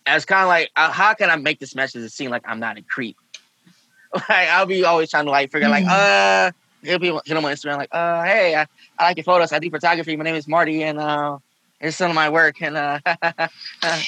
it's 0.07 0.23
kind 0.23 0.43
of 0.43 0.47
like 0.47 0.71
uh, 0.77 0.89
how 0.89 1.13
can 1.15 1.29
I 1.29 1.35
make 1.35 1.59
this 1.59 1.75
message 1.75 2.09
seem 2.13 2.31
like 2.31 2.43
I'm 2.47 2.61
not 2.61 2.77
a 2.77 2.81
creep? 2.81 3.17
Like 4.13 4.47
I'll 4.49 4.65
be 4.65 4.85
always 4.85 5.11
trying 5.11 5.25
to 5.25 5.31
like 5.31 5.51
figure 5.51 5.67
mm-hmm. 5.67 5.85
like 5.85 5.93
uh 5.93 6.51
hit 6.83 7.01
people 7.01 7.21
hit 7.25 7.37
on 7.37 7.43
Instagram 7.43 7.77
like, 7.77 7.89
uh, 7.91 8.23
hey, 8.23 8.55
I, 8.55 8.65
I 8.97 9.05
like 9.05 9.17
your 9.17 9.23
photos. 9.23 9.51
I 9.51 9.59
do 9.59 9.69
photography. 9.69 10.15
My 10.15 10.23
name 10.23 10.35
is 10.35 10.47
Marty, 10.47 10.83
and 10.83 10.99
uh, 10.99 11.39
here's 11.79 11.95
some 11.95 12.09
of 12.09 12.15
my 12.15 12.29
work. 12.29 12.61
And 12.61 12.77
uh, 12.77 12.99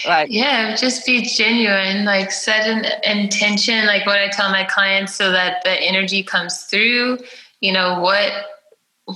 like, 0.05 0.31
yeah, 0.31 0.75
just 0.75 1.05
be 1.05 1.21
genuine. 1.21 2.05
Like, 2.05 2.31
set 2.31 2.67
an 2.67 2.85
intention. 3.03 3.85
Like 3.85 4.05
what 4.05 4.19
I 4.19 4.29
tell 4.29 4.49
my 4.49 4.63
clients, 4.63 5.15
so 5.15 5.31
that 5.31 5.63
the 5.63 5.71
energy 5.71 6.23
comes 6.23 6.63
through. 6.63 7.19
You 7.59 7.73
know 7.73 7.99
what? 7.99 8.31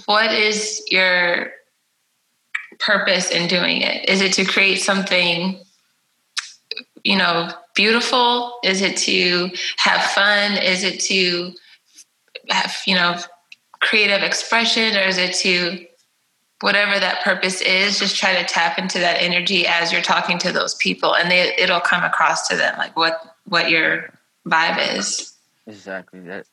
What 0.05 0.31
is 0.31 0.83
your 0.89 1.51
purpose 2.79 3.31
in 3.31 3.47
doing 3.47 3.81
it? 3.81 4.09
Is 4.09 4.21
it 4.21 4.33
to 4.33 4.45
create 4.45 4.81
something? 4.81 5.59
You 7.03 7.17
know, 7.17 7.51
beautiful? 7.75 8.59
Is 8.63 8.81
it 8.81 8.97
to 8.97 9.49
have 9.77 10.01
fun? 10.11 10.53
Is 10.57 10.83
it 10.83 10.99
to 11.01 11.53
have 12.49 12.75
you 12.85 12.95
know 12.95 13.17
creative 13.85 14.23
expression 14.23 14.95
or 14.95 15.01
is 15.01 15.17
it 15.17 15.33
to 15.33 15.85
whatever 16.61 16.99
that 16.99 17.23
purpose 17.23 17.61
is 17.61 17.99
just 17.99 18.17
try 18.17 18.33
to 18.33 18.43
tap 18.45 18.79
into 18.79 18.97
that 18.99 19.21
energy 19.21 19.67
as 19.67 19.91
you're 19.91 20.01
talking 20.01 20.37
to 20.39 20.51
those 20.51 20.75
people 20.75 21.15
and 21.15 21.29
they, 21.29 21.53
it'll 21.57 21.79
come 21.79 22.03
across 22.03 22.47
to 22.47 22.55
them 22.55 22.75
like 22.77 22.95
what 22.95 23.35
what 23.45 23.69
your 23.69 24.11
vibe 24.47 24.97
is 24.97 25.33
exactly 25.67 26.19
that 26.21 26.45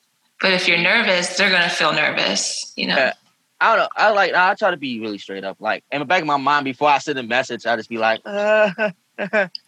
But 0.42 0.52
if 0.52 0.66
you're 0.66 0.78
nervous, 0.78 1.36
they're 1.36 1.50
gonna 1.50 1.70
feel 1.70 1.92
nervous. 1.92 2.72
You 2.76 2.88
know. 2.88 2.96
Yeah. 2.96 3.12
I 3.60 3.76
don't 3.76 3.84
know. 3.84 3.88
I 3.96 4.10
like. 4.10 4.34
I 4.34 4.54
try 4.54 4.72
to 4.72 4.76
be 4.76 4.98
really 4.98 5.18
straight 5.18 5.44
up. 5.44 5.56
Like 5.60 5.84
in 5.92 6.00
the 6.00 6.04
back 6.04 6.20
of 6.20 6.26
my 6.26 6.36
mind, 6.36 6.64
before 6.64 6.88
I 6.88 6.98
send 6.98 7.16
a 7.18 7.22
message, 7.22 7.64
I 7.64 7.76
just 7.76 7.88
be 7.88 7.96
like, 7.96 8.20
uh, 8.24 8.70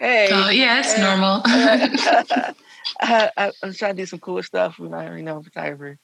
"Hey, 0.00 0.28
Oh 0.32 0.50
yeah, 0.50 0.80
it's 0.80 0.98
uh, 0.98 1.00
normal. 1.00 1.42
I, 3.00 3.30
I, 3.36 3.52
I'm 3.62 3.72
trying 3.72 3.96
to 3.96 4.02
do 4.02 4.06
some 4.06 4.18
cool 4.18 4.42
stuff 4.42 4.80
when 4.80 4.92
I, 4.92 5.16
you 5.16 5.22
know, 5.22 5.40
photography. 5.42 5.98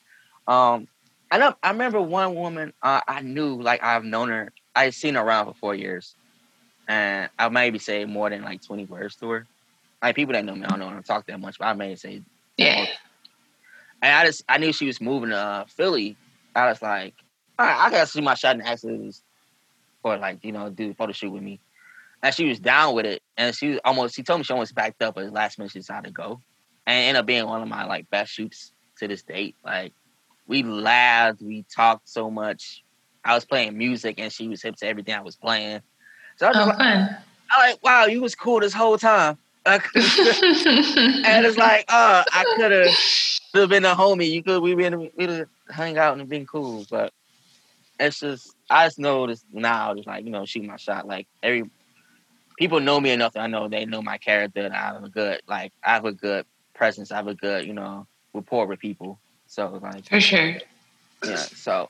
Um, 0.47 0.87
I 1.31 1.37
know. 1.37 1.55
I 1.63 1.71
remember 1.71 2.01
one 2.01 2.35
woman. 2.35 2.73
Uh, 2.83 2.99
I 3.07 3.21
knew, 3.21 3.61
like, 3.61 3.81
I've 3.81 4.03
known 4.03 4.29
her. 4.29 4.51
I 4.75 4.85
had 4.85 4.93
seen 4.93 5.15
her 5.15 5.21
around 5.21 5.47
for 5.47 5.53
four 5.53 5.75
years, 5.75 6.13
and 6.87 7.29
I 7.39 7.47
maybe 7.49 7.79
say 7.79 8.05
more 8.05 8.29
than 8.29 8.43
like 8.43 8.61
20 8.61 8.85
words 8.85 9.15
to 9.17 9.29
her. 9.29 9.47
Like 10.01 10.15
people 10.15 10.33
that 10.33 10.43
know 10.43 10.55
me, 10.55 10.65
I 10.65 10.69
don't 10.69 10.79
know. 10.79 10.87
I 10.87 10.93
don't 10.93 11.05
talk 11.05 11.27
that 11.27 11.39
much, 11.39 11.59
but 11.59 11.65
I 11.65 11.73
may 11.73 11.95
say 11.95 12.21
yeah. 12.57 12.85
And 14.01 14.13
I 14.13 14.25
just 14.25 14.43
I 14.49 14.57
knew 14.57 14.73
she 14.73 14.87
was 14.87 14.99
moving 14.99 15.29
to 15.29 15.37
uh, 15.37 15.65
Philly. 15.65 16.17
I 16.55 16.67
was 16.67 16.81
like, 16.81 17.13
all 17.59 17.65
right, 17.65 17.77
I 17.77 17.91
gotta 17.91 18.07
see 18.07 18.21
my 18.21 18.33
shot 18.33 18.55
in 18.55 18.61
accidents 18.61 19.21
or 20.03 20.17
like 20.17 20.43
you 20.43 20.51
know 20.51 20.69
do 20.69 20.91
a 20.91 20.93
photo 20.93 21.11
shoot 21.11 21.31
with 21.31 21.43
me. 21.43 21.59
And 22.23 22.33
she 22.33 22.47
was 22.47 22.59
down 22.59 22.95
with 22.95 23.05
it, 23.05 23.21
and 23.37 23.55
she 23.55 23.69
was 23.69 23.79
almost 23.85 24.15
she 24.15 24.23
told 24.23 24.39
me 24.39 24.43
she 24.43 24.53
almost 24.53 24.75
backed 24.75 25.01
up, 25.01 25.15
but 25.15 25.31
last 25.31 25.59
minute 25.59 25.71
she 25.71 25.79
decided 25.79 26.07
to 26.07 26.13
go, 26.13 26.41
and 26.87 26.97
it 26.97 27.07
ended 27.07 27.19
up 27.19 27.25
being 27.25 27.45
one 27.45 27.61
of 27.61 27.67
my 27.67 27.85
like 27.85 28.09
best 28.09 28.31
shoots 28.31 28.71
to 28.97 29.07
this 29.07 29.21
date. 29.21 29.55
Like 29.63 29.93
we 30.47 30.63
laughed, 30.63 31.41
we 31.41 31.65
talked 31.73 32.09
so 32.09 32.29
much. 32.29 32.83
I 33.23 33.35
was 33.35 33.45
playing 33.45 33.77
music, 33.77 34.15
and 34.19 34.31
she 34.31 34.47
was 34.47 34.61
hip 34.61 34.75
to 34.77 34.87
everything 34.87 35.13
I 35.15 35.21
was 35.21 35.35
playing. 35.35 35.81
So 36.37 36.47
I 36.47 36.49
was 36.49 36.57
Oh, 36.57 36.65
like, 36.65 36.77
fun. 36.77 37.15
I 37.51 37.69
like, 37.69 37.83
wow, 37.83 38.05
you 38.05 38.21
was 38.21 38.35
cool 38.35 38.59
this 38.59 38.73
whole 38.73 38.97
time. 38.97 39.37
And 39.65 41.45
it's 41.45 41.57
like, 41.57 41.85
uh, 41.87 42.23
I 42.31 42.45
could 42.55 42.71
have 42.71 43.69
been 43.69 43.85
a 43.85 43.93
homie. 43.95 44.29
You 44.29 44.43
could 44.43 44.61
we 44.61 44.75
been 44.75 45.11
we'd 45.15 45.29
have 45.29 45.47
hung 45.69 45.97
out 45.97 46.17
and 46.17 46.27
been 46.27 46.45
cool, 46.45 46.85
but 46.89 47.11
it's 47.99 48.19
just 48.19 48.55
I 48.69 48.85
just 48.87 48.99
know 48.99 49.27
this 49.27 49.43
now. 49.51 49.93
Just 49.95 50.07
like 50.07 50.25
you 50.25 50.31
know, 50.31 50.45
shoot 50.45 50.63
my 50.63 50.77
shot. 50.77 51.07
Like 51.07 51.27
every 51.43 51.69
people 52.57 52.79
know 52.79 52.99
me 52.99 53.11
enough. 53.11 53.33
That 53.33 53.41
I 53.41 53.47
know 53.47 53.67
they 53.67 53.85
know 53.85 54.01
my 54.01 54.17
character. 54.17 54.61
And 54.61 54.73
I 54.73 54.93
have 54.93 55.03
a 55.03 55.09
good 55.09 55.41
like 55.47 55.71
I 55.83 55.93
have 55.93 56.05
a 56.05 56.11
good 56.11 56.45
presence. 56.73 57.11
I 57.11 57.17
have 57.17 57.27
a 57.27 57.35
good 57.35 57.65
you 57.65 57.73
know 57.73 58.07
rapport 58.33 58.65
with 58.67 58.79
people. 58.79 59.19
So 59.51 59.81
like 59.83 60.07
For 60.07 60.21
sure. 60.21 60.55
yeah. 61.25 61.35
So 61.35 61.89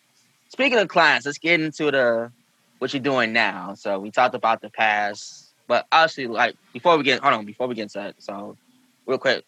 speaking 0.49 0.79
of 0.79 0.87
clients, 0.87 1.27
let's 1.27 1.37
get 1.37 1.61
into 1.61 1.91
the 1.91 2.31
what 2.79 2.91
you're 2.91 3.03
doing 3.03 3.33
now. 3.33 3.75
So 3.75 3.99
we 3.99 4.09
talked 4.09 4.33
about 4.33 4.61
the 4.61 4.71
past, 4.71 5.53
but 5.67 5.85
obviously, 5.91 6.25
like 6.25 6.55
before 6.73 6.97
we 6.97 7.03
get 7.03 7.21
hold 7.21 7.35
on, 7.35 7.45
before 7.45 7.67
we 7.67 7.75
get 7.75 7.83
into 7.83 7.99
that, 7.99 8.15
so 8.17 8.57
real 9.05 9.19
quick, 9.19 9.45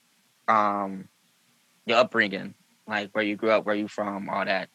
um, 0.48 1.10
your 1.88 1.98
upbringing, 1.98 2.54
like 2.86 3.10
where 3.14 3.24
you 3.24 3.36
grew 3.36 3.50
up, 3.50 3.66
where 3.66 3.74
you 3.74 3.88
from, 3.88 4.30
all 4.30 4.46
that. 4.46 4.70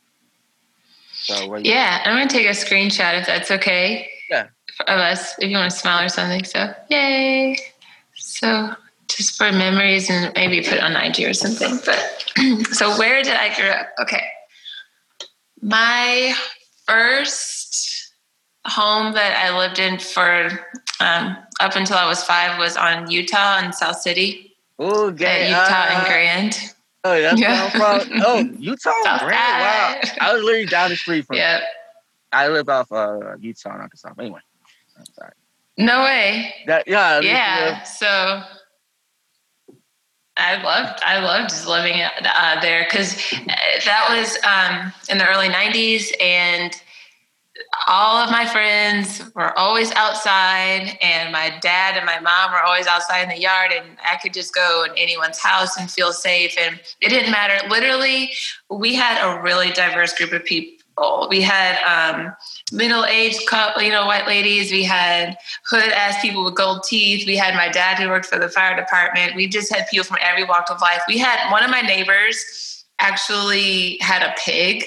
So 1.13 1.49
where 1.49 1.61
you, 1.61 1.71
Yeah, 1.71 2.03
I'm 2.05 2.17
gonna 2.17 2.29
take 2.29 2.47
a 2.47 2.51
screenshot 2.51 3.21
if 3.21 3.27
that's 3.29 3.53
okay. 3.53 4.09
Yeah. 4.29 4.49
Of 4.81 4.99
us, 4.99 5.39
if 5.39 5.49
you 5.49 5.57
want 5.57 5.71
to 5.71 5.77
smile 5.77 6.05
or 6.05 6.09
something. 6.09 6.43
So, 6.43 6.75
yay! 6.91 7.57
So, 8.17 8.75
just 9.09 9.37
for 9.37 9.51
memories 9.51 10.09
and 10.11 10.33
maybe 10.35 10.67
put 10.67 10.79
on 10.81 10.95
IG 10.97 11.21
or 11.21 11.35
something. 11.35 11.79
But 11.85 12.25
so, 12.75 12.97
where 12.99 13.23
did 13.23 13.35
I 13.35 13.55
grow 13.55 13.71
up? 13.71 13.89
Okay, 14.03 14.23
my 15.63 16.35
first 16.87 18.13
home 18.67 19.15
that 19.15 19.37
I 19.37 19.57
lived 19.57 19.79
in 19.79 19.99
for 19.99 20.51
um, 21.01 21.37
up 21.61 21.77
until 21.77 21.97
I 21.97 22.07
was 22.07 22.23
five 22.23 22.59
was 22.59 22.77
on 22.77 23.11
Utah 23.11 23.65
in 23.65 23.73
South 23.73 24.01
City, 24.01 24.57
oh, 24.79 25.09
at 25.09 25.17
gay, 25.17 25.49
Utah 25.49 25.61
uh, 25.61 25.87
and 25.91 26.07
Grand. 26.07 26.75
Oh, 27.05 27.21
that's 27.21 27.41
Yeah. 27.41 27.71
from. 27.71 28.21
Oh, 28.25 28.39
Utah, 28.59 28.93
South 29.05 29.21
Grand. 29.21 29.33
Wow, 29.33 30.01
I 30.21 30.35
was 30.35 30.43
literally 30.43 30.67
down 30.67 30.91
the 30.91 30.97
street 30.97 31.27
from. 31.27 31.37
Yeah, 31.37 31.61
I 32.33 32.49
live 32.49 32.69
off 32.69 32.91
uh, 32.93 33.37
Utah 33.41 33.73
and 33.73 33.83
Arkansas. 33.83 34.13
Anyway, 34.19 34.41
I'm 34.99 35.05
sorry. 35.15 35.33
no 35.77 36.03
way. 36.03 36.55
That 36.67 36.87
yeah, 36.87 37.21
yeah 37.21 37.83
so 37.83 38.43
i 40.39 40.63
loved 40.63 41.01
i 41.05 41.19
loved 41.21 41.53
living 41.67 42.01
uh, 42.01 42.61
there 42.61 42.87
because 42.89 43.15
that 43.85 44.07
was 44.11 44.39
um, 44.45 44.93
in 45.11 45.19
the 45.19 45.29
early 45.29 45.49
90s 45.49 46.11
and 46.21 46.81
all 47.87 48.17
of 48.17 48.31
my 48.31 48.47
friends 48.47 49.23
were 49.35 49.57
always 49.59 49.91
outside 49.93 50.97
and 51.03 51.33
my 51.33 51.59
dad 51.61 51.97
and 51.97 52.07
my 52.07 52.21
mom 52.21 52.53
were 52.53 52.63
always 52.63 52.87
outside 52.87 53.23
in 53.23 53.29
the 53.29 53.41
yard 53.41 53.73
and 53.73 53.97
i 54.05 54.17
could 54.17 54.33
just 54.33 54.55
go 54.55 54.85
in 54.85 54.97
anyone's 54.97 55.39
house 55.39 55.77
and 55.77 55.91
feel 55.91 56.13
safe 56.13 56.57
and 56.59 56.81
it 57.01 57.09
didn't 57.09 57.31
matter. 57.31 57.69
Literally 57.69 58.31
we 58.71 58.95
had 58.95 59.21
a 59.23 59.41
really 59.43 59.71
diverse 59.71 60.15
group 60.15 60.33
of 60.33 60.45
people 60.45 60.78
we 61.29 61.41
had 61.41 61.79
um, 61.85 62.35
middle-aged 62.73 63.41
you 63.81 63.91
know 63.91 64.07
white 64.07 64.27
ladies 64.27 64.71
we 64.71 64.85
had 64.85 65.37
hood 65.69 65.91
ass 65.91 66.21
people 66.23 66.45
with 66.45 66.55
gold 66.55 66.83
teeth. 66.85 67.27
We 67.27 67.37
had 67.37 67.55
my 67.55 67.69
dad 67.69 67.99
who 67.99 68.09
worked 68.09 68.27
for 68.27 68.39
the 68.39 68.49
fire 68.49 68.77
department. 68.77 69.35
We 69.37 69.49
just 69.49 69.73
had 69.75 69.87
people 69.89 70.05
from 70.05 70.19
every 70.21 70.45
walk 70.45 70.71
of 70.71 70.81
life. 70.81 71.03
We 71.09 71.19
had 71.19 71.51
one 71.51 71.65
of 71.65 71.71
my 71.71 71.83
neighbors 71.83 72.85
actually 72.99 73.99
had 74.01 74.23
a 74.23 74.35
pig. 74.39 74.85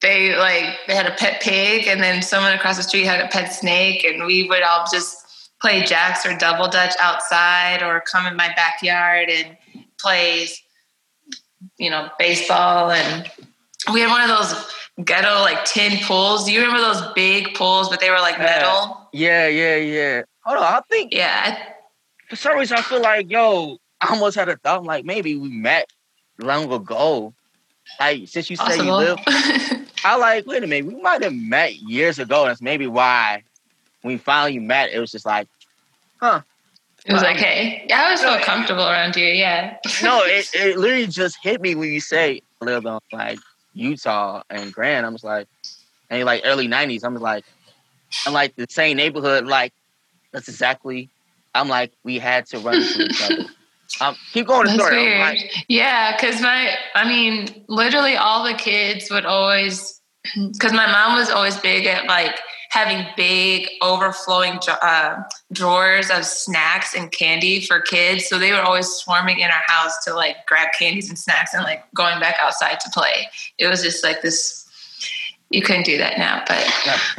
They 0.00 0.36
like 0.36 0.78
they 0.86 0.94
had 0.94 1.06
a 1.06 1.14
pet 1.14 1.40
pig, 1.42 1.88
and 1.88 2.00
then 2.00 2.22
someone 2.22 2.52
across 2.52 2.76
the 2.76 2.82
street 2.84 3.04
had 3.04 3.20
a 3.20 3.28
pet 3.28 3.52
snake, 3.52 4.04
and 4.04 4.24
we 4.24 4.48
would 4.48 4.62
all 4.62 4.86
just 4.90 5.50
play 5.60 5.82
jacks 5.82 6.24
or 6.24 6.36
double 6.36 6.68
dutch 6.68 6.94
outside, 7.00 7.82
or 7.82 8.02
come 8.10 8.26
in 8.26 8.36
my 8.36 8.52
backyard 8.54 9.28
and 9.28 9.56
play, 10.00 10.46
you 11.78 11.90
know, 11.90 12.08
baseball. 12.16 12.92
And 12.92 13.28
we 13.92 14.00
had 14.00 14.08
one 14.08 14.28
of 14.28 14.28
those 14.28 14.72
ghetto 15.04 15.40
like 15.40 15.64
tin 15.64 15.98
pools. 16.04 16.44
Do 16.44 16.52
you 16.52 16.60
remember 16.60 16.80
those 16.80 17.02
big 17.14 17.54
pools, 17.54 17.88
but 17.88 18.00
they 18.00 18.10
were 18.10 18.18
like 18.18 18.38
metal? 18.38 19.08
Yeah, 19.12 19.46
yeah, 19.48 19.76
yeah. 19.76 20.22
Hold 20.44 20.58
on, 20.58 20.64
I 20.64 20.80
think 20.90 21.12
Yeah, 21.12 21.58
for 22.28 22.36
some 22.36 22.56
reason 22.58 22.78
I 22.78 22.82
feel 22.82 23.02
like 23.02 23.30
yo, 23.30 23.78
I 24.00 24.10
almost 24.10 24.36
had 24.36 24.48
a 24.48 24.56
thought 24.56 24.84
like 24.84 25.04
maybe 25.04 25.36
we 25.36 25.48
met 25.48 25.90
long 26.38 26.70
ago. 26.72 27.34
Like 28.00 28.28
since 28.28 28.50
you 28.50 28.56
say 28.56 28.76
you 28.76 28.92
live, 28.92 29.18
I 30.04 30.16
like 30.18 30.46
wait 30.46 30.62
a 30.62 30.66
minute, 30.66 30.92
we 30.92 31.00
might 31.00 31.22
have 31.22 31.34
met 31.34 31.76
years 31.76 32.18
ago. 32.18 32.46
That's 32.46 32.62
maybe 32.62 32.86
why 32.86 33.42
when 34.02 34.14
we 34.14 34.18
finally 34.18 34.58
met, 34.58 34.90
it 34.90 35.00
was 35.00 35.10
just 35.10 35.26
like, 35.26 35.48
huh? 36.20 36.42
It 37.06 37.12
was 37.12 37.22
like, 37.22 37.36
hey, 37.36 37.86
yeah, 37.88 38.00
I 38.00 38.04
always 38.04 38.20
felt 38.20 38.42
comfortable 38.42 38.82
around 38.82 39.16
you. 39.16 39.24
Yeah. 39.24 39.76
No, 40.02 40.22
it, 40.24 40.48
it 40.54 40.76
literally 40.76 41.06
just 41.06 41.38
hit 41.42 41.60
me 41.60 41.74
when 41.74 41.90
you 41.90 42.00
say 42.00 42.42
I 42.60 42.64
lived 42.64 42.86
on 42.86 43.00
like 43.12 43.38
Utah 43.78 44.42
and 44.50 44.72
Grand. 44.72 45.06
I'm 45.06 45.14
just 45.14 45.24
like, 45.24 45.48
and 46.10 46.24
like 46.24 46.42
early 46.44 46.68
'90s. 46.68 47.04
I'm 47.04 47.14
like, 47.14 47.44
I'm 48.26 48.32
like 48.32 48.56
the 48.56 48.66
same 48.68 48.96
neighborhood. 48.96 49.46
Like 49.46 49.72
that's 50.32 50.48
exactly. 50.48 51.08
I'm 51.54 51.68
like 51.68 51.92
we 52.04 52.18
had 52.18 52.46
to 52.46 52.58
run 52.58 52.76
into 52.76 53.04
each 53.04 53.22
other. 53.22 53.44
Um, 54.02 54.16
keep 54.34 54.46
going 54.46 54.66
the 54.66 54.72
That's 54.72 54.84
story. 54.84 55.02
Weird. 55.02 55.20
like, 55.20 55.64
yeah, 55.66 56.14
because 56.14 56.42
my, 56.42 56.74
I 56.94 57.08
mean, 57.08 57.64
literally 57.68 58.16
all 58.16 58.44
the 58.44 58.52
kids 58.52 59.10
would 59.10 59.24
always, 59.24 60.00
because 60.36 60.74
my 60.74 60.92
mom 60.92 61.16
was 61.18 61.30
always 61.30 61.56
big 61.56 61.86
at 61.86 62.04
like 62.04 62.38
having 62.70 63.06
big 63.16 63.68
overflowing 63.82 64.58
uh, 64.82 65.16
drawers 65.52 66.10
of 66.10 66.24
snacks 66.24 66.94
and 66.94 67.10
candy 67.10 67.60
for 67.64 67.80
kids. 67.80 68.26
So 68.26 68.38
they 68.38 68.52
were 68.52 68.60
always 68.60 68.86
swarming 68.88 69.38
in 69.40 69.50
our 69.50 69.62
house 69.66 70.04
to 70.04 70.14
like 70.14 70.36
grab 70.46 70.68
candies 70.78 71.08
and 71.08 71.18
snacks 71.18 71.54
and 71.54 71.62
like 71.64 71.82
going 71.94 72.20
back 72.20 72.36
outside 72.40 72.78
to 72.80 72.90
play. 72.90 73.28
It 73.58 73.66
was 73.68 73.82
just 73.82 74.04
like 74.04 74.22
this. 74.22 74.64
You 75.50 75.62
couldn't 75.62 75.86
do 75.86 75.96
that 75.96 76.18
now, 76.18 76.44
but 76.46 76.62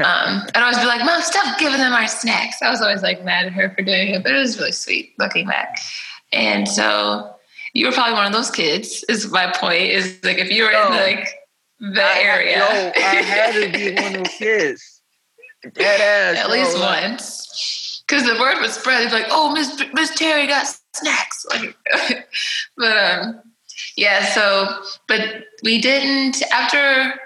um, 0.06 0.44
I'd 0.54 0.62
always 0.62 0.78
be 0.78 0.86
like, 0.86 1.04
"Mom, 1.04 1.20
stop 1.24 1.58
giving 1.58 1.80
them 1.80 1.94
our 1.94 2.08
snacks." 2.08 2.62
I 2.62 2.70
was 2.70 2.80
always 2.80 3.02
like 3.02 3.24
mad 3.26 3.48
at 3.48 3.54
her 3.54 3.72
for 3.76 3.82
doing 3.82 4.10
it, 4.10 4.22
but 4.22 4.34
it 4.34 4.38
was 4.38 4.60
really 4.60 4.72
sweet 4.72 5.14
looking 5.18 5.48
back. 5.48 5.80
And 6.32 6.68
so 6.70 7.34
you 7.74 7.88
were 7.88 7.92
probably 7.92 8.14
one 8.14 8.28
of 8.28 8.34
those 8.34 8.52
kids. 8.52 9.04
Is 9.10 9.32
my 9.32 9.52
point? 9.56 9.82
Is 9.82 10.20
like 10.24 10.38
if 10.38 10.52
you 10.52 10.62
were 10.62 10.70
in 10.70 10.76
No. 10.76 10.90
like 10.92 11.28
the 11.80 12.04
I 12.04 12.20
area, 12.20 12.58
Yo, 12.60 12.92
I 12.96 13.16
had 13.24 13.54
to 13.56 13.72
be 13.72 13.96
one 13.96 14.06
of 14.16 14.24
those 14.26 14.34
kids. 14.38 14.99
Dead 15.74 16.02
ass. 16.02 16.38
at 16.38 16.50
least 16.50 16.78
once, 16.80 18.04
because 18.08 18.24
the 18.24 18.40
word 18.40 18.62
would 18.62 18.72
spread. 18.72 19.04
It's 19.04 19.14
like, 19.14 19.28
"Oh, 19.30 19.52
Miss 19.52 19.82
Miss 19.94 20.16
Terry 20.16 20.48
got 20.48 20.68
snacks." 20.94 21.46
Like, 21.50 21.78
but 22.78 22.98
um, 22.98 23.42
yeah. 23.98 24.26
So, 24.26 24.82
but 25.08 25.46
we 25.64 25.82
didn't 25.82 26.42
after. 26.52 27.20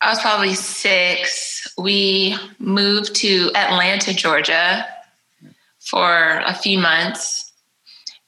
I 0.00 0.10
was 0.10 0.20
probably 0.20 0.54
six. 0.54 1.66
We 1.78 2.36
moved 2.58 3.14
to 3.16 3.50
Atlanta, 3.54 4.12
Georgia, 4.12 4.86
for 5.80 6.42
a 6.46 6.54
few 6.54 6.78
months 6.78 7.52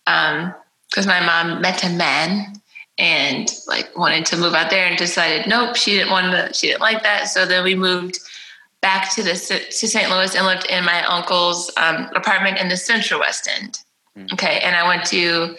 because 0.04 1.06
my 1.06 1.20
mom 1.24 1.60
met 1.60 1.84
a 1.84 1.90
man 1.90 2.60
and 2.98 3.52
like 3.66 3.96
wanted 3.96 4.24
to 4.26 4.36
move 4.36 4.54
out 4.54 4.70
there 4.70 4.86
and 4.86 4.96
decided 4.96 5.46
nope 5.46 5.76
she 5.76 5.92
didn't 5.92 6.10
want 6.10 6.32
to 6.32 6.52
she 6.54 6.68
didn't 6.68 6.80
like 6.80 7.02
that 7.02 7.24
so 7.24 7.44
then 7.44 7.62
we 7.62 7.74
moved 7.74 8.18
back 8.82 9.14
to 9.14 9.22
the 9.22 9.32
to 9.32 9.88
st 9.88 10.10
louis 10.10 10.34
and 10.34 10.46
lived 10.46 10.66
in 10.66 10.84
my 10.84 11.04
uncle's 11.04 11.70
um, 11.76 12.08
apartment 12.14 12.58
in 12.58 12.68
the 12.68 12.76
central 12.76 13.20
west 13.20 13.48
end 13.60 13.78
Mm. 14.16 14.32
okay 14.32 14.60
and 14.60 14.74
i 14.74 14.88
went 14.88 15.04
to 15.04 15.54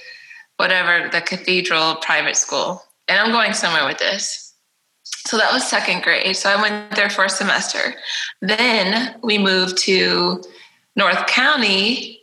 whatever 0.58 1.10
the 1.10 1.22
cathedral 1.22 1.96
private 1.98 2.36
school, 2.36 2.84
and 3.08 3.20
I'm 3.20 3.32
going 3.32 3.54
somewhere 3.54 3.86
with 3.86 4.00
this. 4.00 4.54
So 5.04 5.38
that 5.38 5.54
was 5.54 5.66
second 5.66 6.04
grade. 6.04 6.36
So 6.36 6.50
I 6.50 6.62
went 6.62 6.96
there 6.96 7.10
for 7.10 7.26
a 7.26 7.30
semester. 7.30 7.94
Then 8.42 9.16
we 9.24 9.38
moved 9.38 9.78
to 9.84 10.44
North 10.96 11.26
County, 11.28 12.22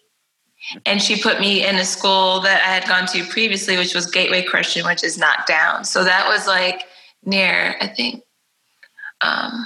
and 0.85 1.01
she 1.01 1.21
put 1.21 1.41
me 1.41 1.67
in 1.67 1.77
a 1.77 1.85
school 1.85 2.41
that 2.41 2.63
I 2.63 2.75
had 2.75 2.89
gone 2.89 3.07
to 3.09 3.25
previously, 3.25 3.77
which 3.77 3.95
was 3.95 4.11
Gateway 4.11 4.43
Christian, 4.43 4.85
which 4.85 5.05
is 5.05 5.19
knocked 5.19 5.49
down. 5.49 5.85
So 5.85 6.05
that 6.05 6.27
was 6.27 6.47
like 6.47 6.85
near, 7.25 7.77
I 7.81 7.87
think, 7.87 8.23
um, 9.21 9.65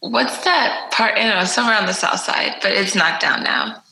what's 0.00 0.44
that 0.44 0.90
part? 0.92 1.18
You 1.18 1.24
know, 1.24 1.44
somewhere 1.44 1.76
on 1.76 1.86
the 1.86 1.92
south 1.92 2.20
side, 2.20 2.56
but 2.62 2.72
it's 2.72 2.94
knocked 2.94 3.22
down 3.22 3.42
now. 3.42 3.82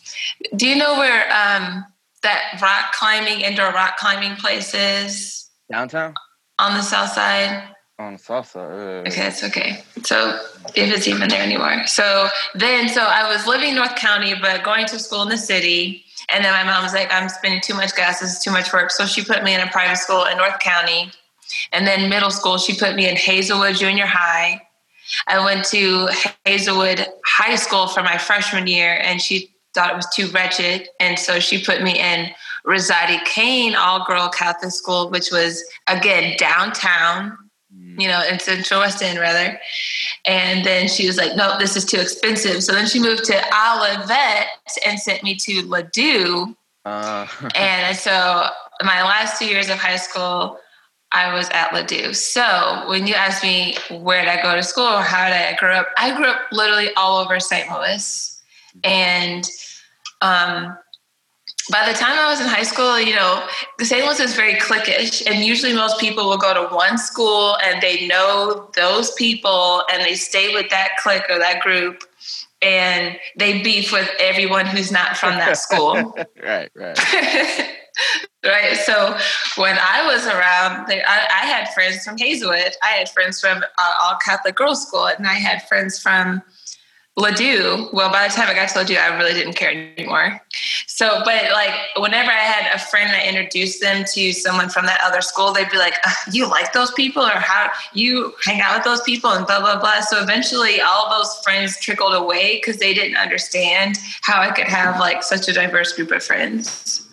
Do 0.55 0.69
you 0.69 0.77
know 0.77 0.99
where 0.99 1.23
um, 1.33 1.85
that 2.23 2.59
rock 2.61 2.93
climbing, 2.93 3.41
indoor 3.41 3.71
rock 3.73 3.97
climbing 3.97 4.37
place 4.37 4.75
is 4.75 5.49
Downtown 5.71 6.15
on 6.59 6.75
the 6.75 6.83
south 6.83 7.11
side? 7.13 7.69
on 7.99 8.13
the 8.15 8.19
south 8.19 8.47
side. 8.51 8.71
uh, 8.71 9.09
Okay, 9.09 9.27
it's 9.29 9.43
okay. 9.43 9.83
So 10.05 10.39
if 10.75 10.95
it's 10.95 11.09
even 11.09 11.29
there 11.29 11.43
anymore. 11.43 11.87
So 11.87 12.29
then, 12.55 12.89
so 12.91 13.01
I 13.01 13.27
was 13.33 13.47
living 13.47 13.71
in 13.71 13.75
North 13.77 13.97
County, 13.97 14.35
but 14.39 14.63
going 14.63 14.87
to 14.87 14.99
school 14.99 15.23
in 15.23 15.31
the 15.31 15.39
city. 15.39 16.05
And 16.29 16.45
then 16.45 16.53
my 16.53 16.65
mom 16.65 16.83
was 16.83 16.93
like, 16.93 17.11
I'm 17.11 17.29
spending 17.29 17.61
too 17.63 17.75
much 17.75 17.95
gas. 17.97 18.21
This 18.21 18.33
is 18.37 18.39
too 18.41 18.51
much 18.51 18.73
work. 18.73 18.91
So 18.91 19.07
she 19.07 19.25
put 19.25 19.43
me 19.45 19.55
in 19.55 19.61
a 19.61 19.67
private 19.69 19.97
school 19.97 20.25
in 20.25 20.37
North 20.37 20.59
County. 20.59 21.11
And 21.73 21.87
then 21.87 22.11
middle 22.11 22.31
school, 22.31 22.59
she 22.59 22.77
put 22.77 22.97
me 22.97 23.09
in 23.09 23.17
Hazelwood 23.17 23.77
Junior 23.77 24.07
High. 24.07 24.61
I 25.27 25.45
went 25.45 25.65
to 25.67 26.09
Hazelwood 26.45 27.07
High 27.25 27.57
School 27.57 27.87
for 27.87 28.03
my 28.03 28.19
freshman 28.19 28.67
year, 28.67 28.99
and 29.03 29.21
she 29.21 29.55
thought 29.75 29.91
it 29.91 29.97
was 29.97 30.09
too 30.15 30.29
wretched. 30.29 30.89
And 31.01 31.19
so 31.19 31.41
she 31.41 31.65
put 31.65 31.83
me 31.83 31.99
in 31.99 32.31
Rosati 32.67 33.25
Kain 33.25 33.75
All 33.75 34.05
Girl 34.05 34.29
Catholic 34.29 34.73
School, 34.73 35.11
which 35.11 35.31
was, 35.31 35.65
again, 35.87 36.37
downtown 36.39 37.37
you 37.99 38.09
know, 38.09 38.23
in 38.31 38.39
Central 38.39 38.81
West 38.81 39.03
End 39.03 39.19
rather. 39.19 39.59
And 40.27 40.65
then 40.65 40.89
she 40.89 41.07
was 41.07 41.17
like, 41.17 41.37
nope, 41.37 41.59
this 41.59 41.77
is 41.77 41.85
too 41.85 41.99
expensive. 41.99 42.63
So 42.63 42.73
then 42.73 42.87
she 42.87 43.01
moved 43.01 43.25
to 43.25 43.35
Olivette 43.35 44.47
and 44.87 44.99
sent 44.99 45.23
me 45.23 45.35
to 45.37 45.63
Ladue. 45.63 46.55
Uh, 46.85 47.27
And 47.55 47.97
so 47.97 48.47
my 48.83 49.03
last 49.03 49.39
two 49.39 49.47
years 49.47 49.69
of 49.69 49.79
high 49.79 49.97
school, 49.97 50.59
I 51.13 51.33
was 51.33 51.49
at 51.51 51.71
Ladue. 51.71 52.15
So 52.15 52.89
when 52.89 53.07
you 53.07 53.15
ask 53.15 53.43
me 53.43 53.77
where 53.91 54.25
did 54.25 54.29
I 54.29 54.43
go 54.43 54.55
to 54.55 54.63
school 54.63 54.85
or 54.85 55.03
how 55.03 55.27
did 55.27 55.35
I 55.35 55.57
grow 55.57 55.77
up, 55.77 55.89
I 55.97 56.17
grew 56.17 56.27
up 56.27 56.41
literally 56.53 56.93
all 56.95 57.19
over 57.19 57.41
St. 57.41 57.71
Louis. 57.71 58.43
And 58.85 59.49
um, 60.21 60.77
by 61.71 61.91
the 61.91 61.99
time 61.99 62.19
I 62.19 62.29
was 62.29 62.41
in 62.41 62.47
high 62.47 62.63
school, 62.63 63.01
you 63.01 63.15
know, 63.15 63.47
St. 63.81 64.05
Louis 64.05 64.21
is 64.21 64.35
very 64.35 64.55
cliquish, 64.55 65.27
and 65.27 65.45
usually 65.45 65.73
most 65.73 65.99
people 65.99 66.29
will 66.29 66.39
go 66.39 66.55
to 66.55 66.75
one 66.75 66.97
school 66.99 67.57
and 67.65 67.81
they 67.83 68.07
know 68.07 68.71
those 68.77 69.13
people 69.15 69.83
and 69.93 70.03
they 70.03 70.15
stay 70.15 70.55
with 70.55 70.71
that 70.71 70.91
clique 71.03 71.25
or 71.29 71.39
that 71.39 71.61
group, 71.61 72.05
and 72.63 73.17
they 73.37 73.63
beef 73.63 73.93
with 73.93 74.09
everyone 74.21 74.67
who's 74.67 74.93
not 74.93 75.17
from 75.17 75.35
that 75.37 75.57
school. 75.57 75.95
right, 76.43 76.71
right. 76.75 77.77
right. 78.45 78.77
So 78.77 79.17
when 79.57 79.77
I 79.79 80.07
was 80.07 80.27
around, 80.27 80.87
I, 80.91 81.29
I 81.43 81.47
had 81.47 81.69
friends 81.75 82.05
from 82.05 82.19
Hazelwood. 82.19 82.73
I 82.83 82.89
had 82.89 83.09
friends 83.09 83.41
from 83.41 83.59
uh, 83.59 83.95
all 84.01 84.17
Catholic 84.25 84.55
girls' 84.57 84.87
school, 84.87 85.07
and 85.07 85.27
I 85.27 85.35
had 85.35 85.67
friends 85.69 85.99
from 85.99 86.43
Ladue. 87.19 87.91
Well, 87.95 88.13
by 88.13 88.29
the 88.29 88.35
time 88.35 88.49
I 88.49 88.55
got 88.55 88.69
to 88.69 88.81
Ladue, 88.81 88.99
I 88.99 89.17
really 89.17 89.33
didn't 89.33 89.55
care 89.55 89.71
anymore. 89.71 90.39
So, 90.87 91.23
but 91.25 91.51
like 91.53 91.73
whenever 91.97 92.31
I 92.31 92.35
had 92.35 92.75
a 92.75 92.79
friend 92.79 93.11
I 93.11 93.27
introduced 93.27 93.81
them 93.81 94.05
to 94.13 94.33
someone 94.33 94.69
from 94.69 94.85
that 94.85 95.01
other 95.03 95.23
school, 95.23 95.53
they'd 95.53 95.71
be 95.71 95.79
like, 95.79 95.95
"Uh, 96.05 96.11
"You 96.31 96.47
like 96.47 96.75
those 96.75 96.91
people, 96.93 97.23
or 97.23 97.31
how 97.31 97.71
you 97.95 98.35
hang 98.45 98.61
out 98.61 98.77
with 98.77 98.85
those 98.85 99.01
people?" 99.01 99.31
And 99.31 99.47
blah 99.47 99.61
blah 99.61 99.81
blah. 99.81 100.01
So 100.01 100.23
eventually, 100.23 100.83
all 100.83 101.09
those 101.09 101.35
friends 101.43 101.81
trickled 101.81 102.15
away 102.15 102.57
because 102.57 102.77
they 102.77 102.93
didn't 102.93 103.17
understand 103.17 103.99
how 104.21 104.39
I 104.41 104.51
could 104.51 104.69
have 104.69 105.01
like 105.01 105.23
such 105.23 105.49
a 105.49 105.55
diverse 105.55 105.95
group 105.95 106.11
of 106.11 106.23
friends. 106.23 107.06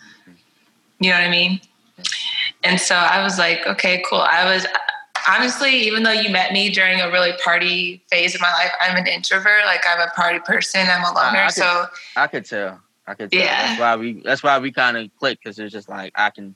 You 1.03 1.09
know 1.09 1.17
what 1.17 1.27
I 1.27 1.31
mean? 1.31 1.59
And 2.63 2.79
so 2.79 2.95
I 2.95 3.21
was 3.25 3.37
like, 3.37 3.67
okay, 3.67 4.01
cool. 4.09 4.21
I 4.21 4.45
was 4.45 4.65
honestly, 5.27 5.71
even 5.81 6.03
though 6.03 6.13
you 6.13 6.29
met 6.29 6.53
me 6.53 6.69
during 6.69 7.01
a 7.01 7.11
really 7.11 7.33
party 7.43 8.01
phase 8.09 8.33
of 8.33 8.39
my 8.39 8.51
life, 8.53 8.71
I'm 8.79 8.95
an 8.95 9.05
introvert. 9.05 9.65
Like 9.65 9.83
I'm 9.85 9.99
a 9.99 10.09
party 10.11 10.39
person. 10.39 10.79
I'm 10.79 11.03
a 11.03 11.09
oh, 11.09 11.13
loner. 11.13 11.39
I 11.39 11.45
could- 11.47 11.55
so 11.55 11.85
I 12.15 12.27
could 12.27 12.45
tell. 12.45 12.79
I 13.05 13.15
could 13.15 13.31
tell. 13.33 13.41
Yeah. 13.41 13.67
That's 13.67 13.79
why 13.81 13.95
we. 13.97 14.21
That's 14.21 14.43
why 14.43 14.59
we 14.59 14.71
kind 14.71 14.95
of 14.95 15.09
clicked 15.19 15.43
because 15.43 15.59
it's 15.59 15.73
just 15.73 15.89
like 15.89 16.13
I 16.15 16.29
can. 16.29 16.55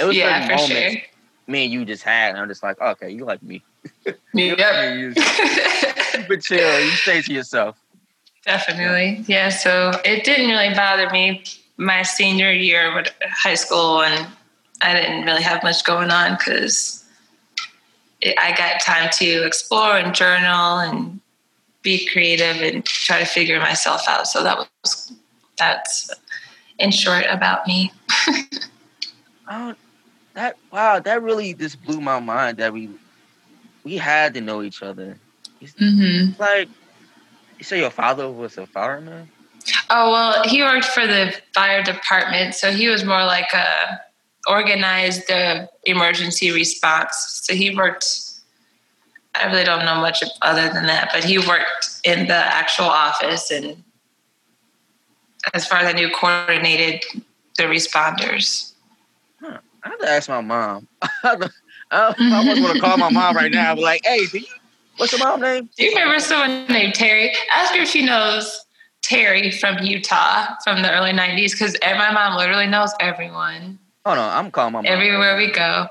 It 0.00 0.04
was 0.04 0.16
yeah, 0.16 0.40
certain 0.40 0.58
for 0.58 0.72
moments 0.72 0.96
sure. 0.96 1.02
me 1.46 1.64
and 1.64 1.72
you 1.72 1.84
just 1.84 2.02
had, 2.02 2.30
and 2.30 2.38
I'm 2.38 2.48
just 2.48 2.64
like, 2.64 2.80
okay, 2.80 3.10
you 3.10 3.24
like 3.24 3.44
me. 3.44 3.62
Yep. 4.34 4.98
You 4.98 5.12
keep 5.14 6.30
it 6.30 6.40
chill. 6.42 6.80
You 6.80 6.90
stay 6.90 7.22
to 7.22 7.32
yourself. 7.32 7.78
Definitely. 8.44 9.24
Yeah. 9.28 9.50
So 9.50 9.92
it 10.04 10.24
didn't 10.24 10.48
really 10.48 10.74
bother 10.74 11.08
me 11.10 11.44
my 11.76 12.02
senior 12.02 12.52
year 12.52 12.94
with 12.94 13.08
high 13.22 13.54
school, 13.54 14.02
and 14.02 14.26
I 14.80 14.94
didn't 14.94 15.24
really 15.24 15.42
have 15.42 15.62
much 15.62 15.84
going 15.84 16.10
on 16.10 16.36
because 16.36 17.04
I 18.24 18.54
got 18.56 18.80
time 18.80 19.10
to 19.14 19.46
explore 19.46 19.96
and 19.98 20.14
journal 20.14 20.78
and 20.78 21.20
be 21.82 22.06
creative 22.06 22.62
and 22.62 22.84
try 22.84 23.18
to 23.18 23.26
figure 23.26 23.58
myself 23.58 24.02
out. 24.08 24.26
So 24.26 24.42
that 24.42 24.58
was 24.58 25.12
that's 25.58 26.10
in 26.78 26.90
short 26.90 27.24
about 27.28 27.66
me. 27.66 27.92
Oh, 29.46 29.74
that 30.32 30.56
wow! 30.72 31.00
That 31.00 31.22
really 31.22 31.52
just 31.54 31.82
blew 31.84 32.00
my 32.00 32.18
mind 32.18 32.58
that 32.58 32.72
we 32.72 32.88
we 33.84 33.96
had 33.96 34.34
to 34.34 34.40
know 34.40 34.62
each 34.62 34.82
other. 34.82 35.18
Mm-hmm. 35.62 36.40
Like, 36.40 36.68
you 37.58 37.64
say 37.64 37.78
your 37.80 37.90
father 37.90 38.30
was 38.30 38.58
a 38.58 38.66
fireman. 38.66 39.28
Oh 39.90 40.10
well, 40.10 40.42
he 40.44 40.62
worked 40.62 40.86
for 40.86 41.06
the 41.06 41.34
fire 41.54 41.82
department, 41.82 42.54
so 42.54 42.70
he 42.70 42.88
was 42.88 43.04
more 43.04 43.24
like 43.24 43.52
a 43.52 44.00
organized 44.46 45.26
the 45.28 45.68
emergency 45.84 46.50
response. 46.50 47.40
So 47.42 47.54
he 47.54 47.74
worked. 47.74 48.06
I 49.34 49.46
really 49.46 49.64
don't 49.64 49.84
know 49.84 49.96
much 49.96 50.22
other 50.42 50.68
than 50.72 50.86
that, 50.86 51.10
but 51.12 51.24
he 51.24 51.38
worked 51.38 52.00
in 52.04 52.28
the 52.28 52.34
actual 52.34 52.86
office, 52.86 53.50
and 53.50 53.82
as 55.52 55.66
far 55.66 55.78
as 55.78 55.88
I 55.88 55.92
knew, 55.92 56.10
coordinated 56.10 57.04
the 57.56 57.64
responders. 57.64 58.72
I 59.42 59.88
have 59.90 59.98
to 59.98 60.08
ask 60.08 60.28
my 60.28 60.40
mom. 60.40 60.88
I, 61.24 62.14
almost 62.18 62.62
want 62.62 62.74
to 62.74 62.80
call 62.80 62.96
my 62.96 63.10
mom 63.10 63.36
right 63.36 63.52
now. 63.52 63.74
Be 63.74 63.82
like, 63.82 64.00
hey, 64.04 64.26
do 64.26 64.38
you, 64.38 64.46
what's 64.96 65.12
your 65.12 65.20
mom's 65.20 65.42
name? 65.42 65.68
Do 65.76 65.84
you 65.84 65.90
remember 65.90 66.18
someone 66.18 66.66
named 66.68 66.94
Terry? 66.94 67.32
Ask 67.52 67.74
her 67.74 67.82
if 67.82 67.88
she 67.88 68.04
knows 68.04 68.63
Terry 69.04 69.50
from 69.50 69.78
Utah 69.84 70.54
from 70.64 70.80
the 70.82 70.90
early 70.90 71.12
'90s, 71.12 71.52
because 71.52 71.76
my 71.82 72.10
mom 72.10 72.36
literally 72.38 72.66
knows 72.66 72.92
everyone 73.00 73.78
Oh 74.06 74.14
no, 74.14 74.20
I'm 74.22 74.50
calling 74.50 74.72
my 74.72 74.80
mom. 74.82 74.86
everywhere 74.86 75.36
we 75.36 75.50
go. 75.50 75.86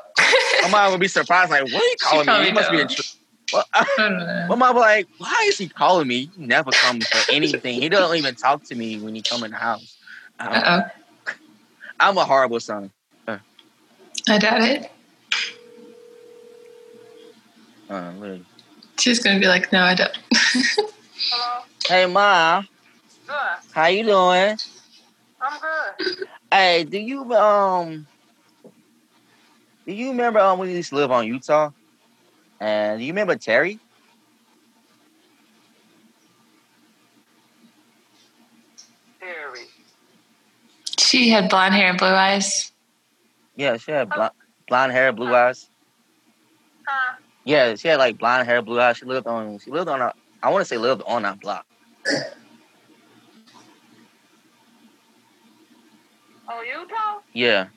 My 0.63 0.67
mom 0.69 0.91
would 0.91 0.99
be 0.99 1.07
surprised, 1.07 1.49
like, 1.51 1.63
what 1.63 1.81
are 1.83 1.85
you 1.87 1.95
calling 2.01 2.25
me? 2.25 2.25
probably 2.25 2.47
You 2.49 2.53
must 2.53 2.71
be 2.71 2.79
in. 2.79 2.87
don't. 2.87 2.95
Tr- 2.95 3.01
well, 3.53 3.65
I, 3.73 3.81
I 3.81 4.01
don't 4.01 4.17
know. 4.17 4.45
my 4.49 4.55
mom 4.55 4.75
be 4.75 4.79
like, 4.79 5.07
why 5.17 5.45
is 5.47 5.57
he 5.57 5.67
calling 5.69 6.07
me? 6.07 6.29
He 6.37 6.45
never 6.45 6.71
comes 6.71 7.07
for 7.09 7.21
anything. 7.31 7.81
He 7.81 7.89
doesn't 7.89 8.17
even 8.17 8.35
talk 8.35 8.63
to 8.65 8.75
me 8.75 8.99
when 8.99 9.15
he 9.15 9.21
come 9.21 9.43
in 9.43 9.51
the 9.51 9.57
house. 9.57 9.97
I'm, 10.39 10.51
Uh 10.53 10.61
oh. 10.65 11.33
I'm 11.99 12.17
a 12.17 12.25
horrible 12.25 12.59
son. 12.59 12.91
I 13.27 14.37
doubt 14.37 14.61
it. 14.61 14.91
Uh. 17.89 18.11
She's 18.99 19.19
gonna 19.19 19.39
be 19.39 19.47
like, 19.47 19.71
no, 19.73 19.81
I 19.81 19.95
don't. 19.95 20.17
Hello. 20.33 21.63
Hey, 21.87 22.05
mom, 22.05 22.67
Good. 23.27 23.35
how 23.71 23.87
you 23.87 24.03
doing? 24.03 24.57
I'm 25.41 25.59
good. 25.59 26.27
Hey, 26.51 26.83
do 26.83 26.99
you 26.99 27.33
um, 27.33 28.05
do 29.85 29.93
you 29.93 30.09
remember 30.09 30.39
um 30.39 30.59
when 30.59 30.69
we 30.69 30.75
used 30.75 30.89
to 30.89 30.95
live 30.95 31.11
on 31.11 31.27
Utah? 31.27 31.71
And 32.59 32.99
do 32.99 33.05
you 33.05 33.11
remember 33.11 33.35
Terry? 33.35 33.79
Terry. 39.19 39.67
she 40.99 41.29
had 41.29 41.49
blonde 41.49 41.73
hair 41.73 41.89
and 41.89 41.97
blue 41.97 42.07
eyes. 42.07 42.71
Yeah, 43.55 43.77
she 43.77 43.91
had 43.91 44.09
blonde, 44.09 44.33
blonde 44.67 44.91
hair, 44.91 45.11
blue 45.11 45.33
eyes. 45.33 45.69
Huh? 46.87 47.15
Yeah, 47.45 47.75
she 47.75 47.87
had 47.87 47.99
like 47.99 48.17
blonde 48.17 48.47
hair, 48.47 48.61
blue 48.61 48.79
eyes. 48.79 48.97
She 48.97 49.05
lived 49.05 49.27
on. 49.27 49.59
She 49.59 49.71
lived 49.71 49.89
on 49.89 50.01
a. 50.01 50.13
I 50.41 50.49
want 50.49 50.61
to 50.61 50.65
say 50.65 50.77
lived 50.77 51.03
on 51.05 51.23
that 51.23 51.39
block. 51.39 51.65
Oh, 56.55 56.61
Utah? 56.61 57.21
Yeah. 57.33 57.67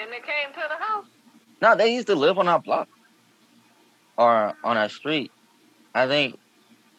And 0.00 0.10
they 0.10 0.16
came 0.18 0.52
to 0.54 0.60
the 0.68 0.84
house? 0.84 1.06
No, 1.60 1.76
they 1.76 1.94
used 1.94 2.08
to 2.08 2.16
live 2.16 2.38
on 2.38 2.48
our 2.48 2.58
block 2.58 2.88
or 4.18 4.52
on 4.64 4.76
our 4.76 4.88
street. 4.88 5.30
I 5.94 6.08
think. 6.08 6.38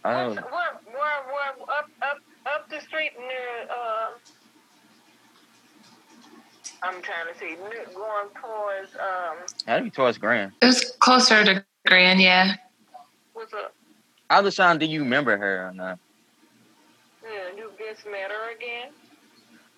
I 0.05 0.13
Where, 0.13 0.23
don't. 0.27 0.35
where, 0.35 0.43
where, 0.85 1.23
where, 1.27 1.69
up, 1.77 1.89
up, 2.01 2.17
up 2.45 2.69
the 2.69 2.79
street 2.79 3.11
near, 3.19 3.67
uh, 3.69 4.11
I'm 6.81 7.01
trying 7.01 7.33
to 7.33 7.39
see. 7.39 7.55
Going 7.93 8.27
towards 8.41 8.93
um, 8.95 9.37
That'd 9.65 9.83
be 9.83 9.89
towards 9.89 10.17
Grand. 10.17 10.53
It 10.61 10.65
was 10.67 10.95
closer 10.99 11.43
to 11.43 11.65
Grand, 11.87 12.21
yeah. 12.21 12.53
what's 13.33 13.53
up? 13.53 13.73
I 14.29 14.39
was 14.39 14.47
just 14.47 14.57
trying. 14.57 14.77
Do 14.79 14.85
you 14.85 15.01
remember 15.03 15.37
her 15.37 15.67
or 15.67 15.73
not? 15.73 15.99
Yeah, 17.23 17.55
you 17.57 17.71
just 17.77 18.05
met 18.05 18.31
her 18.31 18.55
again. 18.55 18.91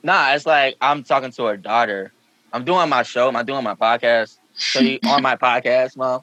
Nah, 0.06 0.36
it's 0.36 0.46
like 0.46 0.76
I'm 0.80 1.04
talking 1.04 1.32
to 1.32 1.46
her 1.46 1.58
daughter. 1.58 2.12
I'm 2.54 2.64
doing 2.64 2.90
my 2.90 3.02
show. 3.02 3.28
I'm 3.36 3.44
doing 3.44 3.64
my 3.64 3.74
podcast. 3.74 4.38
So 4.54 4.80
you 4.80 5.00
on 5.04 5.24
my 5.24 5.36
podcast, 5.48 5.98
mom. 5.98 6.22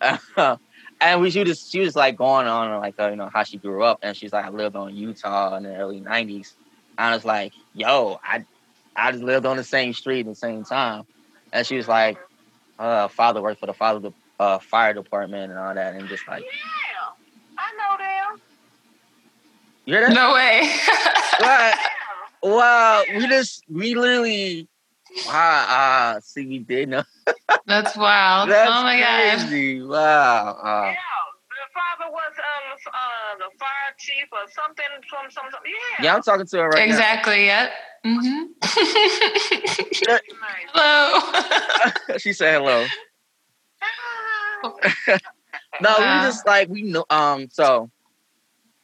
and 1.00 1.20
we 1.20 1.30
she 1.32 1.42
was 1.42 1.68
she 1.68 1.80
was 1.80 1.96
like 1.96 2.16
going 2.16 2.46
on 2.46 2.80
like 2.80 2.94
uh, 3.00 3.08
you 3.08 3.16
know 3.16 3.28
how 3.34 3.42
she 3.42 3.56
grew 3.58 3.82
up, 3.82 3.98
and 4.02 4.16
she's 4.16 4.32
like 4.32 4.44
I 4.44 4.50
lived 4.50 4.76
on 4.76 4.94
Utah 4.94 5.56
in 5.56 5.64
the 5.64 5.74
early 5.74 6.00
'90s. 6.00 6.54
And 6.96 7.08
I 7.08 7.14
was 7.16 7.24
like, 7.24 7.52
yo, 7.72 8.20
I 8.22 8.44
I 8.94 9.10
just 9.10 9.24
lived 9.24 9.46
on 9.46 9.56
the 9.56 9.64
same 9.64 9.94
street 9.94 10.20
at 10.20 10.26
the 10.26 10.36
same 10.36 10.62
time, 10.62 11.02
and 11.52 11.66
she 11.66 11.76
was 11.76 11.88
like, 11.88 12.18
uh, 12.78 13.08
father 13.08 13.42
worked 13.42 13.58
for 13.58 13.66
the 13.66 13.74
father 13.74 14.12
uh, 14.38 14.60
fire 14.60 14.94
department 14.94 15.50
and 15.50 15.58
all 15.58 15.74
that, 15.74 15.94
and 15.96 16.08
just 16.08 16.28
like 16.28 16.44
Yeah, 16.44 17.58
I 17.58 17.72
know 17.72 17.98
them. 17.98 18.40
you 19.86 19.94
hear 19.94 20.06
that? 20.06 20.14
No 20.14 20.34
way. 20.34 20.72
What? 21.40 21.78
Yeah. 22.44 22.50
Wow, 22.50 23.02
we 23.16 23.26
just 23.28 23.64
we 23.70 23.94
literally 23.94 24.68
wow. 25.26 26.14
Uh, 26.16 26.20
see, 26.20 26.46
we 26.46 26.58
did 26.60 26.90
know. 26.90 27.04
That's 27.66 27.96
wild. 27.96 28.50
That's 28.50 28.70
oh 28.70 28.82
my 28.82 28.98
god. 29.00 29.38
crazy. 29.38 29.82
Wow. 29.82 30.58
Uh, 30.62 30.86
Yeah, 30.90 30.94
the 31.48 31.70
father 31.72 32.12
was 32.12 32.32
um 32.38 32.92
uh, 32.92 33.38
the 33.38 33.58
fire 33.58 33.94
chief 33.98 34.26
or 34.32 34.38
something 34.50 34.84
from 35.08 35.30
some, 35.30 35.44
some 35.50 35.60
yeah. 35.64 36.04
yeah, 36.04 36.14
I'm 36.14 36.22
talking 36.22 36.46
to 36.46 36.56
her 36.58 36.68
right 36.70 36.86
Exactly. 36.86 37.46
Yep. 37.46 37.70
Mm-hmm. 38.04 38.42
Nice. 40.06 40.20
Hello. 40.74 42.18
she 42.18 42.32
said 42.34 42.60
hello. 42.60 42.86
No, 45.80 45.90
Wow. 45.98 46.20
we 46.20 46.26
just 46.26 46.46
like 46.46 46.68
we 46.68 46.82
know. 46.82 47.04
Um, 47.10 47.48
so 47.50 47.90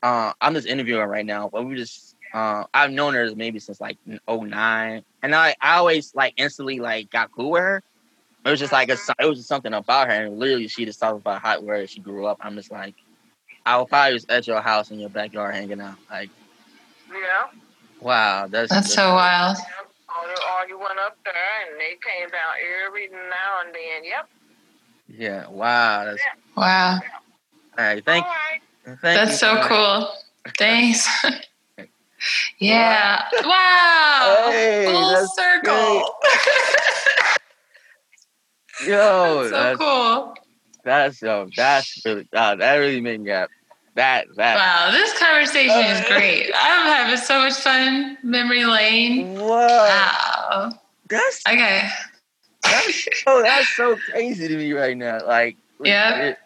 uh, 0.03 0.33
I'm 0.41 0.55
just 0.55 0.67
interviewing 0.67 1.07
right 1.09 1.25
now, 1.27 1.49
but 1.53 1.65
we 1.67 1.77
just 1.77 2.10
uh, 2.33 2.65
I've 2.73 2.91
known 2.91 3.15
her 3.15 3.35
maybe 3.35 3.59
since 3.59 3.81
like 3.81 3.99
09. 4.29 5.05
and 5.23 5.35
I 5.35 5.55
I 5.61 5.77
always 5.77 6.15
like 6.15 6.35
instantly 6.37 6.79
like 6.81 7.11
got 7.11 7.31
cool 7.33 7.51
with 7.53 7.63
her. 7.63 7.83
It 8.45 8.51
was 8.51 8.59
just 8.61 8.73
like 8.73 8.89
a, 8.89 8.97
it 9.19 9.27
was 9.27 9.39
just 9.39 9.49
something 9.49 9.75
about 9.75 10.09
her, 10.09 10.15
and 10.27 10.39
literally 10.39 10.67
she 10.69 10.85
just 10.87 10.99
talked 10.99 11.21
about 11.21 11.43
how 11.43 11.61
where 11.61 11.87
she 11.87 12.01
grew 12.01 12.27
up. 12.27 12.39
I'm 12.41 12.55
just 12.57 12.71
like, 12.71 12.95
I 13.67 13.77
will 13.77 13.87
probably 13.87 14.17
just 14.17 14.31
at 14.31 14.47
your 14.47 14.61
house 14.63 14.91
in 14.91 14.99
your 14.99 15.11
backyard 15.11 15.55
hanging 15.55 15.81
out. 15.81 15.97
Like, 16.11 16.31
Yeah. 17.13 17.49
wow, 18.01 18.47
that's 18.47 18.71
That's 18.73 18.93
so 18.93 19.15
wild. 19.15 19.59
Yep. 19.59 19.91
All 20.49 20.69
you, 20.69 20.79
went 20.79 20.99
up 20.99 21.17
there 21.25 21.35
and 21.69 21.79
they 21.79 21.97
came 22.03 22.29
down 22.31 22.55
every 22.87 23.09
now 23.09 23.61
and 23.65 23.75
then. 23.75 24.05
Yep. 24.05 24.29
Yeah, 25.09 25.49
wow. 25.49 26.05
That's 26.07 26.23
Wow. 26.57 26.95
all 26.95 27.85
right. 27.85 28.05
Thank, 28.05 28.25
All 28.25 28.33
right. 28.33 28.99
thank 29.01 29.21
you 29.21 29.27
That's 29.27 29.39
so 29.39 29.57
for 29.57 29.69
that. 29.69 29.69
cool. 29.69 30.15
Thanks. 30.59 31.09
yeah. 32.59 33.23
Wow. 33.45 34.49
Hey, 34.51 34.87
Full 34.87 35.27
circle. 35.29 36.15
Yo, 38.87 39.43
that's 39.43 39.51
so 39.51 39.51
that's, 39.51 39.79
cool. 39.79 40.35
that's 40.85 41.23
yo, 41.23 41.49
that's 41.55 42.05
really 42.07 42.27
uh, 42.33 42.55
that 42.57 42.77
really 42.77 43.01
made 43.01 43.21
me 43.21 43.31
happy. 43.31 43.53
That 43.95 44.27
that 44.37 44.55
Wow, 44.57 44.91
this 44.93 45.19
conversation 45.19 45.85
is 45.85 46.01
great. 46.09 46.51
I'm 46.55 46.87
having 46.87 47.19
so 47.19 47.41
much 47.41 47.55
fun. 47.55 48.17
Memory 48.23 48.65
lane. 48.65 49.35
whoa, 49.35 49.49
Wow. 49.49 50.71
that's 51.09 51.43
Okay. 51.47 51.89
that's 52.63 53.09
oh, 53.27 53.43
that's 53.43 53.69
so 53.77 53.97
crazy 54.11 54.49
to 54.49 54.57
me 54.57 54.73
right 54.73 54.97
now. 54.97 55.27
Like, 55.27 55.57
Yeah. 55.85 56.11
legit. 56.17 56.39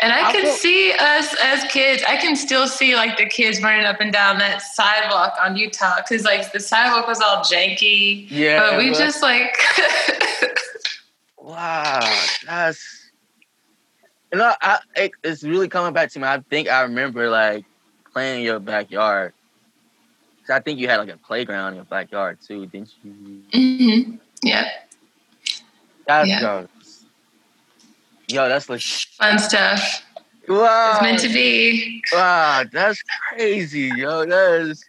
And 0.00 0.12
I 0.12 0.28
I 0.28 0.32
can 0.32 0.42
feel- 0.42 0.52
see 0.54 0.92
us 0.92 1.34
as 1.42 1.64
kids. 1.70 2.02
I 2.08 2.16
can 2.16 2.34
still 2.36 2.66
see 2.66 2.96
like 2.96 3.16
the 3.16 3.26
kids 3.26 3.62
running 3.62 3.86
up 3.86 4.00
and 4.00 4.12
down 4.12 4.38
that 4.38 4.60
sidewalk 4.62 5.34
on 5.40 5.56
Utah 5.56 5.96
because 5.96 6.24
like 6.24 6.52
the 6.52 6.60
sidewalk 6.60 7.06
was 7.06 7.20
all 7.20 7.38
janky. 7.44 8.26
yeah. 8.30 8.58
but 8.70 8.78
we 8.78 8.90
but- 8.90 8.98
just 8.98 9.22
like 9.22 9.56
wow, 11.38 12.00
that's. 12.46 13.00
You 14.32 14.40
know, 14.40 14.52
I, 14.60 14.80
it, 14.96 15.12
it's 15.22 15.44
really 15.44 15.68
coming 15.68 15.92
back 15.92 16.10
to 16.10 16.18
me. 16.18 16.26
I 16.26 16.40
think 16.50 16.68
I 16.68 16.82
remember 16.82 17.30
like 17.30 17.64
playing 18.12 18.40
in 18.40 18.44
your 18.44 18.58
backyard. 18.58 19.32
'Cause 20.40 20.56
I 20.56 20.60
think 20.60 20.78
you 20.80 20.88
had 20.88 20.96
like 20.98 21.08
a 21.08 21.16
playground 21.16 21.68
in 21.68 21.74
your 21.76 21.84
backyard 21.84 22.38
too, 22.46 22.66
didn't 22.66 22.90
you? 23.04 23.42
Mhm. 23.54 24.18
yeah, 24.42 24.68
That's 26.06 26.28
Yeah. 26.28 26.40
Yo, 28.28 28.48
that's 28.48 28.68
like 28.68 28.80
fun 28.80 29.38
stuff. 29.38 30.02
wow. 30.48 30.92
It's 30.94 31.02
meant 31.02 31.18
to 31.20 31.28
be. 31.28 32.02
Wow, 32.12 32.64
that's 32.72 33.02
crazy, 33.32 33.80
yo. 33.90 34.24
That 34.26 34.60
is. 34.62 34.84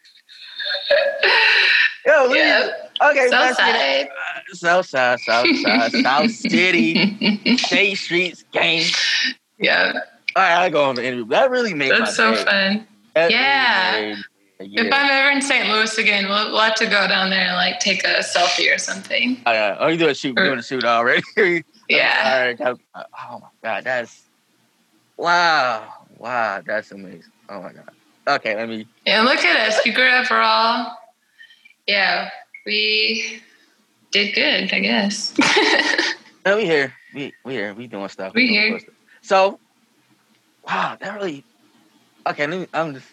Yo, 2.06 2.34
Yeah. 2.34 2.70
okay, 3.02 3.28
South 3.30 3.58
that's 3.58 3.60
it. 3.60 4.08
side. 4.08 4.08
Uh, 4.10 5.18
South 5.18 5.92
South 5.92 6.32
City, 6.32 7.58
State 7.58 7.96
Streets, 7.96 8.46
gang. 8.52 8.84
yeah, 9.58 9.94
All 10.36 10.44
right, 10.44 10.58
I 10.66 10.70
go 10.70 10.84
on 10.86 10.96
the 10.96 11.04
interview. 11.06 11.26
That 11.28 11.50
really 11.50 11.74
made 11.74 11.92
my 11.92 12.00
that's 12.00 12.16
so 12.16 12.36
day. 12.36 12.44
fun. 12.44 12.88
That 13.16 13.26
really 13.26 13.34
Yeah. 13.34 14.16
made 14.60 14.86
If. 14.88 14.94
I'm 14.94 15.10
ever 15.10 15.30
in 15.32 15.42
St. 15.42 15.68
Louis 15.70 15.98
again, 15.98 16.28
we'll, 16.30 16.52
we'll 16.52 16.62
have 16.62 16.76
to 16.76 16.86
go 16.86 17.08
down 17.08 17.30
there 17.32 17.48
and 17.48 17.56
like 17.56 17.80
take 17.80 18.04
a 18.04 18.20
selfie 18.20 18.74
or 18.74 18.78
something. 18.78 19.42
Oh, 19.46 19.52
yeah. 19.52 19.76
Oh, 19.80 19.88
you 19.88 19.98
doing 19.98 20.12
a 20.12 20.16
shoot? 20.16 20.36
Doing 20.36 20.60
a 20.60 20.64
shoot 20.64 20.86
already? 20.86 21.24
Yeah. 21.90 22.56
All 22.60 22.66
that- 22.66 22.78
uh, 22.94 23.04
Oh 23.30 23.40
my 23.40 23.48
god, 23.64 23.84
that's 23.84 24.30
wow, 25.18 25.88
wow, 26.18 26.62
that's 26.66 26.92
amazing. 26.92 27.32
Oh 27.50 27.62
my 27.62 27.74
god. 27.74 27.90
Okay, 28.28 28.56
let 28.56 28.68
me. 28.70 28.88
And 29.06 29.26
look 29.26 29.44
at 29.44 29.68
us. 29.70 29.80
We 29.86 29.92
grew 29.92 30.08
up 30.10 30.26
for 30.26 30.38
all. 30.40 30.98
Yeah, 31.88 32.30
we 32.66 33.42
did 34.12 34.34
good, 34.34 34.74
I 34.74 34.80
guess. 34.80 35.34
No, 36.46 36.58
we 36.58 36.66
here. 36.66 36.94
We 37.16 37.34
we 37.44 37.54
here. 37.54 37.74
We 37.74 37.88
doing 37.88 38.08
stuff. 38.08 38.36
We 38.36 38.46
doing 38.46 38.54
here. 38.70 38.80
stuff. 38.80 38.94
So, 39.24 39.60
wow, 40.64 40.96
that 41.00 41.16
really. 41.16 41.44
Okay, 42.30 42.46
let 42.46 42.60
me, 42.60 42.68
I'm 42.72 42.94
just. 42.94 43.08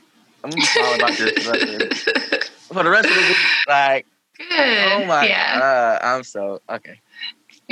I'm 0.44 0.50
gonna 0.50 0.62
be 0.62 0.94
about 0.96 1.16
this. 1.16 1.32
for 1.32 1.40
the 1.40 1.50
rest 1.50 1.62
of 1.62 1.78
the- 1.78 2.50
For 2.74 2.82
the 2.82 2.90
rest 2.90 3.08
of 3.08 3.14
the 3.14 3.20
week, 3.22 3.36
like, 3.66 4.06
good. 4.36 4.92
oh 4.92 5.04
my 5.06 5.26
yeah. 5.26 5.58
god, 5.58 6.00
I'm 6.02 6.22
so 6.24 6.60
okay. 6.68 7.00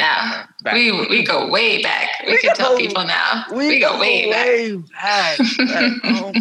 Now 0.00 0.48
Back. 0.62 0.74
we 0.74 0.90
we 1.08 1.22
go 1.22 1.46
way 1.46 1.82
back. 1.82 2.08
We, 2.26 2.32
We 2.32 2.38
can 2.38 2.56
tell 2.56 2.76
people 2.76 3.04
now. 3.04 3.44
We, 3.52 3.78
go, 3.78 4.00
way 4.00 4.30
back. 4.30 4.46
way 4.46 4.76
back. 4.76 5.38
Like, 5.38 5.92
oh, 6.04 6.32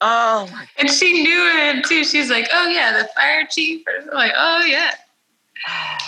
oh 0.00 0.48
my 0.50 0.66
And 0.78 0.90
she 0.90 1.22
knew 1.22 1.42
it 1.54 1.84
too. 1.84 2.02
She's 2.02 2.30
like, 2.30 2.48
"Oh 2.54 2.66
yeah, 2.68 2.98
the 2.98 3.08
fire 3.14 3.46
chief." 3.50 3.84
I'm 3.86 4.06
like, 4.14 4.32
"Oh 4.34 4.64
yeah." 4.64 4.92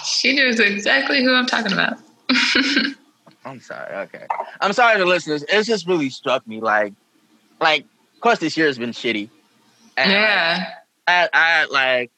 She 0.07 0.35
knows 0.35 0.59
exactly 0.59 1.23
who 1.23 1.35
I'm 1.35 1.47
talking 1.47 1.73
about. 1.73 1.99
I'm 3.45 3.61
sorry. 3.61 3.95
Okay, 4.07 4.27
I'm 4.63 4.73
sorry 4.73 4.99
to 4.99 5.05
listeners. 5.05 5.45
It's 5.51 5.69
just 5.69 5.87
really 5.87 6.09
struck 6.09 6.47
me. 6.47 6.61
Like, 6.61 6.95
like, 7.61 7.83
of 8.15 8.21
course, 8.21 8.39
this 8.39 8.57
year 8.57 8.67
has 8.69 8.79
been 8.79 8.91
shitty. 8.91 9.29
And, 9.97 10.11
yeah. 10.11 10.75
I, 11.07 11.29
I 11.33 11.65
like. 11.67 12.11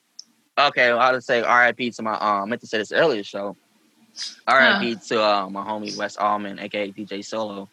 Okay, 0.59 0.93
well, 0.93 1.01
I'll 1.01 1.15
just 1.15 1.27
say 1.27 1.43
R.I.P. 1.43 1.91
to 1.93 2.03
my 2.03 2.15
um. 2.15 2.43
I 2.43 2.45
meant 2.45 2.61
to 2.61 2.69
say 2.69 2.79
this 2.79 2.93
earlier 2.93 3.25
show. 3.25 3.57
R.I.P. 4.47 4.97
to 5.09 5.23
uh, 5.23 5.49
my 5.49 5.65
homie 5.65 5.97
Wes 5.97 6.17
Allman, 6.17 6.59
aka 6.59 6.91
DJ 6.93 7.25
Solo. 7.25 7.69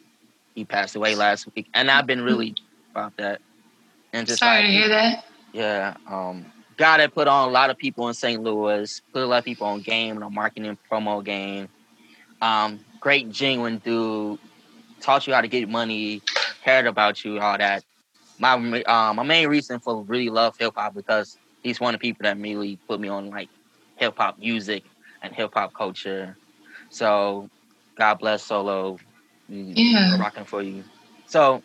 He 0.55 0.65
passed 0.65 0.95
away 0.95 1.15
last 1.15 1.47
week, 1.55 1.67
and 1.73 1.91
I've 1.91 2.07
been 2.07 2.21
really 2.21 2.55
about 2.91 3.15
that. 3.17 3.41
And 4.13 4.25
just 4.25 4.39
Sorry 4.39 4.57
like, 4.57 4.65
to 4.65 4.71
hear 4.71 4.87
that. 4.89 5.25
Yeah. 5.53 5.97
Um, 6.07 6.45
guy 6.77 6.97
that 6.97 7.13
put 7.13 7.27
on 7.27 7.49
a 7.49 7.51
lot 7.51 7.69
of 7.69 7.77
people 7.77 8.07
in 8.07 8.13
St. 8.13 8.41
Louis, 8.41 9.01
put 9.13 9.21
a 9.21 9.25
lot 9.25 9.39
of 9.39 9.45
people 9.45 9.67
on 9.67 9.81
game, 9.81 10.17
on 10.17 10.23
a 10.23 10.29
marketing 10.29 10.77
promo 10.89 11.23
game. 11.23 11.67
Um, 12.41 12.79
great, 12.99 13.31
genuine 13.31 13.77
dude. 13.79 14.39
Taught 14.99 15.27
you 15.27 15.33
how 15.33 15.41
to 15.41 15.47
get 15.47 15.69
money, 15.69 16.21
cared 16.63 16.87
about 16.87 17.23
you, 17.23 17.39
all 17.39 17.57
that. 17.57 17.83
My 18.39 18.53
uh, 18.83 19.13
my 19.13 19.23
main 19.23 19.47
reason 19.47 19.79
for 19.79 20.03
really 20.03 20.29
love 20.29 20.57
hip 20.57 20.73
hop 20.75 20.93
because 20.93 21.37
he's 21.63 21.79
one 21.79 21.93
of 21.93 21.99
the 21.99 22.07
people 22.07 22.23
that 22.23 22.37
really 22.37 22.77
put 22.87 22.99
me 22.99 23.07
on 23.07 23.29
like 23.29 23.49
hip 23.95 24.15
hop 24.17 24.39
music 24.39 24.83
and 25.27 25.35
hip 25.35 25.51
hop 25.55 25.73
culture. 25.73 26.37
So, 26.89 27.49
God 27.97 28.19
bless 28.19 28.43
Solo. 28.45 28.97
Mm, 29.51 29.73
Yeah. 29.75 30.17
rocking 30.17 30.45
for 30.45 30.63
you. 30.63 30.85
So, 31.27 31.57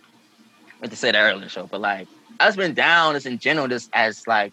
I 0.69 0.73
meant 0.81 0.93
to 0.93 0.99
say 0.99 1.13
that 1.13 1.19
earlier 1.21 1.37
in 1.37 1.43
the 1.43 1.49
show, 1.51 1.67
but 1.67 1.81
like 1.81 2.09
I've 2.41 2.57
been 2.57 2.75
down 2.75 3.15
just 3.15 3.27
in 3.27 3.39
general, 3.39 3.69
just 3.69 3.91
as 3.95 4.23
like, 4.27 4.53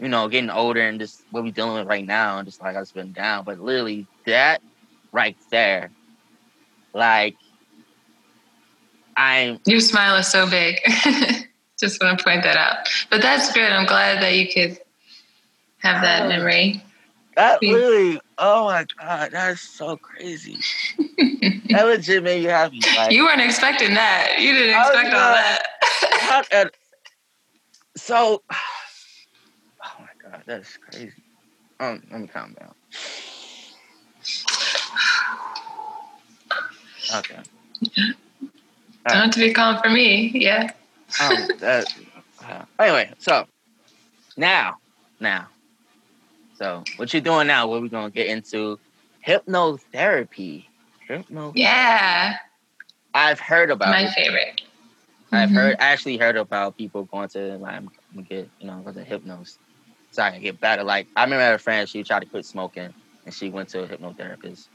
you 0.00 0.08
know, 0.08 0.28
getting 0.28 0.50
older 0.50 0.82
and 0.82 1.00
just 1.00 1.24
what 1.30 1.44
we 1.44 1.52
dealing 1.52 1.74
with 1.74 1.88
right 1.88 2.06
now, 2.06 2.38
and 2.38 2.46
just 2.48 2.62
like 2.62 2.76
I've 2.76 2.92
been 2.94 3.12
down. 3.12 3.44
But 3.44 3.60
literally 3.60 4.08
that 4.26 4.60
right 5.12 5.36
there, 5.50 5.92
like 6.94 7.36
I'm 9.16 9.60
Your 9.66 9.80
smile 9.80 10.16
is 10.16 10.28
so 10.28 10.48
big. 10.48 10.80
Just 11.80 12.02
want 12.02 12.18
to 12.18 12.24
point 12.24 12.42
that 12.44 12.56
out. 12.56 12.88
But 13.10 13.22
that's 13.22 13.52
good. 13.52 13.70
I'm 13.72 13.86
glad 13.86 14.22
that 14.22 14.36
you 14.36 14.48
could 14.48 14.78
have 15.78 16.02
that 16.02 16.24
Oh. 16.24 16.28
memory. 16.28 16.82
That 17.38 17.60
really, 17.62 18.20
oh 18.38 18.64
my 18.64 18.84
god, 19.00 19.30
that's 19.30 19.60
so 19.60 19.96
crazy. 19.96 20.56
that 21.70 21.82
legit 21.86 22.24
made 22.24 22.42
you 22.42 22.48
happy. 22.48 22.80
Like, 22.96 23.12
You 23.12 23.22
weren't 23.22 23.40
expecting 23.40 23.94
that. 23.94 24.38
You 24.40 24.52
didn't 24.54 24.76
expect 24.76 25.14
all 25.14 25.34
that. 25.34 26.46
and- 26.50 26.70
so, 27.96 28.42
oh 28.50 28.56
my 30.00 30.30
god, 30.30 30.42
that's 30.46 30.76
crazy. 30.78 31.12
Um, 31.78 32.02
let 32.10 32.20
me 32.22 32.26
calm 32.26 32.56
down. 32.58 32.74
Okay. 37.14 37.38
Don't 39.06 39.16
have 39.16 39.30
to 39.30 39.38
be 39.38 39.52
calm 39.54 39.80
for 39.80 39.90
me. 39.90 40.32
Yeah. 40.34 40.72
Um, 41.22 41.48
that, 41.60 41.94
uh, 42.44 42.64
anyway, 42.80 43.12
so 43.20 43.46
now, 44.36 44.78
now, 45.20 45.46
so 46.58 46.82
what 46.96 47.12
you 47.14 47.20
doing 47.20 47.46
now? 47.46 47.68
What 47.68 47.82
we 47.82 47.88
gonna 47.88 48.10
get 48.10 48.26
into? 48.26 48.78
Hypnotherapy. 49.26 50.66
Hypno. 51.08 51.52
Yeah. 51.54 52.36
I've 53.14 53.40
heard 53.40 53.70
about. 53.70 53.90
My 53.90 54.02
it. 54.04 54.10
favorite. 54.10 54.60
I've 55.32 55.50
Mhm. 55.50 55.54
heard. 55.54 55.76
Actually 55.78 56.16
heard 56.18 56.36
about 56.36 56.76
people 56.76 57.04
going 57.04 57.28
to 57.30 57.58
like 57.58 57.74
I'm 57.74 57.88
gonna 58.14 58.26
get 58.26 58.50
you 58.58 58.66
know 58.66 58.78
go 58.84 58.92
to 58.92 59.04
hypnos. 59.04 59.58
So 60.10 60.22
I 60.22 60.30
can 60.32 60.42
get 60.42 60.60
better. 60.60 60.82
Like 60.82 61.08
I 61.16 61.24
remember 61.24 61.42
I 61.42 61.46
had 61.46 61.54
a 61.54 61.58
friend. 61.58 61.88
She 61.88 62.02
tried 62.02 62.20
to 62.20 62.26
quit 62.26 62.44
smoking, 62.44 62.92
and 63.24 63.34
she 63.34 63.50
went 63.50 63.68
to 63.70 63.82
a 63.84 63.88
hypnotherapist. 63.88 64.68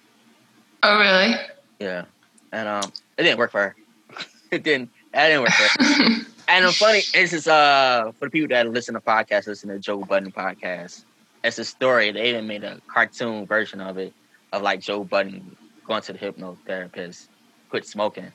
Oh, 0.83 0.99
really? 0.99 1.35
Yeah, 1.79 2.05
and 2.51 2.67
um, 2.67 2.91
it 3.17 3.23
didn't 3.23 3.39
work 3.39 3.51
for 3.51 3.61
her. 3.61 3.75
it 4.51 4.63
didn't. 4.63 4.91
That 5.13 5.27
didn't 5.27 5.41
work 5.43 5.55
for 5.55 5.63
her. 5.63 6.15
And 6.47 6.65
the 6.65 6.73
funny 6.73 7.01
this 7.13 7.31
is 7.31 7.47
uh 7.47 8.11
for 8.19 8.25
the 8.25 8.29
people 8.31 8.49
that 8.49 8.69
listen 8.69 8.93
to 8.95 8.99
podcasts, 8.99 9.47
listen 9.47 9.69
to 9.69 9.79
Joe 9.79 10.03
Budden 10.03 10.31
podcast. 10.31 11.05
It's 11.43 11.57
a 11.59 11.65
story. 11.65 12.11
They 12.11 12.29
even 12.29 12.47
made 12.47 12.63
a 12.63 12.79
cartoon 12.87 13.45
version 13.45 13.81
of 13.81 13.97
it 13.97 14.13
of 14.51 14.61
like 14.61 14.79
Joe 14.79 15.03
Budden 15.03 15.55
going 15.85 16.01
to 16.03 16.13
the 16.13 16.19
hypnotherapist, 16.19 17.27
quit 17.69 17.85
smoking, 17.85 18.31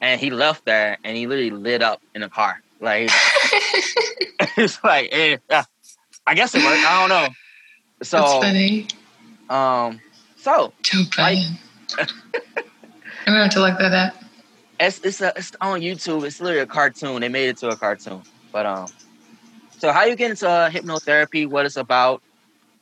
and 0.00 0.20
he 0.20 0.30
left 0.30 0.64
there 0.64 0.96
and 1.04 1.16
he 1.16 1.26
literally 1.26 1.50
lit 1.50 1.82
up 1.82 2.00
in 2.14 2.22
the 2.22 2.28
car. 2.28 2.60
Like 2.80 3.10
it's 4.56 4.82
like 4.84 5.08
eh, 5.12 5.36
yeah, 5.50 5.64
I 6.26 6.34
guess 6.34 6.54
it 6.54 6.62
worked. 6.64 6.86
I 6.86 7.00
don't 7.00 7.08
know. 7.10 7.28
That's 7.98 8.10
So 8.10 8.40
funny. 8.40 8.86
um 9.50 10.00
so 10.36 10.72
Joe 10.82 10.98
like- 11.18 11.38
Budden. 11.38 11.58
I'm 13.26 13.34
gonna 13.34 13.42
have 13.44 13.52
to 13.52 13.60
look 13.60 13.78
that 13.78 13.92
up. 13.92 14.14
it's 14.80 15.00
it's 15.00 15.20
a, 15.20 15.32
it's 15.36 15.52
on 15.60 15.80
YouTube. 15.80 16.24
It's 16.24 16.40
literally 16.40 16.62
a 16.62 16.66
cartoon. 16.66 17.20
They 17.20 17.28
made 17.28 17.48
it 17.48 17.56
to 17.58 17.68
a 17.68 17.76
cartoon. 17.76 18.22
But 18.52 18.64
um, 18.64 18.86
so 19.78 19.92
how 19.92 20.04
you 20.04 20.16
get 20.16 20.30
into 20.30 20.48
uh, 20.48 20.70
hypnotherapy? 20.70 21.46
What 21.48 21.66
it's 21.66 21.76
about? 21.76 22.22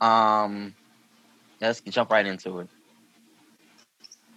Um, 0.01 0.75
let's 1.61 1.81
jump 1.81 2.11
right 2.11 2.27
into 2.27 2.61
it. 2.61 2.69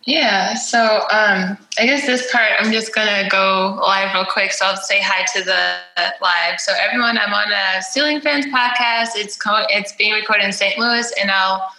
Yeah, 0.06 0.56
so 0.56 1.02
um, 1.12 1.58
I 1.78 1.86
guess 1.86 2.06
this 2.06 2.32
part 2.32 2.54
I'm 2.58 2.72
just 2.72 2.96
gonna 2.96 3.28
go 3.30 3.80
live 3.82 4.14
real 4.16 4.26
quick. 4.26 4.52
So 4.54 4.66
I'll 4.66 4.78
say 4.78 5.02
hi 5.02 5.26
to 5.36 5.44
the 5.44 5.78
live. 6.22 6.60
So 6.60 6.72
everyone, 6.80 7.18
I'm 7.18 7.34
on 7.34 7.52
a 7.52 7.82
Ceiling 7.84 8.22
Fans 8.22 8.46
podcast. 8.48 9.10
It's 9.16 9.36
co- 9.38 9.66
it's 9.70 9.94
being 9.94 10.14
recorded 10.14 10.46
in 10.46 10.54
St. 10.54 10.80
Louis, 10.80 11.14
and 11.22 11.30
I'll 11.30 11.70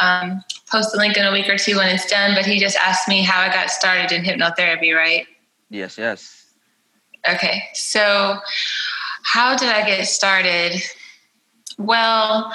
um, 0.00 0.42
post 0.70 0.92
the 0.92 0.98
link 0.98 1.16
in 1.16 1.26
a 1.26 1.32
week 1.32 1.48
or 1.48 1.58
two 1.58 1.76
when 1.76 1.94
it's 1.94 2.06
done. 2.06 2.34
But 2.34 2.46
he 2.46 2.58
just 2.58 2.76
asked 2.76 3.08
me 3.08 3.22
how 3.22 3.40
I 3.40 3.52
got 3.52 3.70
started 3.70 4.10
in 4.10 4.24
hypnotherapy, 4.24 4.94
right? 4.94 5.26
Yes, 5.70 5.98
yes. 5.98 6.46
Okay, 7.28 7.62
so 7.74 8.38
how 9.22 9.56
did 9.56 9.68
I 9.68 9.84
get 9.86 10.04
started? 10.06 10.80
Well, 11.78 12.52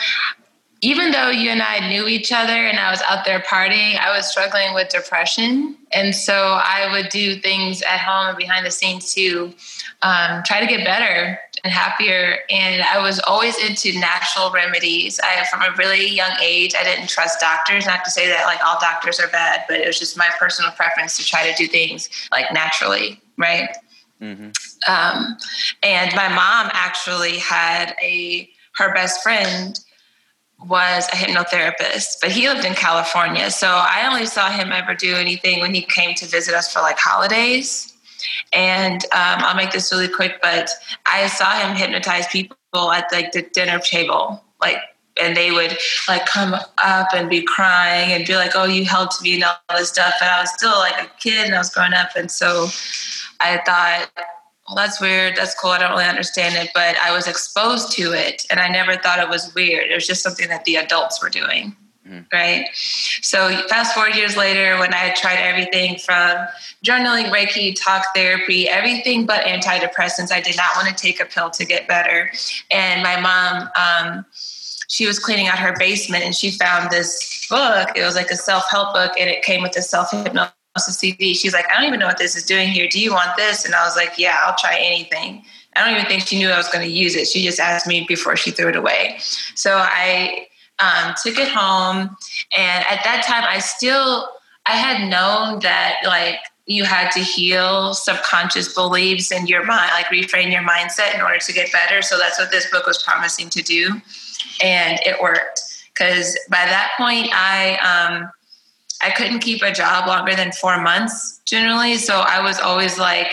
even 0.81 1.11
though 1.11 1.29
you 1.29 1.51
and 1.51 1.61
I 1.61 1.87
knew 1.87 2.07
each 2.07 2.31
other 2.31 2.53
and 2.53 2.79
I 2.79 2.89
was 2.89 3.01
out 3.07 3.23
there 3.23 3.39
partying, 3.39 3.99
I 3.99 4.15
was 4.15 4.25
struggling 4.25 4.73
with 4.73 4.89
depression. 4.89 5.77
And 5.91 6.15
so 6.15 6.33
I 6.33 6.91
would 6.91 7.09
do 7.09 7.35
things 7.35 7.83
at 7.83 7.99
home 7.99 8.29
and 8.29 8.37
behind 8.37 8.65
the 8.65 8.71
scenes 8.71 9.13
to 9.13 9.53
um, 10.01 10.41
try 10.43 10.59
to 10.59 10.65
get 10.65 10.83
better 10.83 11.39
and 11.63 11.71
happier. 11.71 12.39
And 12.49 12.81
I 12.81 12.99
was 12.99 13.19
always 13.19 13.55
into 13.63 13.97
natural 13.99 14.49
remedies. 14.51 15.19
I, 15.23 15.45
from 15.51 15.61
a 15.61 15.75
really 15.77 16.07
young 16.07 16.35
age, 16.41 16.73
I 16.75 16.83
didn't 16.83 17.09
trust 17.09 17.39
doctors. 17.39 17.85
Not 17.85 18.03
to 18.05 18.09
say 18.09 18.27
that 18.27 18.45
like 18.45 18.65
all 18.65 18.79
doctors 18.81 19.19
are 19.19 19.27
bad, 19.27 19.65
but 19.67 19.79
it 19.79 19.85
was 19.85 19.99
just 19.99 20.17
my 20.17 20.29
personal 20.39 20.71
preference 20.71 21.15
to 21.17 21.23
try 21.23 21.47
to 21.47 21.55
do 21.55 21.67
things 21.67 22.09
like 22.31 22.51
naturally, 22.51 23.21
right? 23.37 23.69
hmm 24.19 24.49
um, 24.87 25.37
and 25.83 26.15
my 26.15 26.27
mom 26.27 26.69
actually 26.73 27.37
had 27.37 27.95
a 28.01 28.49
her 28.73 28.93
best 28.93 29.21
friend 29.21 29.79
was 30.67 31.07
a 31.07 31.15
hypnotherapist 31.15 32.17
but 32.21 32.31
he 32.31 32.47
lived 32.47 32.65
in 32.65 32.73
california. 32.73 33.49
So 33.51 33.67
i 33.67 34.07
only 34.07 34.25
saw 34.25 34.49
him 34.49 34.71
ever 34.71 34.93
do 34.93 35.15
anything 35.15 35.59
when 35.59 35.73
he 35.73 35.81
came 35.81 36.15
to 36.15 36.25
visit 36.25 36.53
us 36.53 36.71
for 36.71 36.79
like 36.81 36.97
holidays. 36.99 37.93
And 38.53 39.03
um, 39.05 39.39
i'll 39.43 39.55
make 39.55 39.71
this 39.71 39.91
really 39.91 40.07
quick 40.07 40.39
but 40.41 40.69
i 41.05 41.27
saw 41.27 41.51
him 41.59 41.75
hypnotize 41.75 42.27
people 42.27 42.91
at 42.91 43.11
like 43.11 43.31
the 43.31 43.41
dinner 43.41 43.79
table 43.79 44.43
like 44.61 44.77
and 45.19 45.35
they 45.35 45.51
would 45.51 45.77
like 46.07 46.25
come 46.25 46.53
up 46.53 47.07
and 47.13 47.29
be 47.29 47.41
crying 47.41 48.11
and 48.11 48.25
be 48.25 48.35
like 48.35 48.51
oh 48.55 48.65
you 48.65 48.85
helped 48.85 49.21
me 49.21 49.35
and 49.35 49.43
all 49.43 49.77
this 49.77 49.89
stuff. 49.89 50.13
And 50.21 50.29
i 50.29 50.41
was 50.41 50.53
still 50.53 50.77
like 50.77 50.97
a 51.03 51.09
kid 51.19 51.45
and 51.45 51.55
i 51.55 51.57
was 51.57 51.69
growing 51.69 51.93
up. 51.93 52.09
And 52.15 52.31
so 52.31 52.67
I 53.41 53.57
thought, 53.65 54.09
that's 54.75 55.01
weird. 55.01 55.35
That's 55.35 55.55
cool. 55.59 55.71
I 55.71 55.79
don't 55.79 55.91
really 55.91 56.05
understand 56.05 56.55
it, 56.55 56.71
but 56.73 56.95
I 56.97 57.11
was 57.11 57.27
exposed 57.27 57.91
to 57.93 58.13
it 58.13 58.45
and 58.49 58.59
I 58.59 58.67
never 58.69 58.95
thought 58.95 59.19
it 59.19 59.29
was 59.29 59.53
weird. 59.53 59.91
It 59.91 59.95
was 59.95 60.07
just 60.07 60.23
something 60.23 60.47
that 60.49 60.65
the 60.65 60.75
adults 60.75 61.21
were 61.21 61.29
doing. 61.29 61.75
Mhm. 62.07 62.25
Right. 62.33 62.67
So, 63.21 63.65
fast 63.67 63.93
forward 63.93 64.15
years 64.15 64.35
later, 64.35 64.77
when 64.79 64.93
I 64.93 64.97
had 64.97 65.15
tried 65.15 65.37
everything 65.37 65.99
from 65.99 66.47
journaling, 66.83 67.31
Reiki, 67.31 67.75
talk 67.79 68.05
therapy, 68.15 68.67
everything 68.67 69.25
but 69.25 69.45
antidepressants, 69.45 70.31
I 70.31 70.41
did 70.41 70.57
not 70.57 70.75
want 70.75 70.87
to 70.87 70.95
take 70.95 71.19
a 71.19 71.25
pill 71.25 71.51
to 71.51 71.63
get 71.63 71.87
better. 71.87 72.31
And 72.71 73.03
my 73.03 73.19
mom, 73.19 73.69
um, 73.75 74.25
she 74.87 75.05
was 75.05 75.19
cleaning 75.19 75.47
out 75.47 75.59
her 75.59 75.73
basement 75.77 76.23
and 76.23 76.35
she 76.35 76.51
found 76.51 76.89
this 76.89 77.47
book. 77.47 77.89
It 77.95 78.03
was 78.03 78.15
like 78.15 78.31
a 78.31 78.35
self 78.35 78.69
help 78.69 78.93
book 78.93 79.13
and 79.19 79.29
it 79.29 79.43
came 79.43 79.61
with 79.61 79.77
a 79.77 79.81
self 79.81 80.11
hypnosis 80.11 80.53
CD. 80.79 81.33
She's 81.33 81.53
like, 81.53 81.65
I 81.69 81.75
don't 81.75 81.87
even 81.87 81.99
know 81.99 82.07
what 82.07 82.17
this 82.17 82.35
is 82.35 82.43
doing 82.43 82.69
here. 82.69 82.87
Do 82.87 82.99
you 82.99 83.11
want 83.11 83.35
this? 83.37 83.65
And 83.65 83.75
I 83.75 83.83
was 83.83 83.95
like, 83.95 84.17
Yeah, 84.17 84.37
I'll 84.41 84.55
try 84.57 84.77
anything. 84.79 85.43
I 85.75 85.85
don't 85.85 85.95
even 85.95 86.07
think 86.07 86.27
she 86.27 86.37
knew 86.37 86.49
I 86.49 86.57
was 86.57 86.67
going 86.67 86.85
to 86.85 86.91
use 86.91 87.15
it. 87.15 87.27
She 87.27 87.43
just 87.43 87.59
asked 87.59 87.87
me 87.87 88.05
before 88.07 88.35
she 88.35 88.51
threw 88.51 88.69
it 88.69 88.75
away. 88.75 89.19
So 89.55 89.77
I 89.77 90.47
um, 90.79 91.13
took 91.23 91.37
it 91.37 91.47
home, 91.47 92.15
and 92.57 92.85
at 92.85 93.03
that 93.03 93.23
time, 93.25 93.45
I 93.47 93.59
still 93.59 94.27
I 94.65 94.71
had 94.71 95.09
known 95.09 95.59
that 95.59 95.97
like 96.05 96.39
you 96.65 96.83
had 96.83 97.09
to 97.11 97.19
heal 97.19 97.93
subconscious 97.93 98.73
beliefs 98.73 99.31
in 99.31 99.47
your 99.47 99.65
mind, 99.65 99.91
like 99.93 100.07
reframe 100.07 100.51
your 100.51 100.63
mindset 100.63 101.15
in 101.15 101.21
order 101.21 101.39
to 101.39 101.53
get 101.53 101.71
better. 101.71 102.01
So 102.01 102.17
that's 102.17 102.39
what 102.39 102.51
this 102.51 102.69
book 102.69 102.85
was 102.85 103.01
promising 103.03 103.49
to 103.49 103.61
do, 103.61 104.01
and 104.63 104.99
it 105.05 105.21
worked. 105.21 105.61
Because 105.93 106.37
by 106.49 106.65
that 106.65 106.91
point, 106.97 107.29
I 107.31 107.77
um, 107.77 108.31
I 109.03 109.11
couldn't 109.11 109.39
keep 109.39 109.61
a 109.61 109.71
job 109.71 110.07
longer 110.07 110.35
than 110.35 110.51
four 110.51 110.81
months 110.81 111.41
generally. 111.45 111.95
So 111.95 112.19
I 112.19 112.41
was 112.41 112.59
always 112.59 112.97
like, 112.99 113.27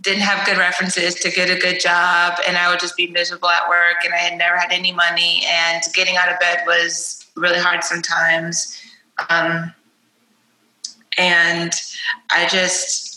didn't 0.00 0.22
have 0.22 0.46
good 0.46 0.58
references 0.58 1.14
to 1.16 1.30
get 1.30 1.50
a 1.50 1.58
good 1.58 1.80
job. 1.80 2.38
And 2.46 2.56
I 2.56 2.70
would 2.70 2.78
just 2.78 2.96
be 2.96 3.06
miserable 3.08 3.48
at 3.48 3.68
work. 3.68 4.04
And 4.04 4.12
I 4.12 4.18
had 4.18 4.38
never 4.38 4.56
had 4.56 4.70
any 4.70 4.92
money. 4.92 5.42
And 5.46 5.82
getting 5.94 6.16
out 6.16 6.30
of 6.30 6.38
bed 6.38 6.64
was 6.66 7.26
really 7.36 7.58
hard 7.58 7.82
sometimes. 7.82 8.80
Um, 9.30 9.72
and 11.16 11.72
I 12.30 12.46
just 12.48 13.13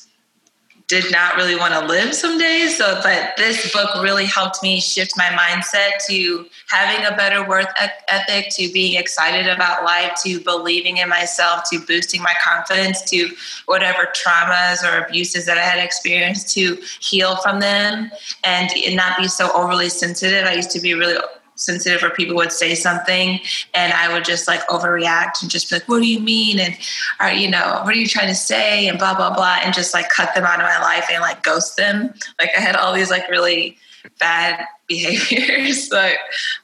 did 0.87 1.11
not 1.11 1.35
really 1.35 1.55
want 1.55 1.73
to 1.73 1.85
live 1.85 2.15
some 2.15 2.37
days. 2.37 2.77
So, 2.77 2.99
but 3.03 3.33
this 3.35 3.73
book 3.73 4.01
really 4.01 4.25
helped 4.25 4.63
me 4.63 4.79
shift 4.79 5.17
my 5.17 5.25
mindset 5.25 6.05
to 6.07 6.45
having 6.69 7.05
a 7.05 7.15
better 7.15 7.45
work 7.47 7.67
ethic, 8.07 8.49
to 8.51 8.71
being 8.71 8.97
excited 8.97 9.47
about 9.47 9.83
life, 9.83 10.13
to 10.23 10.39
believing 10.39 10.97
in 10.97 11.09
myself, 11.09 11.69
to 11.71 11.79
boosting 11.79 12.21
my 12.21 12.33
confidence, 12.41 13.01
to 13.09 13.29
whatever 13.65 14.07
traumas 14.13 14.81
or 14.81 15.05
abuses 15.05 15.45
that 15.45 15.57
I 15.57 15.63
had 15.63 15.83
experienced, 15.83 16.53
to 16.53 16.77
heal 17.01 17.35
from 17.37 17.59
them 17.59 18.09
and 18.45 18.69
not 18.95 19.17
be 19.17 19.27
so 19.27 19.51
overly 19.53 19.89
sensitive. 19.89 20.45
I 20.45 20.53
used 20.53 20.71
to 20.71 20.79
be 20.79 20.93
really 20.93 21.17
sensitive 21.57 22.01
where 22.01 22.11
people 22.11 22.35
would 22.35 22.51
say 22.51 22.75
something 22.75 23.39
and 23.73 23.93
I 23.93 24.13
would 24.13 24.23
just 24.23 24.47
like 24.47 24.65
overreact 24.67 25.41
and 25.41 25.51
just 25.51 25.69
be 25.69 25.75
like, 25.75 25.87
what 25.89 26.01
do 26.01 26.07
you 26.07 26.19
mean? 26.19 26.59
And, 26.59 26.77
are 27.19 27.31
you 27.31 27.49
know, 27.49 27.81
what 27.83 27.93
are 27.93 27.97
you 27.97 28.07
trying 28.07 28.27
to 28.27 28.35
say? 28.35 28.87
And 28.87 28.97
blah, 28.97 29.15
blah, 29.15 29.33
blah. 29.33 29.59
And 29.63 29.73
just 29.73 29.93
like 29.93 30.09
cut 30.09 30.33
them 30.35 30.45
out 30.45 30.59
of 30.59 30.65
my 30.65 30.79
life 30.79 31.07
and 31.11 31.21
like 31.21 31.43
ghost 31.43 31.77
them. 31.77 32.13
Like 32.39 32.51
I 32.57 32.61
had 32.61 32.75
all 32.75 32.93
these 32.93 33.09
like 33.09 33.27
really 33.29 33.77
bad 34.19 34.65
behaviors. 34.87 35.89
but, 35.89 36.15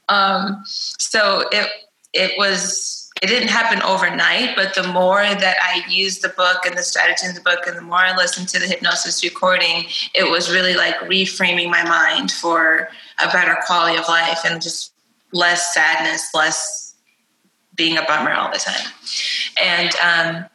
um, 0.09 0.61
so 0.65 1.43
it, 1.51 1.69
it 2.13 2.37
was, 2.37 3.02
it 3.23 3.27
didn't 3.27 3.47
happen 3.47 3.81
overnight, 3.83 4.53
but 4.53 4.75
the 4.75 4.83
more 4.83 5.21
that 5.21 5.55
I 5.61 5.81
used 5.89 6.21
the 6.21 6.27
book 6.27 6.65
and 6.65 6.77
the 6.77 6.83
strategy 6.83 7.25
in 7.25 7.33
the 7.33 7.39
book, 7.39 7.65
and 7.65 7.77
the 7.77 7.81
more 7.81 7.99
I 7.99 8.13
listened 8.17 8.49
to 8.49 8.59
the 8.59 8.67
hypnosis 8.67 9.23
recording, 9.23 9.85
it 10.13 10.29
was 10.29 10.51
really 10.51 10.73
like 10.73 10.95
reframing 10.95 11.69
my 11.69 11.83
mind 11.87 12.33
for 12.33 12.89
a 13.23 13.27
better 13.31 13.55
quality 13.65 13.97
of 13.97 14.09
life 14.09 14.39
and 14.43 14.61
just 14.61 14.91
less 15.31 15.73
sadness, 15.73 16.31
less 16.33 16.95
being 17.75 17.97
a 17.97 18.03
bummer 18.03 18.33
all 18.33 18.51
the 18.51 18.59
time. 18.59 18.91
And 19.63 20.49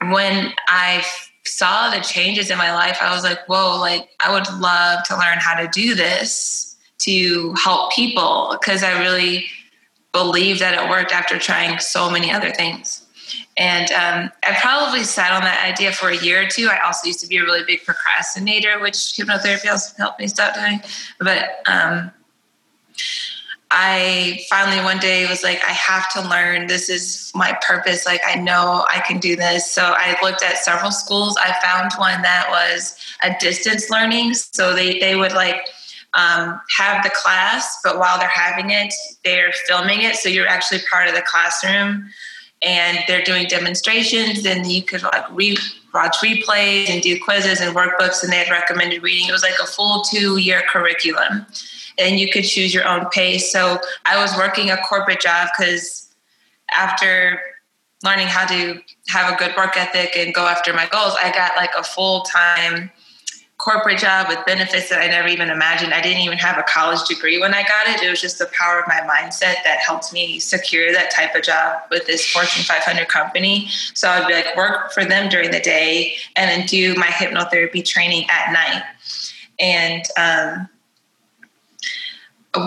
um, 0.00 0.10
when 0.10 0.54
I 0.68 1.04
saw 1.44 1.90
the 1.90 2.00
changes 2.00 2.50
in 2.50 2.56
my 2.56 2.72
life, 2.72 2.96
I 3.02 3.14
was 3.14 3.24
like, 3.24 3.46
whoa, 3.46 3.78
like 3.78 4.08
I 4.24 4.32
would 4.32 4.50
love 4.58 5.02
to 5.04 5.18
learn 5.18 5.36
how 5.36 5.60
to 5.60 5.68
do 5.68 5.94
this 5.94 6.76
to 7.00 7.52
help 7.62 7.92
people 7.92 8.56
because 8.58 8.82
I 8.82 9.02
really 9.02 9.44
believe 10.16 10.58
that 10.60 10.72
it 10.74 10.88
worked 10.88 11.12
after 11.12 11.38
trying 11.38 11.78
so 11.78 12.10
many 12.10 12.32
other 12.32 12.50
things. 12.50 13.06
And 13.58 13.90
um, 13.92 14.30
I 14.42 14.56
probably 14.60 15.04
sat 15.04 15.32
on 15.32 15.42
that 15.42 15.60
idea 15.64 15.92
for 15.92 16.08
a 16.08 16.16
year 16.16 16.42
or 16.42 16.46
two. 16.46 16.68
I 16.68 16.78
also 16.86 17.06
used 17.06 17.20
to 17.20 17.26
be 17.26 17.38
a 17.38 17.42
really 17.42 17.64
big 17.66 17.84
procrastinator, 17.84 18.80
which 18.80 18.96
hypnotherapy 18.96 19.70
also 19.70 19.94
helped 19.98 20.20
me 20.20 20.26
stop 20.26 20.54
doing. 20.54 20.80
But 21.18 21.62
um, 21.66 22.10
I 23.70 24.40
finally 24.48 24.82
one 24.84 24.98
day 24.98 25.26
was 25.28 25.42
like, 25.42 25.60
I 25.66 25.72
have 25.72 26.10
to 26.12 26.28
learn. 26.28 26.66
This 26.66 26.88
is 26.88 27.32
my 27.34 27.58
purpose. 27.66 28.06
Like, 28.06 28.20
I 28.26 28.36
know 28.36 28.84
I 28.88 29.00
can 29.00 29.18
do 29.18 29.36
this. 29.36 29.70
So 29.70 29.82
I 29.82 30.16
looked 30.22 30.42
at 30.42 30.58
several 30.58 30.92
schools. 30.92 31.36
I 31.36 31.54
found 31.62 31.90
one 31.98 32.22
that 32.22 32.46
was 32.48 32.96
a 33.22 33.34
distance 33.40 33.90
learning. 33.90 34.34
So 34.34 34.74
they, 34.74 34.98
they 34.98 35.16
would 35.16 35.32
like 35.32 35.66
um, 36.14 36.60
have 36.76 37.02
the 37.02 37.10
class, 37.10 37.78
but 37.84 37.98
while 37.98 38.18
they're 38.18 38.28
having 38.28 38.70
it, 38.70 38.92
they're 39.24 39.52
filming 39.66 40.02
it. 40.02 40.16
So 40.16 40.28
you're 40.28 40.48
actually 40.48 40.80
part 40.90 41.08
of 41.08 41.14
the 41.14 41.22
classroom 41.22 42.08
and 42.62 42.98
they're 43.06 43.22
doing 43.22 43.46
demonstrations. 43.46 44.46
And 44.46 44.66
you 44.66 44.82
could 44.82 45.02
like 45.02 45.24
re- 45.30 45.58
watch 45.92 46.16
replays 46.22 46.88
and 46.88 47.02
do 47.02 47.18
quizzes 47.22 47.60
and 47.60 47.76
workbooks. 47.76 48.22
And 48.22 48.32
they 48.32 48.38
had 48.38 48.50
recommended 48.50 49.02
reading. 49.02 49.28
It 49.28 49.32
was 49.32 49.42
like 49.42 49.58
a 49.62 49.66
full 49.66 50.02
two 50.02 50.38
year 50.38 50.62
curriculum 50.68 51.46
and 51.98 52.18
you 52.18 52.30
could 52.30 52.44
choose 52.44 52.74
your 52.74 52.86
own 52.86 53.06
pace. 53.10 53.50
So 53.50 53.78
I 54.04 54.20
was 54.20 54.36
working 54.36 54.70
a 54.70 54.76
corporate 54.78 55.20
job 55.20 55.48
because 55.56 56.08
after 56.70 57.40
learning 58.02 58.26
how 58.26 58.46
to 58.46 58.80
have 59.08 59.32
a 59.32 59.36
good 59.36 59.54
work 59.56 59.76
ethic 59.76 60.16
and 60.16 60.34
go 60.34 60.46
after 60.46 60.72
my 60.72 60.86
goals, 60.86 61.14
I 61.22 61.32
got 61.32 61.56
like 61.56 61.70
a 61.76 61.82
full 61.82 62.22
time 62.22 62.90
corporate 63.58 63.98
job 63.98 64.28
with 64.28 64.44
benefits 64.44 64.90
that 64.90 65.00
I 65.00 65.06
never 65.06 65.28
even 65.28 65.48
imagined. 65.48 65.94
I 65.94 66.02
didn't 66.02 66.22
even 66.22 66.36
have 66.38 66.58
a 66.58 66.62
college 66.62 67.02
degree 67.08 67.40
when 67.40 67.54
I 67.54 67.62
got 67.62 67.88
it. 67.88 68.02
It 68.02 68.10
was 68.10 68.20
just 68.20 68.38
the 68.38 68.50
power 68.52 68.80
of 68.80 68.86
my 68.86 69.00
mindset 69.00 69.56
that 69.64 69.78
helped 69.84 70.12
me 70.12 70.38
secure 70.38 70.92
that 70.92 71.10
type 71.10 71.34
of 71.34 71.42
job 71.42 71.80
with 71.90 72.06
this 72.06 72.30
Fortune 72.30 72.64
500 72.64 73.08
company. 73.08 73.68
So 73.94 74.08
I'd 74.08 74.28
be 74.28 74.34
like 74.34 74.56
work 74.56 74.92
for 74.92 75.04
them 75.04 75.30
during 75.30 75.50
the 75.50 75.60
day 75.60 76.16
and 76.36 76.50
then 76.50 76.66
do 76.66 76.94
my 76.96 77.06
hypnotherapy 77.06 77.84
training 77.84 78.26
at 78.30 78.52
night. 78.52 78.82
And 79.58 80.04
um, 80.18 80.68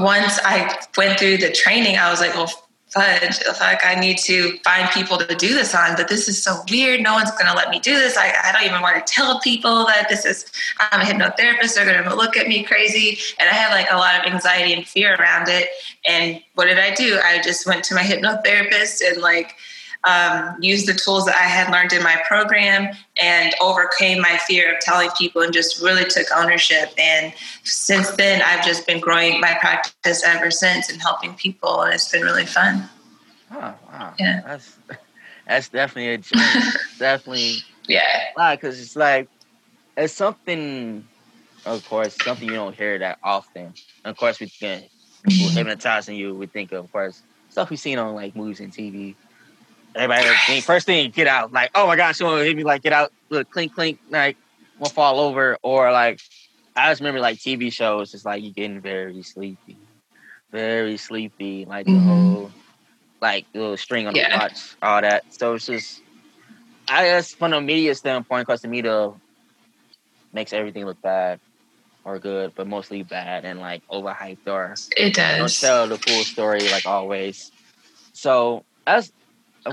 once 0.01 0.39
I 0.43 0.75
went 0.97 1.19
through 1.19 1.37
the 1.37 1.51
training, 1.51 1.97
I 1.97 2.09
was 2.09 2.19
like, 2.19 2.33
well, 2.33 2.51
fudge, 2.89 3.39
like 3.59 3.85
I 3.85 3.95
need 3.95 4.17
to 4.19 4.57
find 4.59 4.89
people 4.91 5.17
to 5.17 5.35
do 5.35 5.53
this 5.53 5.75
on, 5.75 5.95
but 5.95 6.07
this 6.07 6.27
is 6.27 6.43
so 6.43 6.61
weird. 6.69 7.01
No 7.01 7.13
one's 7.13 7.31
going 7.31 7.45
to 7.45 7.53
let 7.53 7.69
me 7.69 7.79
do 7.79 7.95
this. 7.95 8.17
I, 8.17 8.33
I 8.43 8.51
don't 8.51 8.63
even 8.63 8.81
want 8.81 9.05
to 9.05 9.13
tell 9.13 9.39
people 9.39 9.85
that 9.85 10.07
this 10.09 10.25
is, 10.25 10.45
I'm 10.79 11.01
a 11.01 11.03
hypnotherapist. 11.03 11.75
They're 11.75 11.85
going 11.85 12.03
to 12.03 12.15
look 12.15 12.35
at 12.35 12.47
me 12.47 12.63
crazy. 12.63 13.19
And 13.39 13.49
I 13.49 13.53
had 13.53 13.71
like 13.71 13.91
a 13.91 13.97
lot 13.97 14.19
of 14.19 14.31
anxiety 14.31 14.73
and 14.73 14.85
fear 14.85 15.15
around 15.15 15.47
it. 15.49 15.69
And 16.07 16.41
what 16.55 16.65
did 16.65 16.79
I 16.79 16.93
do? 16.95 17.19
I 17.23 17.41
just 17.41 17.67
went 17.67 17.83
to 17.85 17.95
my 17.95 18.01
hypnotherapist 18.01 19.01
and 19.07 19.21
like, 19.21 19.55
um, 20.05 20.55
used 20.61 20.87
the 20.87 20.93
tools 20.93 21.25
that 21.25 21.35
I 21.35 21.43
had 21.43 21.71
learned 21.71 21.91
in 21.91 22.01
my 22.01 22.21
program 22.27 22.95
and 23.21 23.53
overcame 23.61 24.21
my 24.21 24.37
fear 24.47 24.73
of 24.73 24.79
telling 24.79 25.09
people 25.17 25.41
and 25.41 25.51
just 25.51 25.81
really 25.81 26.05
took 26.05 26.27
ownership. 26.35 26.93
And 26.97 27.33
since 27.63 28.09
then, 28.11 28.41
I've 28.41 28.63
just 28.63 28.87
been 28.87 28.99
growing 28.99 29.41
my 29.41 29.57
practice 29.59 30.23
ever 30.23 30.51
since 30.51 30.89
and 30.89 31.01
helping 31.01 31.33
people, 31.33 31.81
and 31.81 31.93
it's 31.93 32.09
been 32.11 32.21
really 32.21 32.45
fun. 32.45 32.89
Oh 33.51 33.73
wow! 33.91 34.13
Yeah. 34.19 34.41
that's 34.45 34.77
that's 35.47 35.69
definitely 35.69 36.13
a 36.13 36.17
definitely, 36.99 37.57
Yeah. 37.87 38.51
Because 38.51 38.79
it's 38.79 38.95
like 38.95 39.27
it's 39.97 40.13
something. 40.13 41.05
Of 41.65 41.87
course, 41.89 42.15
something 42.23 42.47
you 42.47 42.55
don't 42.55 42.73
hear 42.73 42.97
that 42.99 43.19
often. 43.21 43.73
Of 44.05 44.15
course, 44.15 44.39
we 44.39 44.47
can, 44.47 44.81
people 45.27 45.49
hypnotizing 45.49 46.15
you. 46.15 46.33
We 46.33 46.45
think 46.45 46.71
of, 46.71 46.85
of 46.85 46.91
course, 46.93 47.21
stuff 47.49 47.69
we've 47.69 47.77
seen 47.77 47.99
on 47.99 48.15
like 48.15 48.33
movies 48.33 48.61
and 48.61 48.71
TV. 48.71 49.15
Everybody, 49.99 50.61
first 50.61 50.85
thing, 50.85 51.11
get 51.11 51.27
out. 51.27 51.51
Like, 51.51 51.71
oh 51.75 51.85
my 51.85 51.97
gosh, 51.97 52.17
someone 52.17 52.39
hit 52.45 52.55
me. 52.55 52.63
Like, 52.63 52.81
get 52.81 52.93
out. 52.93 53.11
Look, 53.29 53.49
clink, 53.49 53.73
clink. 53.73 53.99
Like, 54.09 54.37
won't 54.77 54.93
fall 54.93 55.19
over. 55.19 55.57
Or 55.61 55.91
like, 55.91 56.21
I 56.73 56.89
just 56.89 57.01
remember 57.01 57.19
like 57.19 57.37
TV 57.37 57.71
shows. 57.71 58.13
It's 58.13 58.23
like 58.23 58.41
you 58.41 58.53
getting 58.53 58.79
very 58.79 59.21
sleepy, 59.23 59.77
very 60.51 60.95
sleepy. 60.95 61.65
Like 61.65 61.85
the 61.85 61.91
Mhm. 61.91 62.05
whole, 62.05 62.51
like 63.21 63.45
little 63.53 63.75
string 63.75 64.07
on 64.07 64.15
Yeah. 64.15 64.29
the 64.31 64.37
watch, 64.37 64.75
all 64.81 65.01
that. 65.01 65.25
So 65.33 65.55
it's 65.55 65.65
just, 65.65 66.01
I 66.87 67.03
guess 67.03 67.33
from 67.33 67.51
a 67.51 67.59
media 67.59 67.93
standpoint, 67.93 68.47
because 68.47 68.61
the 68.61 68.69
media 68.69 69.11
makes 70.31 70.53
everything 70.53 70.85
look 70.85 71.01
bad 71.01 71.41
or 72.05 72.19
good, 72.19 72.53
but 72.55 72.67
mostly 72.67 73.03
bad 73.03 73.43
and 73.43 73.59
like 73.59 73.83
overhyped 73.91 74.47
or 74.47 74.75
It 74.95 75.13
does. 75.13 75.37
don't 75.37 75.69
tell 75.69 75.87
the 75.89 75.97
full 75.97 76.23
story 76.23 76.61
like 76.69 76.85
always. 76.85 77.51
So 78.13 78.63
that's. 78.85 79.11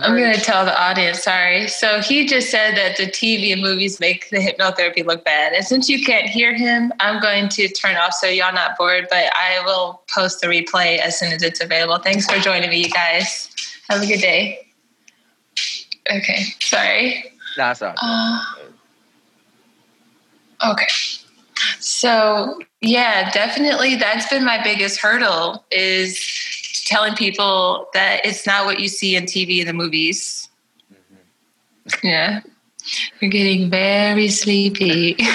I'm 0.02 0.16
going 0.16 0.34
to 0.34 0.40
tell 0.40 0.64
the 0.64 0.80
audience, 0.80 1.22
sorry. 1.22 1.68
So 1.68 2.00
he 2.00 2.26
just 2.26 2.50
said 2.50 2.76
that 2.76 2.96
the 2.96 3.06
TV 3.06 3.52
and 3.52 3.62
movies 3.62 4.00
make 4.00 4.30
the 4.30 4.38
hypnotherapy 4.38 5.04
look 5.04 5.24
bad. 5.24 5.52
And 5.52 5.64
since 5.64 5.88
you 5.88 6.04
can't 6.04 6.26
hear 6.26 6.54
him, 6.54 6.92
I'm 7.00 7.20
going 7.20 7.48
to 7.50 7.68
turn 7.68 7.96
off 7.96 8.14
so 8.14 8.26
y'all 8.26 8.52
not 8.52 8.76
bored, 8.76 9.06
but 9.10 9.24
I 9.34 9.62
will 9.64 10.02
post 10.12 10.40
the 10.40 10.46
replay 10.46 10.98
as 10.98 11.18
soon 11.18 11.32
as 11.32 11.42
it's 11.42 11.60
available. 11.60 11.98
Thanks 12.02 12.26
for 12.26 12.38
joining 12.38 12.70
me, 12.70 12.84
you 12.84 12.90
guys. 12.90 13.50
Have 13.88 14.02
a 14.02 14.06
good 14.06 14.20
day. 14.20 14.66
Okay, 16.10 16.44
sorry. 16.60 17.32
That's 17.56 17.82
all. 17.82 17.94
Uh, 18.00 18.44
okay. 20.72 20.86
So, 21.80 22.58
yeah, 22.80 23.30
definitely 23.30 23.96
that's 23.96 24.28
been 24.28 24.44
my 24.44 24.62
biggest 24.62 25.00
hurdle 25.00 25.64
is 25.70 26.18
telling 26.86 27.14
people 27.14 27.88
that 27.92 28.24
it's 28.24 28.46
not 28.46 28.64
what 28.64 28.80
you 28.80 28.88
see 28.88 29.14
in 29.16 29.24
TV 29.24 29.60
and 29.60 29.68
the 29.68 29.74
movies. 29.74 30.48
Mm-hmm. 30.90 32.06
Yeah. 32.06 32.40
You're 33.20 33.30
getting 33.30 33.68
very 33.68 34.28
sleepy. 34.28 35.16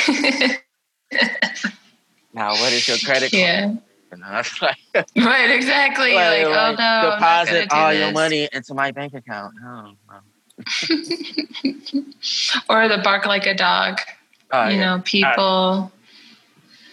Now, 2.33 2.51
what 2.51 2.71
is 2.71 2.87
your 2.87 2.97
credit 2.99 3.29
card? 3.31 3.33
yeah. 3.33 3.73
And 4.11 4.23
I 4.23 4.37
was 4.37 4.61
like, 4.61 4.77
Right, 5.17 5.51
exactly. 5.51 6.13
like, 6.13 6.45
Like, 6.45 6.47
oh 6.47 6.51
no. 6.53 6.55
I'm 6.55 6.75
not 6.75 6.77
gonna 6.77 7.11
deposit 7.11 7.73
all 7.73 7.93
your 7.93 8.07
this. 8.07 8.13
money 8.13 8.49
into 8.53 8.73
my 8.73 8.91
bank 8.91 9.13
account. 9.13 9.53
Oh, 9.63 9.91
no. 10.09 10.19
or 12.69 12.87
the 12.87 12.99
bark 13.03 13.25
like 13.25 13.45
a 13.45 13.53
dog. 13.53 13.99
Oh, 14.51 14.67
you 14.69 14.77
yeah. 14.77 14.95
know, 14.95 15.01
people. 15.03 15.91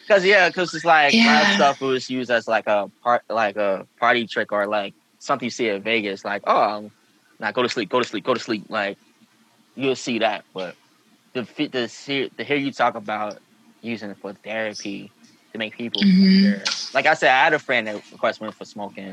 Cause 0.09 0.25
yeah, 0.25 0.51
cause 0.51 0.75
it's 0.75 0.85
like 0.87 1.15
lot 1.27 1.43
of 1.43 1.49
stuff 1.55 1.81
was 1.81 2.09
used 2.09 2.31
as 2.31 2.49
like 2.49 2.67
a 2.67 2.91
part, 3.03 3.23
like 3.29 3.57
a 3.57 3.87
party 4.01 4.27
trick 4.27 4.53
or 4.53 4.67
like 4.67 4.95
something 5.19 5.47
you 5.47 5.51
see 5.51 5.69
at 5.69 5.83
Vegas. 5.83 6.25
Like, 6.25 6.43
oh, 6.47 6.63
um, 6.63 6.91
now 7.39 7.53
go 7.53 7.63
to 7.63 7.69
sleep, 7.69 7.91
go 7.91 8.01
to 8.01 8.09
sleep, 8.09 8.25
go 8.25 8.35
to 8.35 8.41
sleep. 8.41 8.65
Like 8.69 8.97
you'll 9.77 9.97
see 9.97 10.21
that, 10.21 10.45
but 10.55 10.77
the 11.35 11.43
the 11.43 12.31
to 12.39 12.45
hear 12.45 12.57
you 12.57 12.73
talk 12.73 12.95
about 12.95 13.39
using 13.83 14.11
it 14.11 14.19
for 14.19 14.33
therapy 14.33 15.13
to 15.53 15.59
make 15.59 15.77
people 15.77 16.03
Mhm. 16.03 16.75
Like 16.95 17.07
I 17.07 17.15
said, 17.15 17.31
I 17.31 17.45
had 17.45 17.55
a 17.55 17.59
friend 17.59 17.87
that 17.87 17.97
of 17.97 18.19
course 18.19 18.41
went 18.41 18.55
for 18.55 18.65
smoking. 18.65 19.13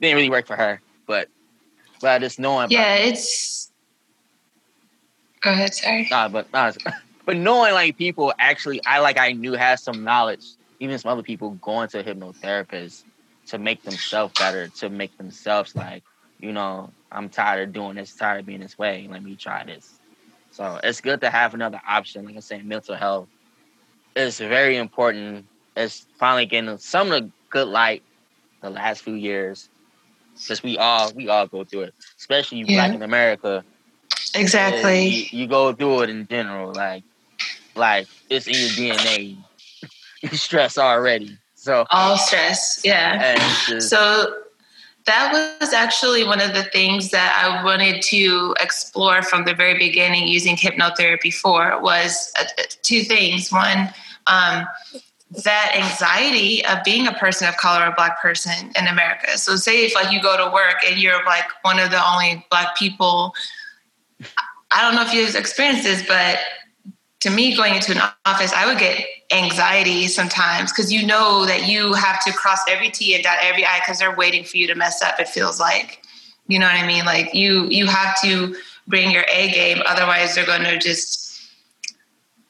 Didn't 0.00 0.16
really 0.16 0.30
work 0.30 0.46
for 0.46 0.56
her, 0.56 0.82
but 1.06 1.28
but 2.00 2.20
just 2.20 2.38
knowing, 2.38 2.70
Yeah, 2.70 2.94
it's. 2.94 3.72
Go 5.40 5.50
ahead, 5.50 5.74
sorry. 5.74 6.08
Nah, 6.10 6.28
but 6.28 6.52
nah, 6.52 6.72
but 7.26 7.36
knowing 7.36 7.74
like 7.74 7.98
people 7.98 8.32
actually, 8.38 8.80
I 8.86 9.00
like 9.00 9.18
I 9.18 9.32
knew 9.32 9.52
had 9.54 9.80
some 9.80 10.04
knowledge. 10.04 10.44
Even 10.78 10.98
some 10.98 11.10
other 11.10 11.22
people 11.22 11.50
going 11.60 11.88
to 11.88 12.02
hypnotherapists 12.02 13.04
to 13.48 13.58
make 13.58 13.82
themselves 13.82 14.32
better, 14.38 14.68
to 14.68 14.88
make 14.88 15.16
themselves 15.18 15.74
like, 15.74 16.02
you 16.38 16.52
know, 16.52 16.90
I'm 17.10 17.28
tired 17.28 17.68
of 17.68 17.74
doing 17.74 17.96
this, 17.96 18.14
tired 18.14 18.40
of 18.40 18.46
being 18.46 18.60
this 18.60 18.78
way. 18.78 19.08
Let 19.10 19.22
me 19.22 19.34
try 19.34 19.64
this. 19.64 19.98
So 20.52 20.78
it's 20.84 21.00
good 21.00 21.20
to 21.22 21.30
have 21.30 21.54
another 21.54 21.80
option. 21.86 22.24
Like 22.24 22.36
I 22.36 22.40
said, 22.40 22.64
mental 22.64 22.94
health 22.94 23.28
is 24.14 24.38
very 24.38 24.76
important. 24.76 25.46
It's 25.76 26.06
finally 26.18 26.46
getting 26.46 26.78
some 26.78 27.10
of 27.10 27.24
the 27.24 27.30
good 27.50 27.68
light 27.68 28.02
the 28.62 28.70
last 28.70 29.02
few 29.02 29.14
years. 29.14 29.68
Because 30.34 30.62
we 30.62 30.78
all 30.78 31.12
we 31.14 31.28
all 31.28 31.46
go 31.46 31.64
through 31.64 31.82
it, 31.82 31.94
especially 32.18 32.58
you 32.58 32.66
black 32.66 32.92
in 32.92 33.02
America 33.02 33.64
Exactly. 34.36 35.06
you, 35.08 35.26
you 35.30 35.46
go 35.46 35.72
through 35.72 36.02
it 36.02 36.10
in 36.10 36.26
general, 36.26 36.72
like 36.72 37.02
like 37.76 38.06
it's 38.30 38.46
in 38.46 38.54
your 38.54 38.96
DNA. 38.96 39.36
you 40.22 40.28
stress 40.30 40.78
already. 40.78 41.36
So 41.54 41.86
All 41.90 42.16
stress. 42.16 42.80
Yeah. 42.84 43.36
just, 43.66 43.90
So 43.90 44.42
that 45.06 45.56
was 45.60 45.72
actually 45.72 46.24
one 46.24 46.40
of 46.40 46.52
the 46.52 46.64
things 46.64 47.10
that 47.10 47.40
I 47.42 47.64
wanted 47.64 48.02
to 48.02 48.54
explore 48.60 49.22
from 49.22 49.44
the 49.44 49.54
very 49.54 49.78
beginning 49.78 50.26
using 50.28 50.56
hypnotherapy 50.56 51.32
for 51.32 51.80
was 51.80 52.32
uh, 52.38 52.44
two 52.82 53.02
things. 53.02 53.52
One, 53.52 53.88
um, 54.26 54.66
that 55.44 55.72
anxiety 55.74 56.64
of 56.66 56.82
being 56.84 57.06
a 57.06 57.12
person 57.12 57.48
of 57.48 57.56
color 57.56 57.86
or 57.86 57.94
black 57.94 58.20
person 58.20 58.72
in 58.76 58.86
America. 58.86 59.38
So 59.38 59.56
say 59.56 59.84
if 59.86 59.94
like 59.94 60.12
you 60.12 60.20
go 60.22 60.36
to 60.36 60.52
work 60.52 60.76
and 60.86 60.98
you're 60.98 61.24
like 61.24 61.44
one 61.62 61.78
of 61.78 61.90
the 61.90 62.12
only 62.12 62.46
black 62.50 62.76
people. 62.76 63.32
I 64.70 64.82
don't 64.82 64.94
know 64.94 65.02
if 65.02 65.12
you've 65.12 65.36
experienced 65.36 65.84
this, 65.84 66.06
but 66.06 66.38
to 67.20 67.30
me, 67.30 67.56
going 67.56 67.74
into 67.74 67.92
an 67.92 68.02
office, 68.24 68.52
I 68.52 68.66
would 68.66 68.78
get 68.78 69.04
anxiety 69.32 70.06
sometimes 70.06 70.72
because 70.72 70.92
you 70.92 71.06
know 71.06 71.46
that 71.46 71.66
you 71.68 71.94
have 71.94 72.22
to 72.24 72.32
cross 72.32 72.60
every 72.68 72.90
T 72.90 73.14
and 73.14 73.24
dot 73.24 73.38
every 73.40 73.64
I 73.64 73.78
because 73.80 73.98
they're 73.98 74.14
waiting 74.14 74.44
for 74.44 74.58
you 74.58 74.66
to 74.66 74.74
mess 74.74 75.02
up. 75.02 75.18
It 75.18 75.28
feels 75.28 75.58
like, 75.58 76.02
you 76.46 76.58
know 76.58 76.66
what 76.66 76.76
I 76.76 76.86
mean? 76.86 77.04
Like 77.04 77.34
you 77.34 77.68
you 77.68 77.86
have 77.86 78.20
to 78.22 78.54
bring 78.86 79.10
your 79.10 79.24
A 79.32 79.50
game, 79.50 79.82
otherwise 79.86 80.34
they're 80.34 80.46
going 80.46 80.64
to 80.64 80.78
just. 80.78 81.24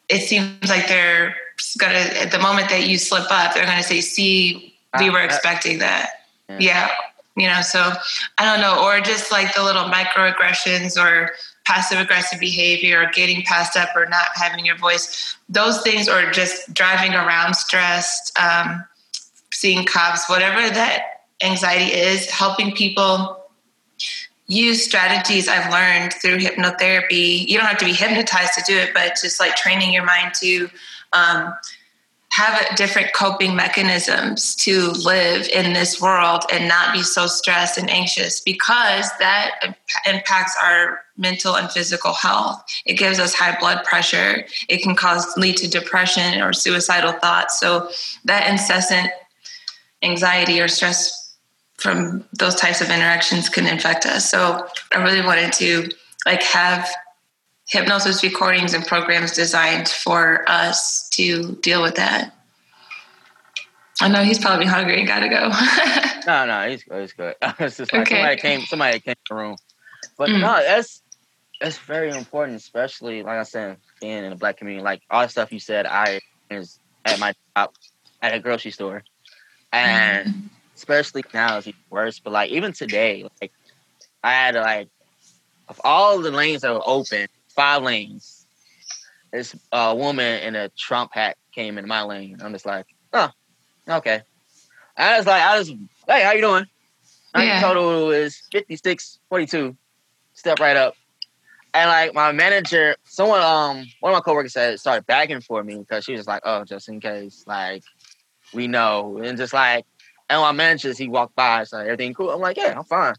It 0.08 0.20
seems 0.20 0.68
like 0.68 0.86
they're 0.86 1.34
gonna 1.78 1.94
at 1.94 2.30
the 2.30 2.38
moment 2.38 2.68
that 2.68 2.86
you 2.86 2.98
slip 2.98 3.26
up, 3.30 3.54
they're 3.54 3.64
gonna 3.64 3.82
say, 3.82 4.00
"See, 4.00 4.74
we 4.98 5.08
ah, 5.08 5.12
were 5.12 5.20
expecting 5.20 5.78
that." 5.78 6.10
Yeah. 6.48 6.56
Yeah, 6.60 6.90
you 7.36 7.48
know. 7.48 7.60
So 7.62 7.92
I 8.38 8.44
don't 8.44 8.60
know, 8.60 8.84
or 8.84 9.00
just 9.00 9.32
like 9.32 9.54
the 9.54 9.64
little 9.64 9.84
microaggressions 9.84 11.00
or 11.00 11.30
passive 11.66 11.98
aggressive 11.98 12.38
behavior 12.38 13.02
or 13.02 13.10
getting 13.12 13.42
passed 13.42 13.76
up 13.76 13.88
or 13.96 14.06
not 14.06 14.28
having 14.34 14.64
your 14.64 14.76
voice 14.76 15.36
those 15.48 15.82
things 15.82 16.08
or 16.08 16.30
just 16.30 16.72
driving 16.72 17.12
around 17.12 17.54
stressed 17.54 18.36
um, 18.38 18.84
seeing 19.52 19.84
cops 19.84 20.28
whatever 20.28 20.72
that 20.72 21.24
anxiety 21.42 21.92
is 21.92 22.30
helping 22.30 22.72
people 22.72 23.44
use 24.46 24.84
strategies 24.84 25.48
i've 25.48 25.70
learned 25.72 26.12
through 26.14 26.38
hypnotherapy. 26.38 27.46
You 27.48 27.58
don't 27.58 27.66
have 27.66 27.78
to 27.78 27.84
be 27.84 27.92
hypnotized 27.92 28.54
to 28.54 28.62
do 28.66 28.78
it 28.78 28.94
but 28.94 29.16
just 29.20 29.40
like 29.40 29.56
training 29.56 29.92
your 29.92 30.04
mind 30.04 30.34
to 30.34 30.68
um, 31.12 31.54
have 32.36 32.76
different 32.76 33.14
coping 33.14 33.56
mechanisms 33.56 34.54
to 34.54 34.90
live 34.90 35.48
in 35.48 35.72
this 35.72 36.02
world 36.02 36.44
and 36.52 36.68
not 36.68 36.92
be 36.92 37.02
so 37.02 37.26
stressed 37.26 37.78
and 37.78 37.88
anxious 37.88 38.40
because 38.40 39.08
that 39.18 39.52
imp- 39.64 39.76
impacts 40.06 40.54
our 40.62 41.00
mental 41.16 41.56
and 41.56 41.70
physical 41.70 42.12
health. 42.12 42.62
It 42.84 42.98
gives 42.98 43.18
us 43.18 43.34
high 43.34 43.58
blood 43.58 43.84
pressure. 43.84 44.44
It 44.68 44.82
can 44.82 44.94
cause 44.94 45.34
lead 45.38 45.56
to 45.58 45.68
depression 45.68 46.42
or 46.42 46.52
suicidal 46.52 47.12
thoughts. 47.12 47.58
So 47.58 47.88
that 48.26 48.50
incessant 48.50 49.10
anxiety 50.02 50.60
or 50.60 50.68
stress 50.68 51.34
from 51.78 52.22
those 52.38 52.54
types 52.54 52.82
of 52.82 52.90
interactions 52.90 53.48
can 53.48 53.66
infect 53.66 54.04
us. 54.04 54.30
So 54.30 54.66
i 54.92 55.02
really 55.02 55.22
wanted 55.22 55.54
to 55.54 55.88
like 56.26 56.42
have 56.42 56.86
hypnosis 57.68 58.22
recordings 58.22 58.74
and 58.74 58.86
programs 58.86 59.32
designed 59.32 59.88
for 59.88 60.48
us 60.48 61.08
to 61.10 61.56
deal 61.62 61.82
with 61.82 61.96
that. 61.96 62.32
I 64.00 64.08
know 64.08 64.22
he's 64.24 64.38
probably 64.38 64.66
hungry 64.66 64.98
and 64.98 65.08
gotta 65.08 65.28
go. 65.28 65.50
No, 66.26 66.44
no, 66.44 66.68
he's 66.68 66.82
good. 66.82 67.02
He's 67.02 67.12
good. 67.12 67.36
it's 67.60 67.76
just 67.76 67.92
like 67.92 68.02
Okay. 68.02 68.16
somebody 68.16 68.40
came, 68.40 68.66
somebody 68.66 68.98
came 68.98 69.14
to 69.14 69.20
the 69.30 69.34
room. 69.36 69.56
But 70.18 70.30
Mm. 70.30 70.40
no, 70.40 70.54
that's 70.60 71.00
that's 71.60 71.78
very 71.78 72.10
important, 72.10 72.56
especially 72.56 73.22
like 73.22 73.38
I 73.38 73.44
said, 73.44 73.78
being 74.00 74.24
in 74.24 74.30
the 74.30 74.36
black 74.36 74.56
community. 74.56 74.82
Like 74.82 75.02
all 75.08 75.22
the 75.22 75.28
stuff 75.28 75.52
you 75.52 75.60
said, 75.60 75.86
I 75.86 76.20
is 76.50 76.80
at 77.04 77.20
my 77.20 77.32
job 77.56 77.70
at 78.20 78.34
a 78.34 78.40
grocery 78.40 78.72
store, 78.72 79.04
and 79.72 80.48
especially 80.76 81.24
now 81.32 81.58
it's 81.58 81.68
even 81.68 81.78
worse. 81.90 82.18
But 82.18 82.32
like 82.32 82.50
even 82.50 82.72
today, 82.72 83.24
like 83.40 83.52
I 84.24 84.32
had 84.32 84.54
to 84.54 84.60
like 84.62 84.88
of 85.68 85.80
all 85.84 86.18
the 86.20 86.30
lanes 86.32 86.62
that 86.62 86.72
were 86.74 86.82
open, 86.84 87.28
five 87.56 87.82
lanes. 87.82 88.46
This 89.32 89.56
uh, 89.72 89.94
woman 89.98 90.42
in 90.42 90.54
a 90.54 90.68
Trump 90.70 91.10
hat 91.12 91.36
came 91.52 91.78
in 91.78 91.88
my 91.88 92.02
lane. 92.02 92.38
I'm 92.40 92.52
just 92.52 92.66
like, 92.66 92.86
oh, 93.12 93.30
okay. 93.88 94.22
I 94.96 95.16
was 95.18 95.26
like, 95.26 95.42
I 95.42 95.58
was, 95.58 95.68
hey, 96.08 96.22
how 96.22 96.32
you 96.32 96.40
doing? 96.40 96.66
My 97.34 97.44
Yeah. 97.44 97.60
total 97.60 98.10
is 98.12 98.40
56, 98.52 99.18
42. 99.28 99.76
Step 100.34 100.60
right 100.60 100.76
up. 100.76 100.94
And 101.74 101.90
like 101.90 102.14
my 102.14 102.32
manager, 102.32 102.96
someone, 103.04 103.42
um, 103.42 103.84
one 104.00 104.12
of 104.12 104.16
my 104.16 104.20
coworkers 104.20 104.54
said 104.54 104.80
started 104.80 105.06
begging 105.06 105.40
for 105.42 105.62
me 105.62 105.76
because 105.76 106.04
she 106.04 106.14
was 106.14 106.26
like, 106.26 106.42
oh, 106.44 106.64
just 106.64 106.88
in 106.88 107.00
case, 107.00 107.44
like, 107.46 107.82
we 108.54 108.66
know. 108.68 109.18
And 109.18 109.36
just 109.36 109.52
like, 109.52 109.84
and 110.30 110.40
my 110.40 110.52
manager, 110.52 110.92
he 110.94 111.08
walked 111.08 111.36
by, 111.36 111.64
so 111.64 111.78
everything 111.78 112.14
cool. 112.14 112.30
I'm 112.30 112.40
like, 112.40 112.56
yeah, 112.56 112.74
I'm 112.78 112.84
fine. 112.84 113.14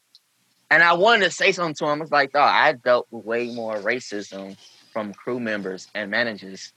And 0.70 0.84
I 0.84 0.93
wanted 0.93 1.26
to 1.26 1.32
say 1.32 1.51
something 1.51 1.76
to 1.76 1.91
him. 1.91 2.01
It's 2.01 2.11
like, 2.11 2.34
dog, 2.34 2.49
I 2.49 2.74
dealt 2.74 3.07
with 3.09 3.26
way 3.26 3.53
more 3.53 3.78
racism 3.78 4.57
from 4.91 5.13
crew 5.13 5.39
members 5.39 5.88
and 5.95 6.11
managers 6.11 6.74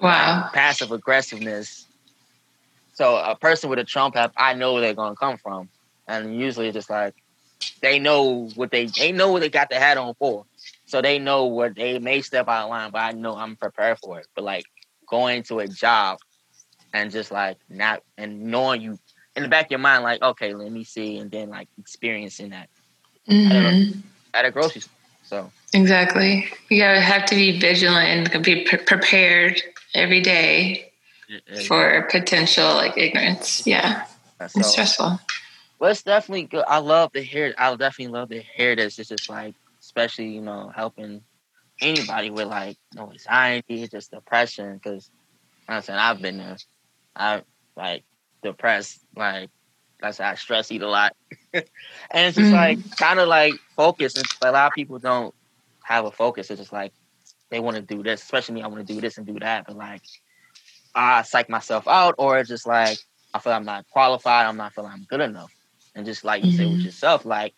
wow. 0.00 0.50
passive 0.52 0.92
aggressiveness. 0.92 1.86
So 2.92 3.16
a 3.16 3.36
person 3.36 3.70
with 3.70 3.78
a 3.78 3.84
Trump 3.84 4.16
app, 4.16 4.32
I 4.36 4.54
know 4.54 4.74
where 4.74 4.82
they're 4.82 4.94
gonna 4.94 5.16
come 5.16 5.36
from, 5.38 5.68
and 6.06 6.38
usually 6.38 6.68
it's 6.68 6.74
just 6.74 6.90
like 6.90 7.14
they 7.80 7.98
know 7.98 8.48
what 8.54 8.70
they 8.70 8.86
they 8.86 9.10
know 9.12 9.32
what 9.32 9.40
they 9.40 9.48
got 9.48 9.70
the 9.70 9.76
hat 9.76 9.98
on 9.98 10.14
for. 10.14 10.44
So 10.86 11.02
they 11.02 11.18
know 11.18 11.46
what 11.46 11.74
they 11.74 11.98
may 11.98 12.20
step 12.20 12.48
out 12.48 12.64
of 12.64 12.70
line, 12.70 12.90
but 12.90 12.98
I 12.98 13.12
know 13.12 13.34
I'm 13.34 13.56
prepared 13.56 13.98
for 13.98 14.20
it. 14.20 14.26
But 14.34 14.44
like 14.44 14.64
going 15.08 15.42
to 15.44 15.58
a 15.60 15.66
job 15.66 16.18
and 16.92 17.10
just 17.10 17.32
like 17.32 17.58
not 17.68 18.02
and 18.16 18.44
knowing 18.44 18.80
you 18.80 18.98
in 19.34 19.42
the 19.42 19.48
back 19.48 19.66
of 19.66 19.70
your 19.72 19.80
mind, 19.80 20.04
like 20.04 20.22
okay, 20.22 20.54
let 20.54 20.70
me 20.70 20.84
see, 20.84 21.18
and 21.18 21.30
then 21.30 21.48
like 21.48 21.68
experiencing 21.78 22.50
that 22.50 22.68
Mhm. 23.28 24.02
at 24.34 24.44
a 24.44 24.50
grocery 24.50 24.80
store. 24.82 24.90
So 25.24 25.50
Exactly. 25.72 26.48
You 26.68 26.78
gotta 26.78 27.00
have 27.00 27.24
to 27.26 27.34
be 27.34 27.58
vigilant 27.58 28.34
and 28.34 28.44
be 28.44 28.64
pre- 28.64 28.78
prepared 28.78 29.60
every 29.94 30.20
day 30.20 30.92
it- 31.28 31.66
for 31.66 32.02
potential 32.10 32.74
like 32.74 32.96
ignorance. 32.96 33.66
Yeah, 33.66 34.04
so- 34.46 34.60
it's 34.60 34.70
stressful. 34.70 35.20
Well, 35.78 35.90
it's 35.90 36.02
definitely 36.02 36.44
good. 36.44 36.64
I 36.68 36.78
love 36.78 37.12
to 37.12 37.22
hear. 37.22 37.54
I 37.58 37.74
definitely 37.76 38.12
love 38.12 38.28
to 38.30 38.40
hear 38.42 38.76
this. 38.76 38.98
It's 38.98 39.08
just 39.08 39.28
like, 39.28 39.54
especially 39.80 40.28
you 40.28 40.40
know, 40.40 40.70
helping 40.74 41.22
anybody 41.80 42.30
with 42.30 42.46
like 42.48 42.76
you 42.92 43.00
know, 43.00 43.10
anxiety, 43.10 43.88
just 43.88 44.10
depression. 44.12 44.74
Because 44.74 45.10
I'm 45.68 45.82
saying 45.82 45.98
I've 45.98 46.22
been 46.22 46.38
there. 46.38 46.56
I 47.16 47.42
like 47.76 48.04
depressed. 48.42 49.00
Like 49.16 49.50
like 50.04 50.20
I 50.20 50.32
I 50.32 50.34
stress 50.34 50.70
eat 50.72 50.82
a 50.82 50.88
lot, 50.88 51.12
and 51.54 51.64
it's 52.12 52.36
just 52.36 52.52
Mhm. 52.52 52.52
like 52.52 52.80
kind 52.98 53.20
of 53.20 53.28
like 53.28 53.60
focus. 53.76 54.16
And 54.16 54.28
a 54.42 54.52
lot 54.52 54.68
of 54.68 54.74
people 54.74 54.98
don't 54.98 55.34
have 55.84 56.04
a 56.06 56.12
focus. 56.12 56.50
It's 56.50 56.60
just 56.60 56.72
like 56.72 56.92
they 57.50 57.60
want 57.60 57.76
to 57.76 57.82
do 57.82 58.02
this, 58.02 58.22
especially 58.22 58.56
me. 58.56 58.62
I 58.62 58.68
want 58.68 58.86
to 58.86 58.94
do 58.94 59.00
this 59.00 59.18
and 59.18 59.26
do 59.26 59.38
that, 59.40 59.66
but 59.66 59.76
like 59.76 60.02
I 60.94 61.22
psych 61.22 61.48
myself 61.48 61.88
out, 61.88 62.14
or 62.18 62.38
it's 62.38 62.48
just 62.48 62.66
like 62.66 63.00
I 63.34 63.38
feel 63.38 63.52
I'm 63.52 63.64
not 63.64 63.86
qualified. 63.90 64.46
I'm 64.46 64.56
not 64.56 64.74
feeling 64.74 64.92
I'm 64.92 65.04
good 65.04 65.20
enough. 65.20 65.52
And 65.94 66.06
just 66.06 66.24
like 66.24 66.42
you 66.44 66.50
said 66.50 66.68
with 66.68 66.82
Mhm. 66.82 66.84
yourself, 66.84 67.24
like, 67.24 67.54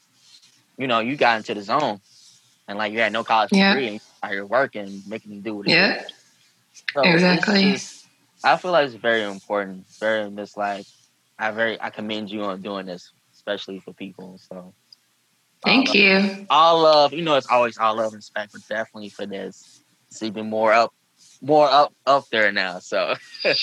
you 0.78 0.86
know, 0.86 1.01
you 1.01 1.16
got 1.16 1.38
into 1.38 1.55
the 1.55 1.62
zone 1.62 2.01
and 2.68 2.78
like 2.78 2.92
you 2.92 3.01
had 3.01 3.12
no 3.12 3.24
college 3.24 3.53
Yeah. 3.53 3.74
degree 3.74 3.88
and 3.88 4.01
out 4.22 4.32
here 4.32 4.47
working, 4.47 5.03
making 5.07 5.32
you 5.32 5.40
do 5.42 5.55
what 5.57 5.68
it 5.68 5.72
Yeah. 5.72 6.03
So 6.94 7.05
exactly. 7.14 7.72
just- 7.72 8.09
I 8.42 8.57
feel 8.57 8.72
like 8.72 8.86
it's 8.86 8.94
very 8.94 9.22
important. 9.24 9.86
Very 10.01 10.30
just 10.30 10.57
like 10.57 10.86
I 11.39 11.51
very 11.51 11.80
I 11.80 11.91
commend 11.91 12.30
you 12.30 12.45
on 12.45 12.62
doing 12.62 12.87
this, 12.87 13.12
especially 13.32 13.80
for 13.80 13.93
people. 13.93 14.39
So 14.39 14.74
thank 15.64 15.91
all, 15.91 15.97
you. 15.97 16.47
All 16.51 16.82
love, 16.82 17.12
you 17.12 17.22
know, 17.22 17.34
it's 17.34 17.49
always 17.49 17.78
all 17.78 17.97
love 17.97 18.07
and 18.12 18.16
respect, 18.16 18.53
but 18.53 18.66
definitely 18.68 19.11
for 19.11 19.26
this, 19.26 19.82
it's 20.11 20.22
even 20.22 20.49
more 20.49 20.72
up, 20.72 20.95
more 21.43 21.68
up 21.68 21.93
up 22.07 22.28
there 22.30 22.53
now. 22.53 22.78
So 22.78 23.14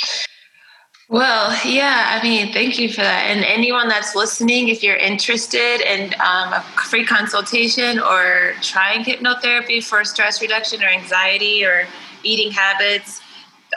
Well, 1.09 1.55
yeah, 1.65 2.17
I 2.19 2.24
mean, 2.24 2.53
thank 2.53 2.80
you 2.80 2.89
for 2.89 3.01
that. 3.01 3.26
And 3.30 3.43
anyone 3.43 3.88
that's 3.89 4.15
listening, 4.15 4.69
if 4.69 4.82
you're 4.82 4.95
interested 4.95 5.82
in 5.82 6.13
um, 6.15 6.53
a 6.53 6.61
free 6.86 7.05
consultation 7.05 7.99
or 7.99 8.53
trying 8.61 9.03
hypnotherapy 9.03 9.84
for 9.84 10.03
stress 10.05 10.41
reduction 10.41 10.82
or 10.82 10.88
anxiety 10.88 11.65
or 11.65 11.88
eating 12.24 12.51
habits, 12.51 13.21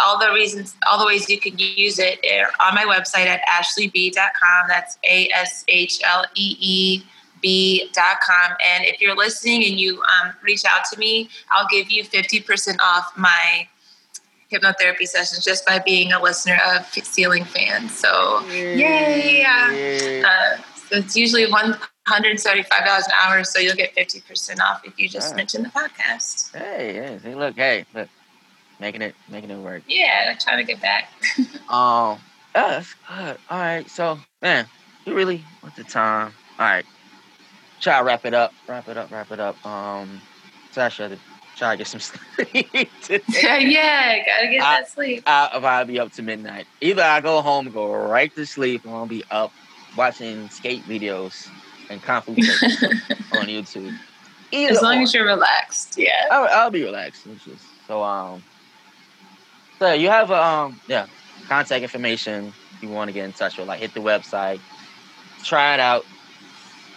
all 0.00 0.18
the 0.18 0.32
reasons, 0.32 0.76
all 0.88 0.98
the 0.98 1.06
ways 1.06 1.28
you 1.28 1.38
can 1.38 1.56
use 1.58 1.98
it 1.98 2.18
are 2.24 2.50
on 2.66 2.74
my 2.74 2.84
website 2.84 3.26
at 3.26 3.40
ashleeb.com. 3.46 4.66
That's 4.68 4.98
A 5.08 5.28
S 5.30 5.64
H 5.68 6.00
L 6.04 6.24
E 6.34 6.56
E 6.60 7.02
B.com. 7.42 8.56
And 8.66 8.84
if 8.84 9.00
you're 9.00 9.16
listening 9.16 9.64
and 9.64 9.78
you 9.78 10.02
um, 10.02 10.32
reach 10.42 10.64
out 10.64 10.84
to 10.92 10.98
me, 10.98 11.28
I'll 11.50 11.68
give 11.70 11.90
you 11.90 12.02
50% 12.02 12.76
off 12.80 13.12
my 13.16 13.68
hypnotherapy 14.50 15.06
sessions 15.06 15.44
just 15.44 15.66
by 15.66 15.78
being 15.78 16.12
a 16.12 16.22
listener 16.22 16.58
of 16.74 16.86
Ceiling 16.86 17.44
Fans. 17.44 17.96
So, 17.96 18.44
yay! 18.48 19.44
Uh, 19.44 20.56
so 20.88 20.98
it's 20.98 21.16
usually 21.16 21.50
one 21.50 21.76
hundred 22.06 22.38
seventy-five 22.38 22.84
dollars 22.84 23.06
an 23.06 23.12
hour, 23.24 23.42
so 23.42 23.58
you'll 23.58 23.74
get 23.74 23.92
fifty 23.94 24.20
percent 24.20 24.60
off 24.60 24.82
if 24.84 24.98
you 24.98 25.08
just 25.08 25.28
Alright. 25.28 25.36
mention 25.38 25.62
the 25.64 25.68
podcast. 25.70 26.56
Hey, 26.56 27.18
hey, 27.22 27.34
look, 27.34 27.56
hey, 27.56 27.84
look, 27.92 28.08
making 28.80 29.02
it, 29.02 29.14
making 29.30 29.50
it 29.50 29.58
work. 29.58 29.82
Yeah, 29.86 30.28
I'm 30.30 30.38
trying 30.38 30.58
to 30.58 30.64
get 30.72 30.80
back. 30.80 31.10
Um, 31.68 32.18
that's 32.54 32.94
good. 33.08 33.38
All 33.50 33.58
right, 33.58 33.90
so 33.90 34.20
man, 34.40 34.66
you 35.04 35.14
really 35.16 35.42
want 35.64 35.74
the 35.74 35.82
time? 35.82 36.32
All 36.60 36.64
right, 36.66 36.84
try 37.80 37.98
to 37.98 38.04
wrap 38.04 38.24
it 38.24 38.34
up, 38.34 38.52
wrap 38.68 38.88
it 38.88 38.96
up, 38.96 39.10
wrap 39.10 39.32
it 39.32 39.40
up. 39.40 39.66
Um, 39.66 40.20
Sasha, 40.70 41.08
to 41.08 41.18
try 41.56 41.72
to 41.74 41.78
get 41.78 41.88
some 41.88 41.98
sleep. 42.00 42.68
yeah, 42.72 44.18
gotta 44.24 44.48
get 44.48 44.62
I- 44.62 44.80
that 44.80 44.88
sleep. 44.88 45.24
I, 45.26 45.50
if 45.56 45.64
I'll 45.64 45.84
be 45.84 45.98
up 45.98 46.12
to 46.12 46.22
midnight. 46.22 46.66
Either 46.80 47.02
I 47.02 47.20
go 47.20 47.42
home 47.42 47.66
and 47.66 47.74
go 47.74 47.92
right 47.92 48.32
to 48.36 48.46
sleep, 48.46 48.86
or 48.86 48.94
I'll 48.94 49.06
be 49.06 49.24
up 49.32 49.50
watching 49.96 50.48
skate 50.50 50.84
videos 50.84 51.48
and 51.90 52.00
kung 52.00 52.22
fu 52.22 52.30
on 52.30 53.46
YouTube. 53.48 53.92
Either 54.52 54.72
as 54.72 54.82
long 54.82 54.98
or. 54.98 55.02
as 55.02 55.12
you're 55.12 55.26
relaxed. 55.26 55.98
Yeah. 55.98 56.26
I'll, 56.30 56.48
I'll 56.62 56.70
be 56.70 56.84
relaxed. 56.84 57.26
So 57.88 58.02
um, 58.04 58.42
so 59.80 59.92
you 59.92 60.08
have 60.10 60.30
um 60.30 60.80
yeah 60.86 61.06
contact 61.48 61.82
information. 61.82 62.56
You 62.80 62.90
want 62.90 63.08
to 63.08 63.12
get 63.12 63.24
in 63.24 63.32
touch 63.32 63.58
with, 63.58 63.68
like 63.68 63.80
hit 63.80 63.94
the 63.94 64.00
website, 64.00 64.62
try 65.44 65.74
it 65.74 65.80
out. 65.80 66.06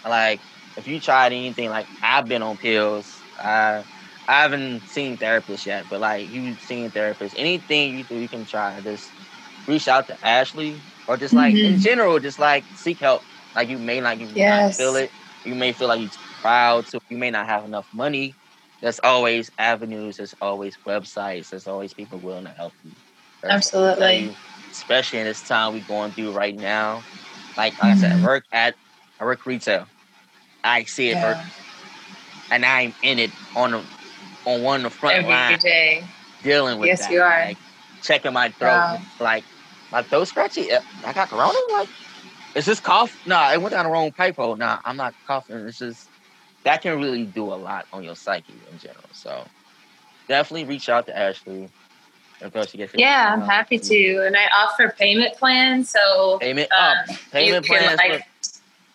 Like 0.07 0.43
if 0.77 0.87
you 0.87 0.99
tried 1.01 1.33
anything, 1.33 1.69
like 1.69 1.87
I've 2.01 2.27
been 2.27 2.43
on 2.43 2.57
pills. 2.57 3.25
I 3.39 3.83
I 4.27 4.41
haven't 4.43 4.87
seen 4.87 5.17
therapists 5.17 5.65
yet, 5.65 5.87
but 5.89 6.01
like 6.01 6.29
you've 6.29 6.61
seen 6.61 6.91
therapists. 6.91 7.33
Anything 7.37 7.97
you 7.97 8.05
do, 8.05 8.15
you 8.17 8.29
can 8.29 8.45
try. 8.45 8.81
Just 8.81 9.15
reach 9.67 9.87
out 9.87 10.07
to 10.07 10.17
Ashlee, 10.25 10.83
or 11.07 11.17
just 11.17 11.35
like 11.35 11.59
in 11.63 11.77
Mhm. 11.77 11.81
general, 11.81 12.19
just 12.19 12.39
like 12.39 12.67
seek 12.73 12.99
help. 13.01 13.23
Like 13.55 13.69
you 13.69 13.79
may 13.79 14.01
not, 14.01 14.19
you 14.21 14.29
may 14.29 14.45
not 14.45 14.67
feel 14.77 14.95
it. 14.97 15.13
You 15.43 15.55
may 15.55 15.73
feel 15.73 15.89
like 15.89 16.01
you're 16.01 16.09
proud 16.41 16.87
to. 16.87 16.99
You 17.09 17.17
may 17.17 17.31
not 17.31 17.47
have 17.47 17.65
enough 17.65 17.87
money. 17.93 18.38
There's 18.81 18.99
always 19.03 19.51
avenues. 19.57 20.17
There's 20.17 20.35
always 20.41 20.77
websites. 20.87 21.49
There's 21.49 21.67
always 21.67 21.93
people 21.93 22.19
willing 22.19 22.45
to 22.45 22.51
help 22.51 22.73
you. 22.83 22.93
That's- 23.43 23.67
Absolutely. 23.73 24.35
Especially 24.71 25.19
in 25.19 25.25
this 25.25 25.41
time 25.43 25.73
we're 25.73 25.83
going 25.83 26.13
through 26.13 26.31
right 26.31 26.55
now. 26.55 27.03
Like, 27.57 27.75
like 27.81 27.93
I 27.93 27.95
said, 27.95 28.11
I 28.13 28.15
Mhm. 28.15 28.23
work 28.23 28.45
at 28.51 28.75
I 29.19 29.25
work 29.25 29.45
retail. 29.45 29.85
I 30.63 30.83
see 30.85 31.09
it 31.09 31.17
Yeah. 31.17 31.49
and 32.51 32.65
I'm 32.65 32.95
in 33.01 33.19
it 33.19 33.33
on 33.55 33.71
the 33.71 33.85
on 34.45 34.61
one 34.61 34.85
of 34.85 34.91
the 34.91 34.97
front 34.97 35.17
Every 35.17 35.29
line 35.29 35.59
day. 35.59 36.07
dealing 36.41 36.79
with 36.79 36.87
Yes, 36.87 36.99
that. 36.99 37.11
you 37.11 37.21
are. 37.21 37.45
Like, 37.47 37.57
checking 38.01 38.33
my 38.33 38.49
throat, 38.59 38.77
Wow. 38.79 39.01
like 39.19 39.45
my 39.91 40.03
throat 40.03 40.25
scratchy. 40.25 40.71
Uh, 40.71 40.79
I 41.05 41.11
got 41.13 41.29
corona. 41.29 41.57
Like, 41.73 41.89
is 42.55 42.65
this 42.65 42.79
cough? 42.79 43.13
Nah, 43.25 43.51
it 43.51 43.61
went 43.61 43.73
down 43.73 43.85
the 43.85 43.91
wrong 43.91 44.11
pipe 44.13 44.37
hole. 44.37 44.55
Nah, 44.55 44.79
I'm 44.85 44.95
not 44.95 45.15
coughing. 45.27 45.57
It's 45.67 45.77
just 45.79 46.09
that 46.63 46.81
can 46.81 46.99
really 46.99 47.25
do 47.25 47.45
a 47.45 47.55
lot 47.55 47.85
on 47.93 48.03
your 48.03 48.15
psyche 48.15 48.53
in 48.71 48.77
general. 48.79 49.03
So 49.13 49.45
definitely 50.27 50.65
reach 50.65 50.89
out 50.89 51.05
to 51.07 51.13
Ashlee. 51.13 51.69
Of 52.41 52.53
course, 52.53 52.73
you 52.73 52.77
get 52.77 52.97
Yeah, 52.97 53.33
I'm 53.33 53.41
happy 53.41 53.77
to. 53.79 54.25
And 54.25 54.35
I 54.37 54.45
offer 54.57 54.93
payment 54.97 55.35
plans. 55.35 55.89
So 55.89 56.37
Payment 56.39 56.71
um, 56.71 56.97
up. 57.09 57.15
Payment 57.31 57.65
plans. 57.65 57.97
like, 57.97 58.25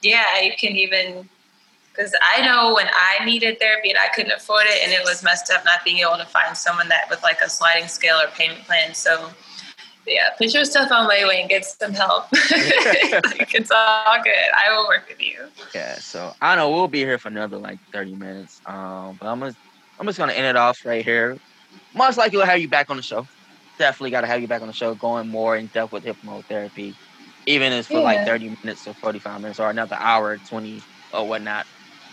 yeah, 0.00 0.40
you 0.40 0.52
can 0.58 0.76
even 0.76 1.28
because 1.94 2.12
I 2.34 2.40
know 2.44 2.74
when 2.74 2.88
I 2.92 3.24
needed 3.24 3.60
therapy 3.60 3.90
and 3.90 3.98
I 3.98 4.08
couldn't 4.14 4.32
afford 4.32 4.64
it, 4.66 4.82
and 4.82 4.92
it 4.92 5.04
was 5.04 5.22
messed 5.22 5.52
up 5.52 5.64
not 5.64 5.84
being 5.84 5.98
able 5.98 6.16
to 6.16 6.24
find 6.24 6.56
someone 6.56 6.88
that 6.88 7.08
with 7.08 7.22
like 7.22 7.40
a 7.40 7.48
sliding 7.48 7.86
scale 7.86 8.16
or 8.16 8.26
payment 8.28 8.64
plan. 8.64 8.94
So 8.94 9.30
yeah, 10.06 10.30
put 10.36 10.52
your 10.52 10.64
stuff 10.64 10.90
on 10.92 11.08
Layway 11.08 11.40
and 11.40 11.48
get 11.48 11.64
some 11.64 11.92
help. 11.92 12.24
like, 12.50 13.54
it's 13.54 13.70
all 13.70 14.22
good. 14.22 14.32
I 14.54 14.74
will 14.74 14.86
work 14.88 15.08
with 15.08 15.20
you. 15.20 15.48
Yeah, 15.74 15.96
so 16.00 16.32
I 16.40 16.56
know 16.56 16.70
we'll 16.70 16.88
be 16.88 17.00
here 17.00 17.18
for 17.18 17.28
another 17.28 17.58
like 17.58 17.78
30 17.92 18.14
minutes. 18.14 18.60
Um, 18.66 19.16
but 19.20 19.26
I'm 19.28 19.40
gonna, 19.40 19.54
I'm 19.98 20.06
just 20.06 20.18
gonna 20.18 20.32
end 20.32 20.46
it 20.46 20.56
off 20.56 20.78
right 20.84 21.04
here. 21.04 21.38
Most 21.94 22.18
likely 22.18 22.38
we'll 22.38 22.46
have 22.46 22.60
you 22.60 22.68
back 22.68 22.90
on 22.90 22.96
the 22.96 23.02
show. 23.02 23.26
Definitely 23.78 24.10
gotta 24.10 24.26
have 24.26 24.40
you 24.40 24.48
back 24.48 24.60
on 24.62 24.68
the 24.68 24.72
show, 24.74 24.94
going 24.94 25.28
more 25.28 25.56
in 25.56 25.68
depth 25.68 25.92
with 25.92 26.04
hypnotherapy. 26.04 26.96
Even 27.46 27.72
if 27.72 27.80
it's 27.80 27.88
for 27.88 28.00
like 28.00 28.24
30 28.24 28.54
minutes 28.62 28.86
or 28.86 28.94
45 29.02 29.40
minutes 29.40 29.60
or 29.60 29.70
another 29.70 29.96
hour, 29.98 30.38
20 30.48 30.82
or 31.12 31.28
whatnot. 31.28 31.66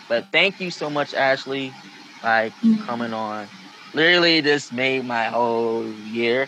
But 0.10 0.26
thank 0.32 0.60
you 0.60 0.72
so 0.72 0.90
much, 0.90 1.12
Ashlee, 1.14 1.76
like 2.24 2.54
Mhm. 2.64 2.86
coming 2.86 3.14
on. 3.14 3.50
Literally, 3.94 4.42
this 4.42 4.72
made 4.72 5.06
my 5.06 5.26
whole 5.26 5.88
year. 6.04 6.48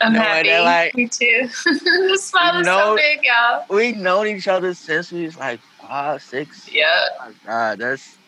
I'm 0.00 0.12
No, 0.12 0.20
happy. 0.20 0.50
like- 0.50 0.94
Me 0.94 1.08
too. 1.08 1.48
the 1.64 2.18
smile 2.20 2.60
is 2.60 2.66
No. 2.66 2.76
so 2.78 2.96
big, 2.96 3.20
y'all. 3.24 3.64
We've 3.70 3.96
known 3.96 4.26
each 4.28 4.48
other 4.48 4.74
since 4.74 5.10
we 5.12 5.24
was 5.24 5.36
like 5.36 5.60
five, 5.80 6.22
six, 6.22 6.68
Yeah. 6.72 7.06
my 7.18 7.32
God, 7.44 7.78
that's 7.78 8.18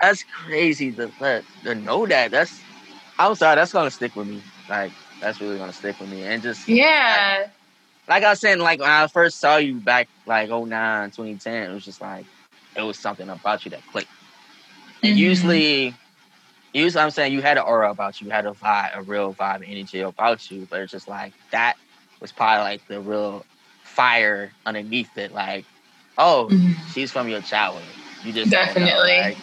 that's 0.00 0.24
crazy 0.24 0.92
to 0.92 1.10
let 1.20 1.44
to 1.64 1.74
know 1.74 2.06
that. 2.06 2.30
That's 2.30 2.60
I'm 3.18 3.34
sorry, 3.34 3.56
that's 3.56 3.72
gonna 3.72 3.90
stick 3.90 4.14
with 4.16 4.26
me. 4.26 4.42
Like 4.68 4.92
that's 5.20 5.40
really 5.40 5.56
gonna 5.58 5.72
stick 5.72 5.98
with 6.00 6.10
me. 6.10 6.22
And 6.24 6.42
just 6.42 6.68
Yeah. 6.68 7.46
like 8.08 8.22
I 8.24 8.30
was 8.30 8.40
saying, 8.40 8.58
like 8.58 8.80
when 8.80 8.90
I 8.90 9.06
first 9.06 9.40
saw 9.40 9.56
you 9.56 9.74
back 9.76 10.08
like 10.26 10.50
09, 10.50 11.10
2010, 11.12 11.70
it 11.70 11.74
was 11.74 11.84
just 11.84 12.00
like 12.00 12.26
it 12.76 12.82
was 12.82 12.98
something 12.98 13.28
about 13.30 13.64
you 13.64 13.70
that 13.70 13.86
clicked. 13.86 14.10
And 15.02 15.14
Mhm. 15.14 15.18
usually 15.18 15.94
usually 16.76 17.02
I'm 17.02 17.10
saying 17.10 17.32
you 17.32 17.42
had 17.42 17.56
an 17.58 17.64
aura 17.64 17.90
about 17.90 18.20
you, 18.20 18.26
you 18.26 18.32
had 18.32 18.46
a 18.46 18.52
vibe, 18.52 18.96
a 18.96 19.02
real 19.02 19.34
vibe 19.34 19.68
energy 19.68 20.00
about 20.00 20.50
you, 20.50 20.66
but 20.70 20.80
it's 20.80 20.92
just 20.92 21.08
like 21.08 21.32
that 21.50 21.76
was 22.20 22.32
probably 22.32 22.64
like 22.64 22.86
the 22.88 23.00
real 23.00 23.44
fire 23.84 24.52
underneath 24.64 25.16
it. 25.16 25.32
Like, 25.32 25.64
oh, 26.18 26.48
Mhm. 26.50 26.74
she's 26.92 27.10
from 27.12 27.28
your 27.28 27.40
childhood. 27.42 27.84
You 28.24 28.32
just 28.32 28.50
Definitely. 28.50 29.18
like- 29.18 29.36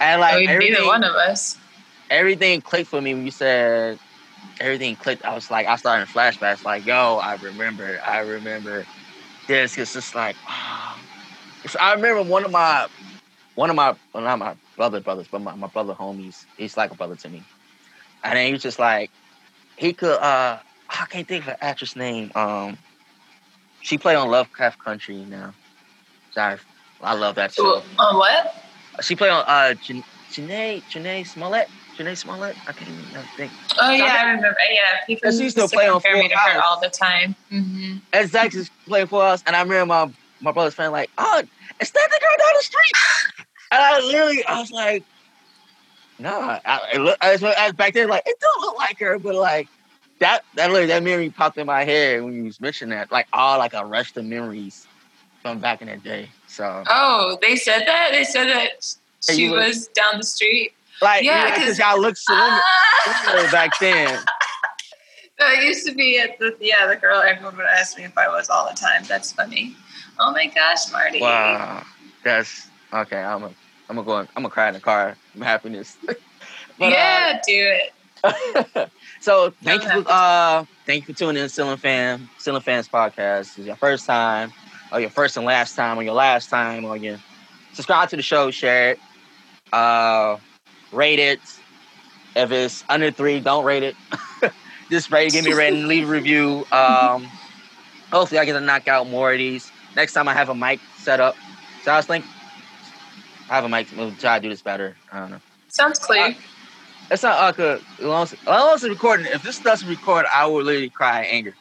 and 0.00 0.20
like 0.20 0.48
neither 0.48 0.84
one 0.84 1.04
of 1.04 1.14
us. 1.14 1.56
everything 2.10 2.60
clicked 2.60 2.88
for 2.90 3.00
me 3.00 3.14
when 3.14 3.24
you 3.24 3.30
said 3.30 3.98
everything 4.60 4.96
clicked. 4.96 5.24
I 5.24 5.34
was 5.34 5.50
like, 5.50 5.66
I 5.66 5.76
started 5.76 6.02
in 6.02 6.08
flashbacks. 6.08 6.64
Like, 6.64 6.86
yo, 6.86 7.18
I 7.18 7.34
remember, 7.34 8.00
I 8.06 8.18
remember 8.18 8.86
this. 9.48 9.76
It's 9.78 9.92
just 9.92 10.14
like. 10.14 10.36
So 11.66 11.78
I 11.80 11.94
remember 11.94 12.22
one 12.22 12.44
of 12.44 12.50
my, 12.50 12.86
one 13.54 13.70
of 13.70 13.76
my, 13.76 13.94
well, 14.14 14.22
not 14.22 14.38
my 14.38 14.56
brother 14.76 15.00
brothers, 15.00 15.28
but 15.30 15.40
my, 15.40 15.54
my 15.54 15.66
brother 15.68 15.94
homies. 15.94 16.36
He's 16.56 16.76
like 16.76 16.90
a 16.90 16.94
brother 16.94 17.16
to 17.16 17.28
me. 17.28 17.42
And 18.24 18.36
then 18.36 18.46
he 18.46 18.52
was 18.52 18.62
just 18.62 18.78
like, 18.78 19.10
he 19.76 19.92
could. 19.92 20.18
uh 20.18 20.58
I 20.88 21.06
can't 21.06 21.26
think 21.26 21.44
of 21.44 21.48
an 21.48 21.56
actress 21.60 21.96
name. 21.96 22.30
Um, 22.34 22.76
she 23.80 23.96
played 23.96 24.16
on 24.16 24.30
Lovecraft 24.30 24.78
Country 24.78 25.16
now. 25.24 25.54
Sorry, 26.32 26.58
I 27.00 27.14
love 27.14 27.36
that 27.36 27.54
show. 27.54 27.82
On 27.98 28.16
what? 28.18 28.54
She 29.00 29.16
played 29.16 29.30
on 29.30 29.44
uh 29.46 29.74
Jan- 29.74 30.04
Janae 30.30 30.82
Janae 30.94 31.26
Smollett. 31.26 31.68
Janae 31.98 32.16
Smollett. 32.16 32.56
I 32.66 32.72
can't 32.72 32.90
even 32.90 33.26
think. 33.36 33.52
Oh 33.80 33.90
yeah, 33.90 34.16
I 34.20 34.30
remember. 34.30 34.56
Yeah, 34.70 34.98
people 35.06 35.28
used 35.30 35.40
used 35.42 35.56
to 35.56 35.62
to 35.62 35.68
play 35.68 35.88
on 35.88 36.02
me 36.14 36.28
to 36.28 36.36
her 36.36 36.62
all 36.62 36.80
the 36.80 36.90
time. 36.90 37.34
hmm 37.50 37.96
Exactly, 38.12 38.60
is 38.60 38.70
playing 38.86 39.06
for 39.06 39.22
us, 39.22 39.42
and 39.46 39.56
I 39.56 39.62
remember 39.62 39.86
my 39.86 40.12
my 40.40 40.52
brother's 40.52 40.74
friend 40.74 40.92
like, 40.92 41.10
oh, 41.18 41.42
is 41.80 41.90
that 41.90 42.08
the 42.10 42.20
girl 42.20 42.36
down 42.38 42.54
the 42.54 42.62
street? 42.62 43.46
And 43.72 43.82
I 43.82 44.00
literally, 44.00 44.44
I 44.44 44.60
was 44.60 44.70
like, 44.70 45.02
nah. 46.18 46.58
I, 46.64 46.80
it 46.94 46.98
look, 47.00 47.16
I 47.22 47.32
was, 47.32 47.42
I 47.42 47.64
was 47.66 47.72
back 47.72 47.94
then 47.94 48.08
like, 48.08 48.22
it 48.26 48.36
don't 48.38 48.60
look 48.60 48.76
like 48.76 48.98
her, 49.00 49.18
but 49.18 49.34
like 49.34 49.66
that 50.20 50.42
that 50.56 50.68
literally 50.70 50.88
that 50.88 51.02
memory 51.02 51.30
popped 51.30 51.56
in 51.56 51.66
my 51.66 51.84
head 51.84 52.22
when 52.22 52.34
you 52.34 52.44
was 52.44 52.60
mentioning 52.60 52.96
that, 52.96 53.10
like 53.10 53.26
all 53.32 53.58
like 53.58 53.72
a 53.74 53.84
rush 53.84 54.14
of 54.16 54.24
memories 54.26 54.86
from 55.40 55.58
back 55.58 55.80
in 55.80 55.88
the 55.88 55.96
day. 55.96 56.28
So 56.48 56.84
Oh, 56.88 57.38
they 57.40 57.56
said 57.56 57.86
that. 57.86 58.10
They 58.12 58.24
said 58.24 58.48
that 58.48 58.84
she 59.28 59.48
look- 59.48 59.64
was 59.66 59.88
down 59.88 60.18
the 60.18 60.22
street. 60.24 60.72
like, 61.00 61.22
Yeah, 61.24 61.46
yeah, 61.46 61.50
'cause- 61.54 61.58
because 61.64 61.78
y'all 61.78 61.98
look 62.00 62.16
similar 62.18 62.44
Ah! 63.06 63.48
back 63.50 63.70
then. 63.80 64.18
I 65.40 65.62
used 65.62 65.86
to 65.86 65.94
be 65.94 66.18
at 66.20 66.38
the 66.38 66.54
yeah 66.60 66.86
the 66.86 66.94
girl. 66.94 67.20
Everyone 67.22 67.56
would 67.56 67.66
ask 67.66 67.96
me 67.98 68.04
if 68.04 68.16
I 68.16 68.28
was 68.28 68.48
all 68.50 68.68
the 68.70 68.76
time. 68.76 69.02
That's 69.08 69.32
funny. 69.32 69.74
Oh 70.20 70.30
my 70.30 70.46
gosh, 70.46 70.92
Marty. 70.92 71.20
Wow, 71.20 71.84
that's 72.22 72.68
okay. 72.92 73.22
I'm 73.22 73.40
gonna 73.40 73.54
I'm 73.88 73.96
gonna 73.96 74.06
go. 74.06 74.16
I'm 74.18 74.26
gonna 74.36 74.50
cry 74.50 74.68
in 74.68 74.74
the 74.74 74.80
car 74.80 75.16
from 75.32 75.42
happiness. 75.42 75.96
But, 76.78 76.86
uh, 76.86 76.96
yeah, 76.96 77.40
do 77.46 77.76
it. 78.24 78.90
so 79.20 79.52
thank 79.62 79.82
you, 79.82 80.02
for, 80.02 80.10
uh, 80.10 80.64
thank 80.86 81.06
you 81.06 81.14
for 81.14 81.18
tuning 81.18 81.42
in, 81.42 81.48
to 81.48 81.48
Ceiling 81.48 81.76
Fan, 81.76 82.28
Ceiling 82.38 82.62
Fans 82.62 82.88
podcast. 82.88 83.38
This 83.38 83.58
is 83.58 83.66
your 83.66 83.76
first 83.76 84.06
time, 84.06 84.52
or 84.90 85.00
your 85.00 85.10
first 85.10 85.36
and 85.36 85.44
last 85.44 85.76
time, 85.76 85.98
or 85.98 86.02
your 86.02 86.14
last 86.14 86.48
time, 86.48 86.84
or 86.84 86.96
your 86.96 87.18
subscribe 87.72 88.08
to 88.08 88.16
the 88.16 88.22
show, 88.22 88.50
share 88.50 88.92
it, 88.92 89.00
uh, 89.72 90.38
rate 90.92 91.18
it. 91.18 91.40
If 92.34 92.50
it's 92.50 92.84
under 92.88 93.10
three, 93.10 93.40
don't 93.40 93.64
rate 93.64 93.82
it. 93.82 93.96
Just 94.90 95.10
rate 95.10 95.32
give 95.32 95.44
me 95.44 95.52
a 95.52 95.56
rating, 95.56 95.86
leave 95.86 96.08
a 96.08 96.10
review. 96.10 96.66
Um, 96.72 97.24
hopefully, 98.10 98.38
I 98.38 98.44
get 98.44 98.54
to 98.54 98.60
knock 98.60 98.88
out 98.88 99.08
more 99.08 99.32
of 99.32 99.38
these. 99.38 99.70
Next 99.94 100.14
time, 100.14 100.28
I 100.28 100.34
have 100.34 100.48
a 100.48 100.54
mic 100.54 100.80
set 100.98 101.20
up. 101.20 101.36
So 101.84 101.92
I 101.92 101.96
was 101.96 102.06
thinking, 102.06 102.30
I 103.52 103.56
have 103.56 103.64
a 103.64 103.68
mic. 103.68 103.86
We'll 103.94 104.12
try 104.12 104.38
to 104.38 104.42
do 104.42 104.48
this 104.48 104.62
better. 104.62 104.96
I 105.12 105.20
don't 105.20 105.32
know. 105.32 105.40
Sounds 105.68 105.98
clear. 105.98 106.34
It's 107.10 107.22
not 107.22 107.38
like 107.38 107.58
a 107.58 107.80
as 107.98 108.04
long 108.04 108.22
as, 108.22 108.32
as 108.32 108.46
long 108.46 108.74
as 108.74 108.82
it's 108.82 108.90
recording. 108.90 109.26
If 109.26 109.42
this 109.42 109.58
doesn't 109.58 109.86
record, 109.86 110.24
I 110.34 110.46
will 110.46 110.62
literally 110.62 110.88
cry 110.88 111.24
in 111.24 111.26
anger. 111.26 111.54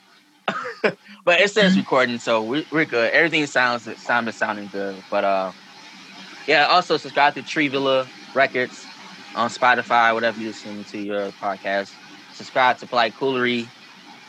but 1.25 1.41
it 1.41 1.51
says 1.51 1.75
recording, 1.75 2.17
so 2.17 2.43
we, 2.43 2.65
we're 2.71 2.85
good. 2.85 3.11
Everything 3.11 3.45
sounds 3.45 3.89
sound 4.01 4.29
is 4.29 4.35
sounding 4.35 4.67
good. 4.67 5.03
But 5.09 5.25
uh, 5.25 5.51
yeah. 6.47 6.67
Also 6.67 6.95
subscribe 6.95 7.33
to 7.33 7.43
Tree 7.43 7.67
Villa 7.67 8.07
Records 8.33 8.85
on 9.35 9.49
Spotify, 9.49 10.13
whatever 10.13 10.39
you 10.39 10.47
listen 10.47 10.85
to 10.85 10.97
your 10.97 11.31
podcast. 11.31 11.93
Subscribe 12.31 12.77
to 12.77 12.87
Polite 12.87 13.15
Coolery. 13.15 13.67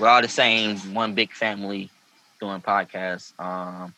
We're 0.01 0.09
all 0.09 0.21
the 0.21 0.27
same, 0.27 0.79
one 0.95 1.15
big 1.15 1.31
family 1.31 1.91
doing 2.41 2.61
podcasts. 2.61 3.39
Um, 3.39 3.95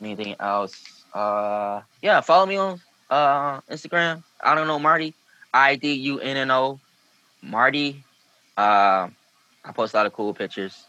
anything 0.00 0.34
else? 0.40 0.99
Uh, 1.12 1.82
yeah. 2.02 2.20
Follow 2.20 2.46
me 2.46 2.56
on 2.56 2.80
uh 3.10 3.60
Instagram. 3.62 4.22
I 4.40 4.54
don't 4.54 4.66
know 4.66 4.78
Marty. 4.78 5.14
I 5.52 5.76
D 5.76 5.92
U 5.92 6.20
N 6.20 6.36
N 6.36 6.50
O 6.50 6.78
Marty. 7.42 8.04
Uh, 8.56 9.08
I 9.64 9.72
post 9.72 9.94
a 9.94 9.96
lot 9.96 10.06
of 10.06 10.12
cool 10.12 10.34
pictures, 10.34 10.84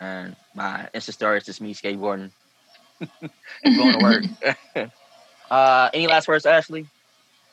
and 0.00 0.36
my 0.54 0.88
Insta 0.94 1.12
story 1.12 1.38
is 1.38 1.44
just 1.44 1.60
me 1.60 1.74
skateboarding, 1.74 2.30
going 3.64 3.98
to 3.98 3.98
work. 4.02 4.90
uh, 5.50 5.90
any 5.92 6.06
last 6.06 6.28
words, 6.28 6.44
Ashlee? 6.44 6.86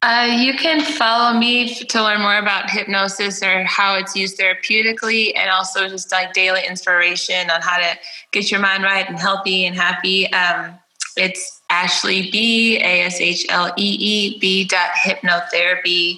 Uh, 0.01 0.35
you 0.37 0.53
can 0.53 0.81
follow 0.81 1.37
me 1.37 1.73
to 1.73 2.03
learn 2.03 2.21
more 2.21 2.37
about 2.37 2.69
hypnosis 2.69 3.41
or 3.41 3.63
how 3.63 3.95
it's 3.95 4.15
used 4.15 4.37
therapeutically, 4.37 5.35
and 5.35 5.49
also 5.49 5.87
just 5.87 6.11
like 6.11 6.33
daily 6.33 6.61
inspiration 6.67 7.49
on 7.49 7.61
how 7.61 7.77
to 7.77 7.97
get 8.31 8.51
your 8.51 8.59
mind 8.59 8.83
right 8.83 9.09
and 9.09 9.17
healthy 9.17 9.65
and 9.65 9.75
happy. 9.75 10.31
Um, 10.31 10.77
it's 11.17 11.61
Ashlee 11.75 12.31
B 12.31 12.77
A 12.77 13.03
S 13.03 13.19
H 13.19 13.45
L 13.49 13.73
E 13.77 13.97
E 13.99 14.39
B 14.39 14.65
dot 14.65 14.89
hypnotherapy 15.05 16.17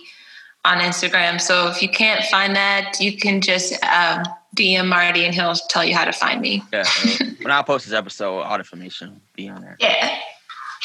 on 0.66 0.80
Instagram. 0.80 1.40
So 1.40 1.68
if 1.70 1.82
you 1.82 1.90
can't 1.90 2.24
find 2.26 2.56
that, 2.56 3.00
you 3.00 3.18
can 3.18 3.42
just 3.42 3.74
um, 3.84 4.24
DM 4.56 4.88
Marty 4.88 5.26
and 5.26 5.34
he'll 5.34 5.56
tell 5.70 5.84
you 5.86 5.96
how 5.96 6.06
to 6.06 6.12
find 6.12 6.42
me. 6.42 6.64
Yeah. 6.72 6.84
uh, 7.06 7.26
when 7.42 7.52
I 7.52 7.62
post 7.62 7.86
this 7.86 7.94
episode, 7.94 8.42
all 8.42 8.54
the 8.54 8.60
information 8.60 9.12
will 9.12 9.22
be 9.36 9.50
on 9.50 9.62
there. 9.62 9.78
Yeah. 9.80 10.18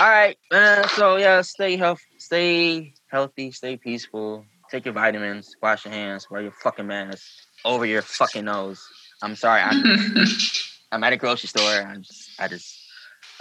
All 0.00 0.08
right, 0.08 0.38
man. 0.50 0.88
So 0.88 1.16
yeah, 1.16 1.42
stay 1.42 1.76
health, 1.76 2.00
stay 2.18 2.94
healthy, 3.08 3.50
stay 3.52 3.76
peaceful. 3.76 4.46
Take 4.70 4.86
your 4.86 4.94
vitamins, 4.94 5.54
wash 5.62 5.84
your 5.84 5.92
hands, 5.92 6.30
wear 6.30 6.40
your 6.40 6.52
fucking 6.52 6.86
mask 6.86 7.28
over 7.64 7.84
your 7.84 8.00
fucking 8.00 8.46
nose. 8.46 8.82
I'm 9.20 9.36
sorry, 9.36 9.60
I'm 9.60 9.82
I'm 10.92 11.04
at 11.04 11.12
a 11.12 11.16
grocery 11.18 11.48
store. 11.48 11.86
I 11.86 11.96
just 11.96 12.30
I 12.40 12.48
just 12.48 12.81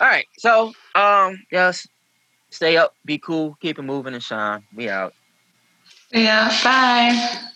all 0.01 0.07
right. 0.07 0.25
So 0.39 0.73
um 0.95 1.39
yes, 1.51 1.87
stay 2.49 2.75
up, 2.75 2.95
be 3.05 3.19
cool, 3.19 3.55
keep 3.61 3.79
it 3.79 3.83
moving 3.83 4.13
and 4.15 4.23
shine. 4.23 4.63
We 4.73 4.89
out. 4.89 5.13
yeah. 6.11 6.49
Bye. 6.63 7.51